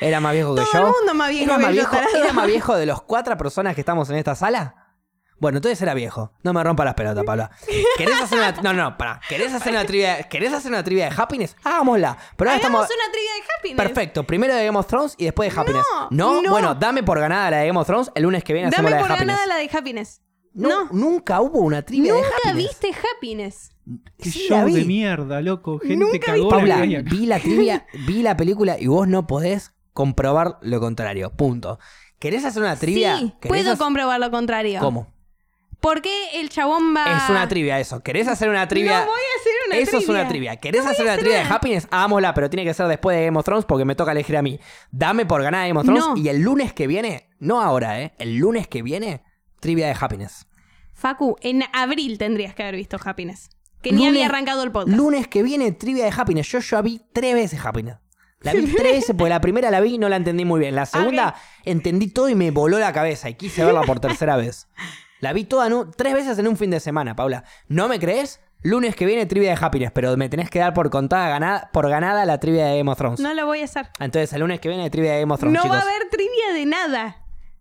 [0.00, 0.78] ¿Era más viejo que Todo yo?
[0.80, 2.16] el mundo más viejo ¿Era que más yo, viejo, tarado.
[2.24, 4.74] ¿Era más viejo de los cuatro personas que estamos en esta sala?
[5.38, 6.32] Bueno, entonces era viejo.
[6.42, 7.50] No me rompa las pelotas, Paula.
[7.96, 8.52] ¿Querés hacer una...
[8.60, 9.22] No, no, pará.
[9.26, 11.56] ¿Querés hacer una trivia, ¿querés hacer una trivia de happiness?
[11.64, 12.14] Hagámosla.
[12.36, 13.04] Pero ahora Hagamos estamos...
[13.06, 13.86] una trivia de happiness.
[13.86, 14.24] Perfecto.
[14.26, 15.86] Primero de Game of Thrones y después de happiness.
[16.10, 16.50] No, no.
[16.50, 18.12] Bueno, dame por ganada la de Game of Thrones.
[18.14, 19.36] El lunes que viene hacemos Dame la de por happiness.
[19.38, 20.20] ganada la de happiness.
[20.52, 20.88] No, No.
[20.92, 22.68] Nunca hubo una trivia de Nunca happiness.
[22.80, 23.70] viste happiness.
[24.18, 24.74] Qué Sí, la show vi.
[24.74, 25.78] de mierda, loco.
[25.78, 27.10] Gente cagona Paula, que hay acá.
[27.10, 31.30] vi la trivia, vi la película y vos no podés comprobar lo contrario.
[31.30, 31.78] Punto.
[32.18, 33.16] ¿Querés hacer una trivia?
[33.18, 34.80] Sí, ¿Querés puedo hacer- comprobar lo contrario.
[34.80, 35.12] ¿Cómo?
[35.80, 37.06] ¿Por qué el chabón va...?
[37.16, 38.02] Es una trivia eso.
[38.02, 39.00] ¿Querés hacer una trivia?
[39.00, 40.02] No voy a hacer una Eso trivia.
[40.04, 40.56] es una trivia.
[40.56, 41.48] ¿Querés hacer una hacer trivia de.
[41.48, 41.88] Happiness?
[41.90, 44.42] Hagámosla, pero tiene que ser después de Game of Thrones porque me toca elegir a
[44.42, 44.60] mí.
[44.90, 46.16] Dame por ganar Game of Thrones No.
[46.18, 48.12] y el lunes que viene, no ahora, ¿eh?
[48.18, 49.22] El lunes que viene,
[49.60, 50.46] trivia de Happiness.
[50.94, 53.50] Facu, en abril tendrías que haber visto Happiness.
[53.82, 54.96] Que ni Lunes- había arrancado el podcast.
[54.96, 56.48] Lunes que viene, trivia de Happiness.
[56.48, 57.96] Yo ya vi tres veces Happiness.
[58.40, 60.74] La vi tres veces porque la primera la vi y no la entendí muy bien.
[60.74, 61.34] La segunda
[61.64, 64.68] entendí todo y me voló la cabeza y quise verla por tercera vez.
[65.20, 67.44] La vi toda tres veces en un fin de semana, Paula.
[67.68, 68.40] ¿No me crees?
[68.62, 71.88] Lunes que viene trivia de Happiness, pero me tenés que dar por contada ganada, por
[71.88, 73.20] ganada la trivia de Game of Thrones.
[73.20, 73.88] No lo voy a hacer.
[73.98, 75.76] Entonces el lunes que viene trivia de Game of Thrones, No chicos.
[75.78, 77.19] va a haber trivia de nada.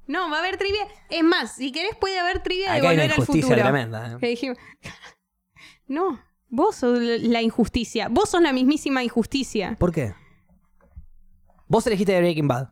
[0.09, 0.81] No, va a haber trivia.
[1.09, 3.61] Es más, si querés puede haber trivia de Acá hay una volver al injusticia futuro.
[3.61, 4.11] tremenda.
[4.13, 4.17] ¿eh?
[4.19, 4.57] Que dijimos-
[5.87, 8.07] No, vos sos la injusticia.
[8.09, 9.75] Vos sos la mismísima injusticia.
[9.79, 10.13] ¿Por qué?
[11.67, 12.69] Vos elegiste de Breaking Bad.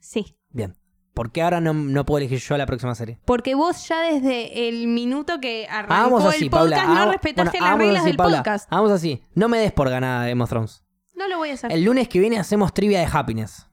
[0.00, 0.36] Sí.
[0.50, 0.76] Bien.
[1.14, 3.18] ¿Por qué ahora no, no puedo elegir yo la próxima serie?
[3.24, 6.76] Porque vos ya desde el minuto que arrancó Hagamos así, el Paula.
[6.76, 8.36] podcast no hagamos- respetaste bueno, las hagamos reglas así, del Paula.
[8.38, 8.72] podcast.
[8.72, 9.22] Hagamos así.
[9.34, 10.84] No me des por ganada Game of Thrones.
[11.14, 11.72] No lo voy a hacer.
[11.72, 13.65] El lunes que viene hacemos trivia de Happiness.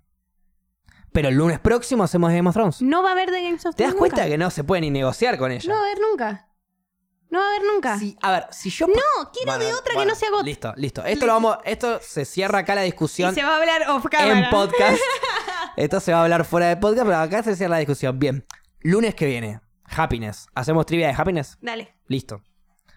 [1.13, 2.81] Pero el lunes próximo hacemos Game of Thrones.
[2.81, 4.29] No va a haber de Games of ¿Te das Thrones cuenta nunca.
[4.31, 5.69] que no se puede ni negociar con ella?
[5.71, 6.49] No va a haber nunca.
[7.29, 7.97] No va a haber nunca.
[7.99, 8.87] Sí, a ver, si yo...
[8.87, 8.93] No,
[9.31, 10.45] quiero Bueno, de otra bueno, que no sea GOT.
[10.45, 11.03] Listo, listo.
[11.05, 11.57] Esto lo vamos...
[11.65, 14.39] Esto se cierra acá la Y discusión se va a hablar off camera.
[14.45, 14.99] en podcast.
[15.77, 18.19] Esto se va a hablar fuera de podcast, pero acá se cierra la discusión.
[18.19, 18.45] Bien.
[18.81, 19.61] Lunes que viene.
[19.85, 20.47] Happiness.
[20.53, 21.57] ¿Hacemos trivia de Happiness?
[21.61, 21.95] Dale.
[22.07, 22.41] Listo.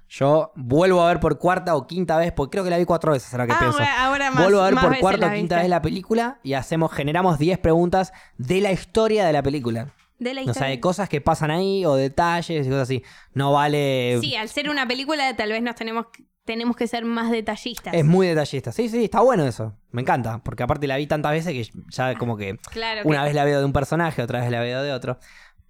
[0.09, 3.13] Yo vuelvo a ver por cuarta o quinta vez, porque creo que la vi cuatro
[3.13, 3.79] veces, ahora que Ah, pienso.
[3.99, 6.93] ahora- más- vuelvo a ver más por cuarta o quinta vez la película y hacemos,
[6.93, 9.93] generamos 10 preguntas de la historia de la película.
[10.19, 10.71] De la O sea, historia.
[10.71, 13.03] de cosas que pasan ahí o detalles y cosas así.
[13.35, 14.19] No vale.
[14.21, 16.07] Sí, al ser una película tal vez nos tenemos,
[16.45, 17.93] tenemos que ser más detallistas.
[17.93, 18.73] Es muy detallista.
[18.73, 19.77] Sí, sí, está bueno eso.
[19.91, 20.39] Me encanta.
[20.43, 23.09] Porque aparte la vi tantas veces que ya como que Claro que...
[23.09, 25.19] una vez la veo de un personaje, otra vez la veo de otro.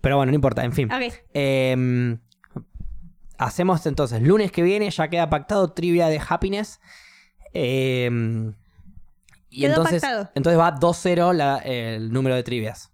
[0.01, 0.93] Pero bueno, no importa, en fin.
[0.93, 1.12] Ok.
[1.34, 2.16] Eh,
[3.39, 6.80] hacemos entonces, lunes que viene ya queda pactado trivia de happiness.
[7.55, 8.11] Eh,
[9.49, 10.30] y Quedó entonces, pactado.
[10.34, 12.93] entonces va 2-0 la- el número de trivias.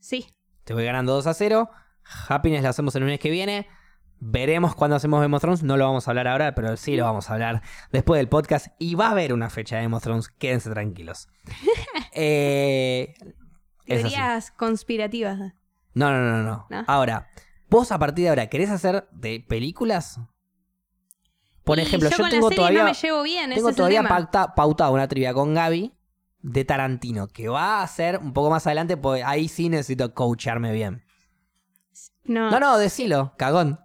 [0.00, 0.26] Sí.
[0.64, 1.70] Te voy ganando 2 a 0.
[2.28, 3.66] Happiness lo hacemos el lunes que viene.
[4.18, 5.62] Veremos cuándo hacemos Game of Thrones.
[5.62, 7.60] No lo vamos a hablar ahora, pero sí lo vamos a hablar
[7.92, 8.68] después del podcast.
[8.78, 10.28] Y va a haber una fecha de Game of Thrones.
[10.28, 11.28] Quédense tranquilos.
[12.18, 13.12] Eh.
[13.84, 15.38] Teorías conspirativas.
[15.92, 16.84] No, no, no, no, ¿No?
[16.86, 17.28] Ahora,
[17.76, 20.18] vos a partir de ahora, ¿querés hacer de películas?
[21.64, 24.02] Por Y ejemplo, yo, con la tengo serie todavía, no me llevo bien, tengo todavía
[24.02, 25.92] pauta- pautada una trivia con Gaby
[26.42, 30.72] de Tarantino, que va a ser un poco más adelante, porque ahí sí necesito coacharme
[30.72, 31.02] bien.
[32.24, 33.80] No, No, no, decilo, cagón.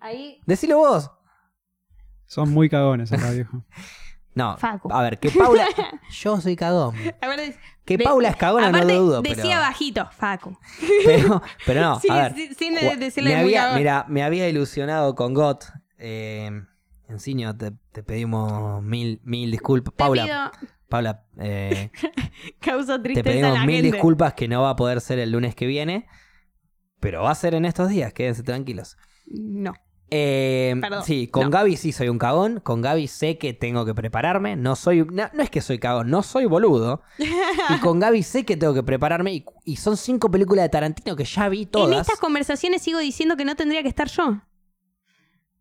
[0.00, 0.40] ahí...
[0.46, 1.10] Decilo vos.
[2.26, 3.64] Son muy cagones acá, viejo.
[4.38, 4.88] No, Facu.
[4.92, 5.66] a ver, que Paula.
[6.10, 6.94] Yo soy cagón.
[7.20, 9.22] Aparte, Que de- Paula es cagona, no lo dudo.
[9.22, 9.60] decía pero...
[9.60, 10.56] bajito, Facu.
[11.04, 12.34] Pero, pero no, Sí, a ver.
[12.34, 15.64] sí, decirle me había, mira, me había ilusionado con GOT.
[15.98, 16.50] Eh,
[17.08, 19.94] Enciño, te, te pedimos mil, mil disculpas.
[19.94, 21.90] Te Paula, pido- Paula, eh,
[22.60, 23.92] causa te tristeza en pedimos la mil gente.
[23.96, 26.06] disculpas que no va a poder ser el lunes que viene.
[27.00, 28.96] Pero va a ser en estos días, quédense tranquilos.
[29.26, 29.72] No.
[30.10, 31.50] Eh, Perdón, sí, con no.
[31.50, 32.60] Gaby sí soy un cagón.
[32.60, 34.56] Con Gaby sé que tengo que prepararme.
[34.56, 35.04] No soy.
[35.04, 37.02] No, no es que soy cagón, no soy boludo.
[37.18, 39.34] y con Gaby sé que tengo que prepararme.
[39.34, 42.00] Y, y son cinco películas de Tarantino que ya vi En todas.
[42.00, 44.40] estas conversaciones sigo diciendo que no tendría que estar yo.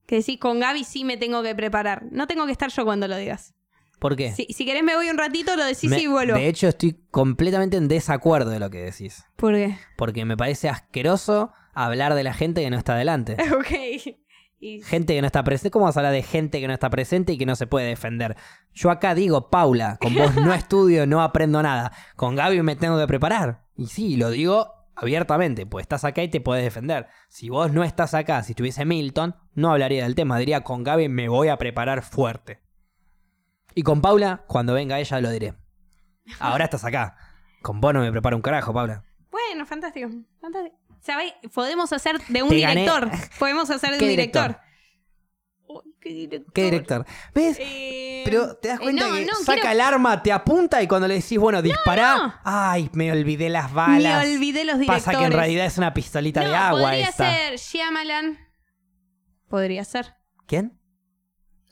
[0.06, 2.04] Que decís, con Gaby sí me tengo que preparar.
[2.12, 3.54] No tengo que estar yo cuando lo digas.
[4.00, 4.32] ¿Por qué?
[4.32, 6.36] Si, si querés me voy un ratito, lo decís Me- y vuelvo.
[6.38, 9.26] De hecho, estoy completamente en desacuerdo de lo que decís.
[9.36, 9.78] ¿Por qué?
[9.98, 13.34] Porque me parece asqueroso hablar de la gente que no está delante.
[13.54, 14.16] ok.
[14.60, 15.72] Y- Gente que no está presente.
[15.72, 17.88] ¿Cómo vas a hablar de gente que no está presente y que no se puede
[17.88, 18.36] defender?
[18.74, 21.92] Yo acá digo, Paula, con vos no estudio, no aprendo nada.
[22.16, 23.66] Con Gaby me tengo que preparar.
[23.76, 27.08] Y sí, lo digo abiertamente, pues estás acá y te puedes defender.
[27.30, 30.40] Si vos no estás acá, si estuviese Milton, no hablaría del tema.
[30.40, 32.60] Diría, con Gaby me voy a preparar fuerte.
[33.76, 35.54] Y con Paula, cuando venga ella, lo diré.
[36.40, 37.16] Ahora estás acá.
[37.62, 39.04] Con vos no me preparo un carajo, Paula.
[39.30, 40.10] Bueno, fantástico.
[40.42, 40.76] fantástico.
[41.54, 42.82] Podemos hacer de un Te gané.
[42.82, 43.10] director.
[43.40, 44.44] Podemos hacer de ¿Qué un director.
[44.48, 44.68] director?
[45.70, 46.54] Uy, ¿Qué director?
[46.54, 47.06] ¿Qué director?
[47.36, 47.58] ¿Ves?
[47.60, 50.82] Eh, Pero te das eh, cuenta no, que no, saca quiero- el arma, te apunta
[50.82, 52.16] y cuando le decís, bueno, dispará.
[52.18, 52.34] no.
[52.44, 54.26] Ay, me olvidé las balas.
[54.26, 55.04] Me olvidé los directores.
[55.04, 57.32] Pasa que en realidad es una pistolita no, de agua podría esta.
[57.32, 58.38] ser Shyamalan.
[59.50, 60.14] Podría ser.
[60.46, 60.80] ¿Quién?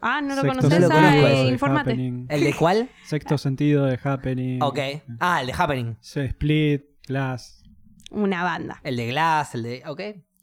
[0.02, 0.80] Ah, no lo Sexto conoces.
[0.82, 1.92] No lo ah, conozco eh, informate.
[1.92, 2.26] Happening.
[2.30, 2.90] ¿El de cuál?
[3.06, 4.62] Sexto sentido de Happening.
[4.62, 4.80] ok.
[5.20, 5.98] Ah, el de Happening.
[6.02, 7.64] Sí, Split, Glass.
[8.16, 8.80] Una banda.
[8.84, 9.84] El de Glass, el de.
[9.88, 10.02] Ok.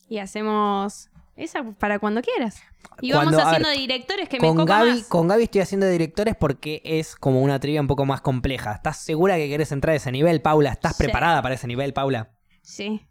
[0.08, 2.62] Y hacemos esa para cuando quieras.
[3.00, 5.04] Y Cuando- vamos haciendo ver, directores que me Con Gaby, más.
[5.04, 8.72] con Gaby estoy haciendo directores porque es como una trivia un poco más compleja.
[8.72, 10.70] ¿Estás segura que querés entrar a ese nivel, Paula?
[10.70, 11.04] ¿Estás Sí.
[11.04, 12.32] preparada para ese nivel, Paula?
[12.62, 13.06] Sí.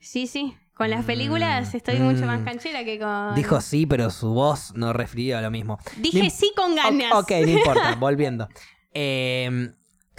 [0.00, 0.56] Sí, sí.
[0.74, 2.44] Con las Mm, películas estoy mucho más mm.
[2.44, 3.34] canchera que con.
[3.34, 5.78] Dijo sí, pero su voz no refirió a lo mismo.
[5.98, 7.12] Dije Ni- sí con ganas.
[7.12, 8.48] O- Ok, no importa, volviendo.
[8.92, 9.70] Eh,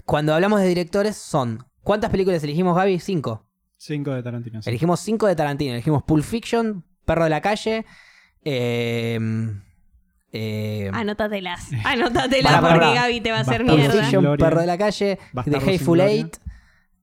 [0.05, 1.65] cuando hablamos de directores son...
[1.83, 2.99] ¿Cuántas películas elegimos, Gaby?
[2.99, 3.47] Cinco.
[3.83, 4.61] Cinco de Tarantino.
[4.61, 4.69] sí.
[4.69, 5.71] Elegimos cinco de Tarantino.
[5.73, 7.83] Elegimos Pulp Fiction, Perro de la Calle.
[8.43, 9.19] Eh,
[10.31, 11.71] eh, Anótatelas.
[11.85, 12.93] Anótatelas porque pará.
[12.93, 14.01] Gaby te va a hacer Bastardo Pulp mierda.
[14.03, 14.45] Fiction, Gloria.
[14.45, 15.19] Perro de la Calle.
[15.33, 15.99] Bastardo The Hateful.
[15.99, 16.37] Eight.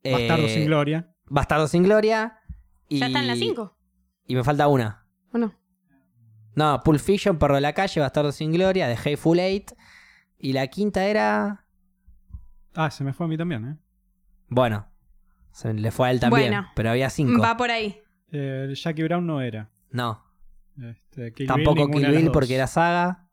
[0.04, 1.14] eh, Bastardo sin Gloria.
[1.26, 2.38] Bastardo sin Gloria.
[2.88, 3.76] Y, Ya están las cinco.
[4.28, 5.04] Y me falta una.
[5.32, 5.52] ¿O no?
[6.54, 9.72] No, Pulp Fiction, Perro de la Calle, Bastardo sin Gloria, The Hateful Eight.
[10.38, 11.64] Y la quinta era...
[12.76, 13.76] Ah, se me fue a mí también, ¿eh?
[14.48, 14.86] Bueno,
[15.58, 16.68] se le fue a él también, Bueno.
[16.76, 17.42] pero había cinco.
[17.42, 18.00] Va por ahí.
[18.30, 19.70] Eh, Jackie Brown no era.
[19.90, 20.24] No,
[20.80, 23.28] Este, Kill tampoco Kill Bill porque era saga.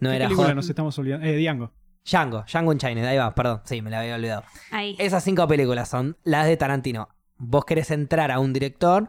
[0.00, 1.24] No ¿Qué era película Hot- nos estamos olvidando?
[1.26, 1.72] Eh, Django.
[2.04, 4.42] Django, Django Unchained, ahí va, perdón, sí, me la había olvidado.
[4.72, 4.96] Ahí.
[4.98, 7.08] Esas cinco películas son las de Tarantino.
[7.36, 9.08] Vos querés entrar a un director,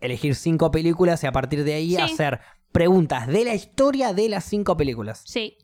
[0.00, 2.00] elegir cinco películas y a partir de ahí Sí.
[2.00, 2.40] hacer
[2.72, 5.22] preguntas de la historia de las cinco películas.
[5.26, 5.56] Sí.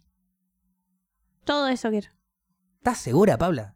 [1.45, 2.09] Todo eso quiero.
[2.79, 3.74] ¿Estás segura, Paula?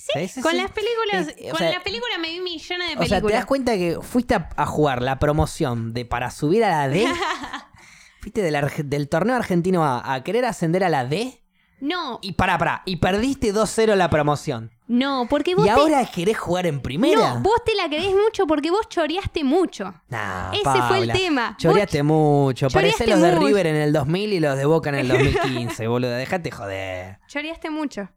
[0.00, 0.56] Sí, con sí.
[0.58, 3.20] las películas, Eh, con sea- las películas me vi millones de O sea, ¿te das
[3.22, 3.46] películas.
[3.46, 7.06] cuenta que fuiste a, a jugar la promoción de para subir a la D?
[8.20, 11.42] ¿Fuiste del, torneo argentino A a querer ascender a la D?
[11.80, 14.70] no, Y pará, pará, y perdiste 2-0 la promoción.
[14.86, 15.72] no, porque vos ¿Y te...
[15.74, 17.34] ahora querés jugar en primera?
[17.34, 19.94] No, vos te la creés mucho porque vos choreaste mucho.
[20.08, 21.56] Nah, Ese fue el tema.
[21.58, 22.68] Choreaste mucho.
[22.68, 23.46] Parecés los de mucho.
[23.46, 26.10] River en el 2000 y los de Boca en el 2015, boludo.
[26.10, 27.18] Dejate joder.
[27.28, 28.10] Choreaste mucho.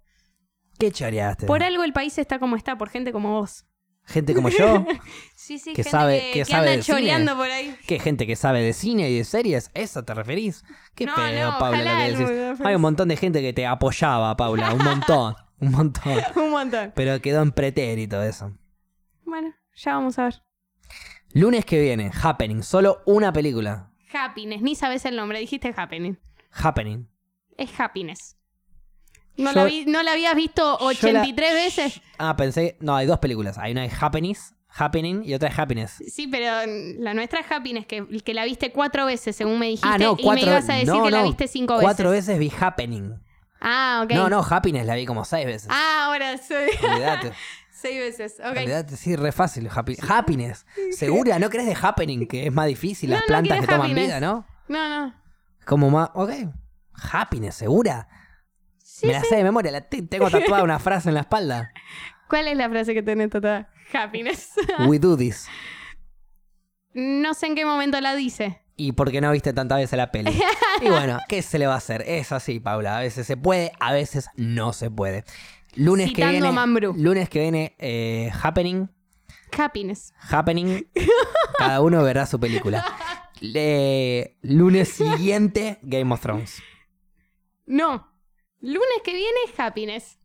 [0.80, 1.46] ¿Qué choreaste?
[1.46, 3.66] Por algo el país está como está, por gente como vos.
[4.06, 4.86] Gente como yo.
[5.36, 6.98] Sí, sí, Que gente sabe- que, que que sabe anda de cine.
[7.00, 7.76] choreando por ahí.
[7.86, 9.72] ¿Qué gente que sabe de cine y de series?
[9.74, 10.64] ¿Eso te referís?
[10.96, 12.62] Qué No, Paula, ojalá lo que decís.
[12.66, 14.74] Hay un montón de gente que te apoyaba, Paula.
[14.74, 15.36] Un montón.
[15.60, 16.18] Un montón.
[16.36, 16.92] Un montón.
[16.96, 18.58] Pero quedó en pretérito eso.
[19.26, 20.42] Bueno, ya vamos a ver.
[21.34, 22.64] Lunes que viene, Happening.
[22.64, 23.92] Solo una película.
[24.14, 26.20] Happiness, ni sabes el nombre, dijiste happening.
[26.52, 27.08] Happening.
[27.58, 28.38] Es happiness.
[29.38, 32.02] ¿No, Yo- la, vi- ¿no la habías visto Yo la- 83 veces?
[32.18, 32.78] Ah, pensé.
[32.80, 33.58] No, hay dos películas.
[33.58, 36.04] Hay una de Happenings, Happening y otra de Happiness.
[36.12, 36.48] Sí, pero
[37.00, 40.16] la nuestra es happiness, que, que la viste cuatro veces, según me dijiste, Ah, no,
[40.18, 42.28] y cuatro me ibas a decir no, que la viste cinco Cuatro veces.
[42.28, 43.14] veces vi Happening.
[43.62, 44.12] Ah, ok.
[44.14, 45.70] No, no, Happiness la vi como seis veces.
[45.72, 47.32] Ah, ahora soy Olvídate.
[47.72, 48.36] seis veces.
[48.40, 48.58] Ok.
[48.58, 49.70] Olvídate, sí, re fácil.
[49.74, 50.66] Happy- Happiness.
[50.98, 51.40] ¿Segura?
[51.40, 52.28] ¿No crees de Happening?
[52.28, 53.10] Que es más difícil.
[53.12, 54.06] Las No, no plantas que toman happiness.
[54.08, 54.46] vida, ¿no?
[54.68, 55.14] No, no.
[55.66, 56.10] Como más.
[56.14, 56.32] Ok.
[57.12, 58.08] Happiness, ¿segura?
[59.04, 59.28] Sí, Me la sí.
[59.28, 59.72] sé de memoria.
[59.72, 61.72] la te- tengo tatuada una frase en la espalda.
[62.30, 63.70] ¿Cuál es la frase que tenés toda?
[63.94, 64.52] Happiness.
[64.88, 65.48] We do this.
[66.94, 68.62] no sé en qué momento la dice.
[68.76, 70.32] ¿Y por qué no viste tantas veces la peli?
[70.82, 72.04] Y bueno, ¿qué se le va a hacer?
[72.08, 72.98] Es así, Paula.
[72.98, 75.24] A veces se puede, a veces no se puede.
[75.76, 76.52] Lunes que viene.
[76.52, 76.94] Mambrú.
[76.98, 78.90] Lunes que viene, eh, Happening.
[79.58, 80.14] Happiness.
[80.30, 80.88] Happening.
[81.58, 82.84] Cada uno verá su película.
[83.40, 86.62] Le- lunes siguiente, Game of Thrones.
[87.66, 88.12] No.
[88.64, 90.20] Lunes que viene, happiness.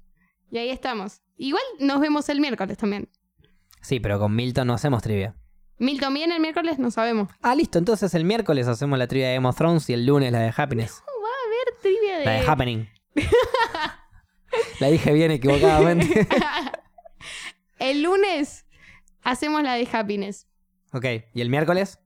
[0.48, 1.22] Y ahí estamos.
[1.36, 3.08] Igual nos vemos el miércoles también.
[3.82, 5.34] Sí, pero con Milton no hacemos trivia.
[5.78, 7.30] Milton viene el miércoles, no sabemos.
[7.42, 7.78] Ah, listo.
[7.78, 10.54] Entonces el miércoles hacemos la trivia de Game of Thrones y el lunes la de
[10.56, 11.02] Happiness.
[11.04, 12.24] ¿Cómo va a haber trivia de...
[12.26, 12.88] La de Happening.
[14.80, 16.28] la dije bien equivocadamente.
[17.80, 18.66] el lunes
[19.22, 20.46] hacemos la de happiness.
[20.92, 21.06] ok.
[21.34, 21.98] ¿Y el miércoles?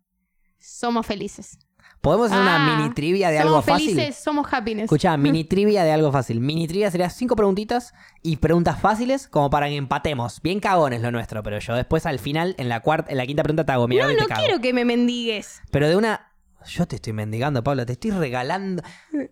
[0.58, 1.58] Somos felices.
[2.02, 3.94] ¿Podemos hacer una Ah, mini trivia de somos algo fácil?
[3.94, 4.84] felices, somos happiness.
[4.84, 6.40] Escucha, mini trivia de algo fácil.
[6.40, 10.42] Mini trivia sería cinco preguntitas y preguntas fáciles como para que empatemos.
[10.42, 13.44] Bien cagones lo nuestro, pero yo después al final, en la cuarta, en la quinta
[13.44, 15.62] pregunta te hago, mira, no, te no quiero que me mendigues.
[15.70, 16.28] Pero de una.
[16.66, 18.82] Yo te estoy mendigando, Paula, te estoy regalando.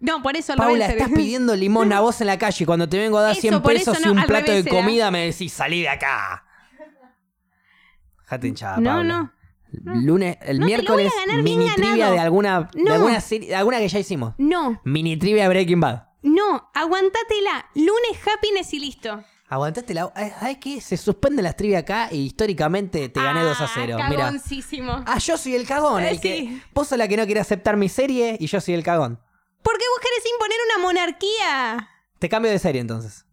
[0.00, 2.88] No, por eso al Paula, estás pidiendo limón a vos en la calle y cuando
[2.88, 5.26] te vengo a dar Eso, 100 por pesos eso y un plato de comida me
[5.26, 6.44] decís, salí de acá.
[8.26, 9.04] Jate hinchada, No, Paula.
[9.18, 9.32] no.
[9.72, 12.92] Lunes, el No, miércoles, mini trivia de alguna, de No.
[12.94, 14.34] alguna serie, de alguna que ya hicimos.
[14.38, 14.80] No.
[14.84, 16.04] Mini trivia de Breaking Bad.
[16.22, 17.66] no, aguantátela.
[17.74, 19.22] Lunes happiness y listo.
[19.48, 20.12] Aguantate la.
[20.16, 20.80] eh, ¿Sabes qué?
[20.80, 23.96] Se suspende la trivia acá y históricamente te gané 2 a 0.
[24.00, 24.24] Ah, Mira.
[24.26, 25.02] cagoncísimo.
[25.06, 26.04] Ah, yo soy el cagón.
[26.04, 26.62] Eh, El que, sí.
[26.72, 29.18] vos sos la que no quiere aceptar mi serie y yo soy el cagón.
[29.62, 31.88] ¿Por qué vos querés imponer una monarquía?
[32.20, 33.24] Te cambio de serie entonces.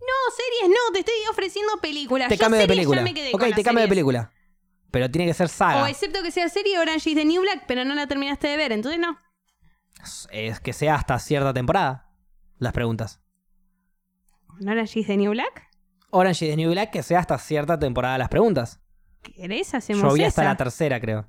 [0.00, 2.28] No, series no, te estoy ofreciendo películas.
[2.28, 3.02] Te Yo cambio de película.
[3.32, 4.32] Ok, con te cambio de película.
[4.92, 5.82] Pero tiene que ser saga.
[5.82, 8.56] O excepto que sea serie Orange is the New Black, pero no la terminaste de
[8.56, 9.18] ver, entonces no.
[10.30, 12.10] Es que sea hasta cierta temporada.
[12.58, 13.20] Las preguntas.
[14.60, 15.68] ¿No Orange is the New Black?
[16.10, 18.80] Orange is the New Black, que sea hasta cierta temporada las preguntas.
[19.22, 19.74] ¿Querés?
[19.74, 20.50] Hacemos Yo vi hasta esa.
[20.50, 21.26] la tercera, creo.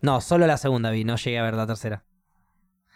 [0.00, 2.04] No, solo la segunda vi, no llegué a ver la tercera.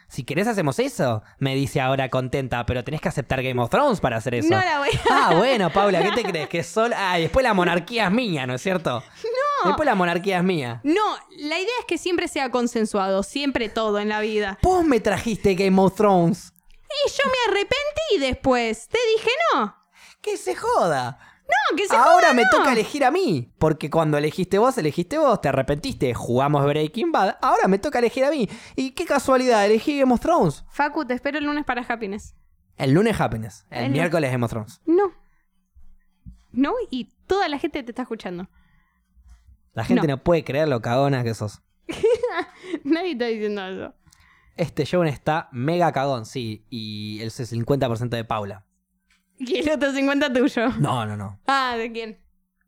[0.09, 3.99] Si querés hacemos eso, me dice ahora contenta, pero tenés que aceptar Game of Thrones
[3.99, 4.51] para hacer eso.
[4.51, 5.01] No la voy a...
[5.11, 6.49] Ah, bueno, Paula, ¿qué te crees?
[6.51, 6.95] Que solo...
[6.99, 9.03] Ah, y después la monarquía es mía, ¿no es cierto?
[9.69, 10.81] Después la monarquía es mía.
[10.85, 14.59] No, la idea es que siempre sea consensuado, siempre todo en la vida.
[14.63, 16.53] Vos me trajiste Game of Thrones.
[17.07, 18.89] Y yo me arrepentí después.
[18.89, 19.75] Te dije no.
[20.21, 21.19] Que se joda.
[21.71, 22.49] No, que se Ahora joda, me no.
[22.51, 23.53] toca elegir a mí.
[23.59, 27.37] Porque cuando elegiste vos, elegiste vos, te arrepentiste, jugamos Breaking Bad.
[27.43, 28.49] Ahora me toca elegir a mí.
[28.77, 30.65] Y qué casualidad, elegí Game of Thrones.
[30.71, 32.35] Facu, te espero el lunes para Happiness.
[32.77, 33.67] El lunes Happiness.
[33.71, 34.81] El, El- miércoles Game of Thrones.
[34.87, 35.13] No.
[36.53, 38.49] No, y toda la gente te está escuchando.
[39.75, 40.15] La gente No.
[40.17, 41.63] no, puede creer lo cagona que sos.
[42.85, 43.95] Nadie está diciendo eso.
[44.57, 46.67] Este show está mega cagón, sí.
[46.69, 48.65] Y el 50% de Paula.
[49.39, 50.69] Y el otro 50 tuyo.
[50.79, 51.41] No, no, no.
[51.47, 52.19] Ah, ¿de quién?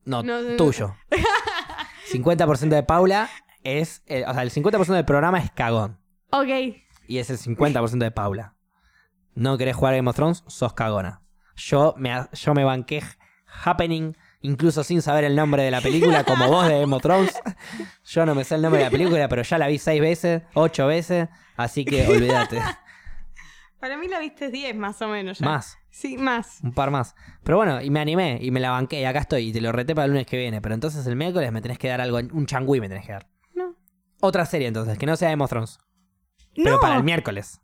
[0.05, 0.95] No, No, tuyo.
[2.13, 3.29] 50% de Paula
[3.63, 4.03] es.
[4.07, 5.99] eh, o sea, el 50% del programa es cagón.
[6.31, 6.49] Ok.
[7.07, 8.57] Y es el 50% de Paula.
[9.35, 11.23] No querés jugar Game of Thrones, sos cagona.
[11.57, 13.03] Yo me, yo me banqué
[13.65, 17.35] Happening, incluso sin saber el nombre de la película, como vos de Game of Thrones.
[18.05, 20.43] Yo no me sé el nombre de la película, pero ya la vi seis veces,
[20.55, 22.61] ocho veces, así que olvídate.
[23.81, 25.47] Para mí la viste 10 más o menos ya.
[25.47, 26.61] Más, Sí, más.
[26.62, 27.15] un par más.
[27.43, 29.73] Pero bueno, y me animé y me la banqué y acá estoy y te lo
[29.73, 30.62] reté para el lunes que viene.
[30.62, 33.29] Pero entonces el miércoles me tenés que dar algo, un changüí me tenés que dar.
[33.55, 33.77] No.
[34.23, 35.79] Otra serie entonces, que no sea Game of Thrones.
[36.55, 37.61] Pero no, para el miércoles.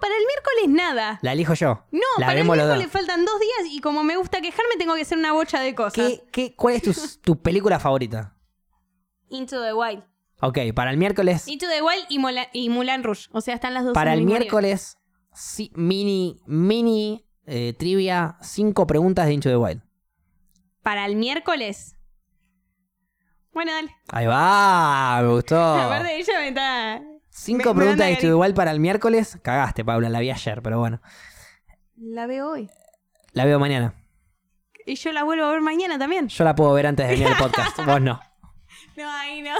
[0.00, 1.18] Para el miércoles nada.
[1.22, 1.84] La elijo yo.
[1.90, 2.76] No, la para el vemos los dos.
[2.76, 5.74] miércoles faltan dos días y como me gusta quejarme tengo que hacer una bocha de
[5.74, 5.94] cosas.
[5.94, 6.92] ¿Qué, qué, ¿Cuál es tu,
[7.22, 8.36] tu película favorita?
[9.28, 10.04] Into the Wild.
[10.40, 11.48] Ok, para el miércoles.
[11.48, 13.28] Into the Wild y, Mola- y Mulan Rouge.
[13.32, 14.96] O sea, están las dos Para en el mismo miércoles,
[15.34, 19.82] sí, mini, mini eh, trivia, cinco preguntas de Into the Wild.
[20.82, 21.96] Para el miércoles.
[23.52, 23.94] Bueno, dale.
[24.08, 25.56] Ahí va, me gustó.
[25.74, 27.02] Aparte ella me está.
[27.40, 29.38] Cinco me- me preguntas Into the cari- Wild para el miércoles.
[29.42, 31.00] Cagaste, Paula, la vi ayer, pero bueno.
[31.96, 32.68] La veo hoy.
[33.32, 33.94] La veo mañana.
[34.86, 36.28] Y yo la vuelvo a ver mañana también.
[36.28, 37.76] Yo la puedo ver antes de venir al podcast.
[37.86, 38.20] Vos no.
[38.96, 39.54] No, ahí no.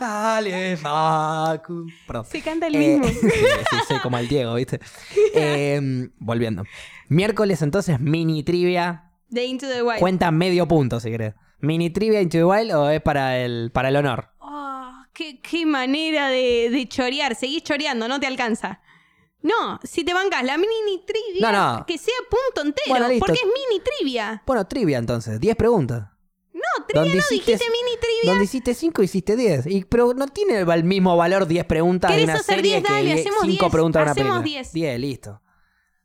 [0.00, 1.86] Dale, Facu.
[2.06, 2.24] Perdón.
[2.24, 3.08] Se canta el Eh, mismo.
[3.08, 4.80] sí, sí, soy como el Diego, ¿viste?
[5.34, 6.64] Eh, volviendo.
[7.08, 9.10] Miércoles, entonces, mini trivia.
[9.28, 9.98] De Into the Wild.
[10.00, 11.34] Cuenta medio punto, si querés.
[11.60, 14.30] ¿Mini trivia Into the Wild o es para el, para el honor?
[15.12, 17.34] Qué, qué manera de, de chorear.
[17.34, 18.80] Seguís choreando, no te alcanza.
[19.42, 21.86] No, si te bancas la mini trivia, No, no.
[21.86, 22.88] que sea punto entero.
[22.88, 24.42] Bueno, porque es mini trivia.
[24.46, 25.40] Bueno, trivia entonces.
[25.40, 26.08] 10 preguntas.
[26.52, 28.30] No, trivia Donde no, hiciste- dijiste mini trivia.
[28.30, 29.66] Donde hiciste 5, hiciste 10.
[29.66, 32.82] Y, pero no tiene el, mismo valor 10 preguntas de ¿Querés una hacer serie 10?
[32.84, 33.72] Dale, que hacemos 5 10.
[33.72, 34.60] preguntas de una Hacemos película.
[34.62, 34.72] 10.
[34.72, 35.42] 10, listo.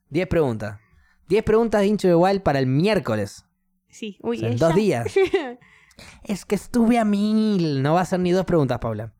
[0.09, 0.79] 10 preguntas.
[1.27, 3.45] 10 preguntas de the Wild para el miércoles.
[3.89, 5.13] Sí, uy, O sea, en dos días.
[6.23, 7.81] Es que estuve a mil.
[7.81, 9.13] No va a ser ni dos preguntas, Paula.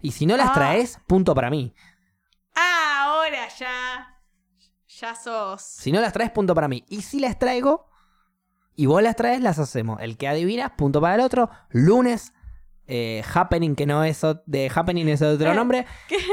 [0.00, 0.54] Y si no las Ah.
[0.54, 1.74] traes, punto para mí.
[2.54, 4.10] ah, ahora ya.
[5.00, 5.62] Ya sos.
[5.62, 6.84] Si no las traes, punto para mí.
[6.88, 7.88] Y si las traigo
[8.76, 10.00] y vos las traes, las hacemos.
[10.00, 11.50] El que adivina, punto para el otro.
[11.70, 12.32] Lunes,
[12.86, 15.86] eh, Happening, que no es de Happening, es otro Eh, nombre.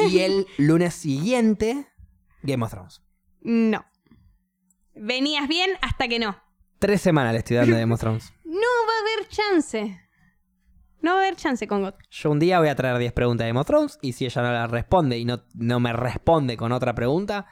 [0.10, 1.88] Y el lunes siguiente,
[2.44, 3.02] Game of Thrones.
[3.41, 3.84] No.
[4.94, 6.36] Venías bien hasta que no.
[6.78, 8.34] Tres semanas le estoy dando de Game of Thrones.
[9.32, 9.99] Chance.
[11.02, 11.94] No va a haber chance con God.
[12.12, 14.41] Yo un día voy a traer 10 preguntas de Game of Thrones y si ella
[14.44, 17.48] no las responde y no, no me responde con otra pregunta,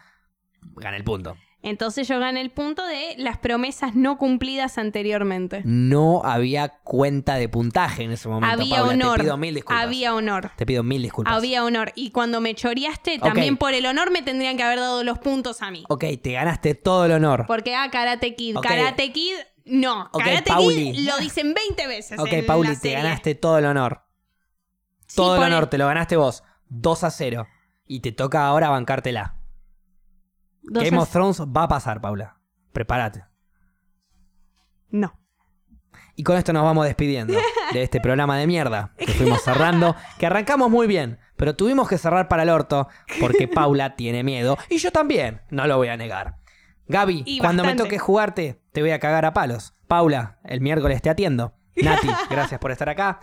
[0.76, 1.35] gana el punto.
[1.61, 5.61] Entonces yo gané el punto de las promesas no cumplidas anteriormente.
[5.65, 8.53] No había cuenta de puntaje en ese momento.
[8.61, 8.93] Había Paula.
[8.93, 9.18] honor.
[9.18, 9.84] Te pido mil disculpas.
[9.84, 10.51] Había honor.
[10.56, 11.34] Te pido mil disculpas.
[11.34, 11.91] Había honor.
[11.95, 13.23] Y cuando me choreaste, Ok.
[13.23, 15.84] también por el honor me tendrían que haber dado los puntos a mí.
[15.89, 17.43] Ok, te ganaste todo el honor.
[17.45, 18.56] Porque, ah, Karate Kid.
[18.61, 19.34] Karate Kid,
[19.69, 20.09] no.
[20.11, 20.91] Ok, Karate Pauli.
[20.91, 22.19] Kid lo dicen 20 veces.
[22.19, 22.97] Ok, en Pauli, la te serie.
[22.97, 24.03] ganaste todo el honor.
[25.07, 26.43] Sí, todo el honor, te lo ganaste vos.
[26.69, 27.47] 2 a 0.
[27.85, 29.35] Y te toca ahora bancártela.
[30.61, 32.37] Game of Thrones va a pasar, Paula.
[32.73, 33.25] Prepárate.
[34.89, 35.19] No.
[36.15, 37.33] Y con esto nos vamos despidiendo
[37.73, 41.97] de este programa de mierda que fuimos cerrando, que arrancamos muy bien, pero tuvimos que
[41.97, 42.89] cerrar para el orto
[43.19, 44.57] porque Paula tiene miedo.
[44.69, 46.35] Y yo también, no lo voy a negar.
[46.87, 49.73] Gaby, Y cuando me toque jugarte, te voy a cagar a palos.
[49.87, 51.53] Paula, el miércoles te atiendo.
[51.75, 53.19] Nati, gracias por estar acá.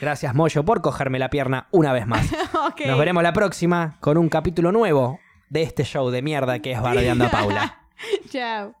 [0.00, 2.30] Gracias, Moyo, por cogerme la pierna una vez más.
[2.86, 5.18] Nos veremos la próxima con un capítulo nuevo
[5.48, 7.80] de este show de mierda que es Bardeando a Paula.
[8.30, 8.79] Chao.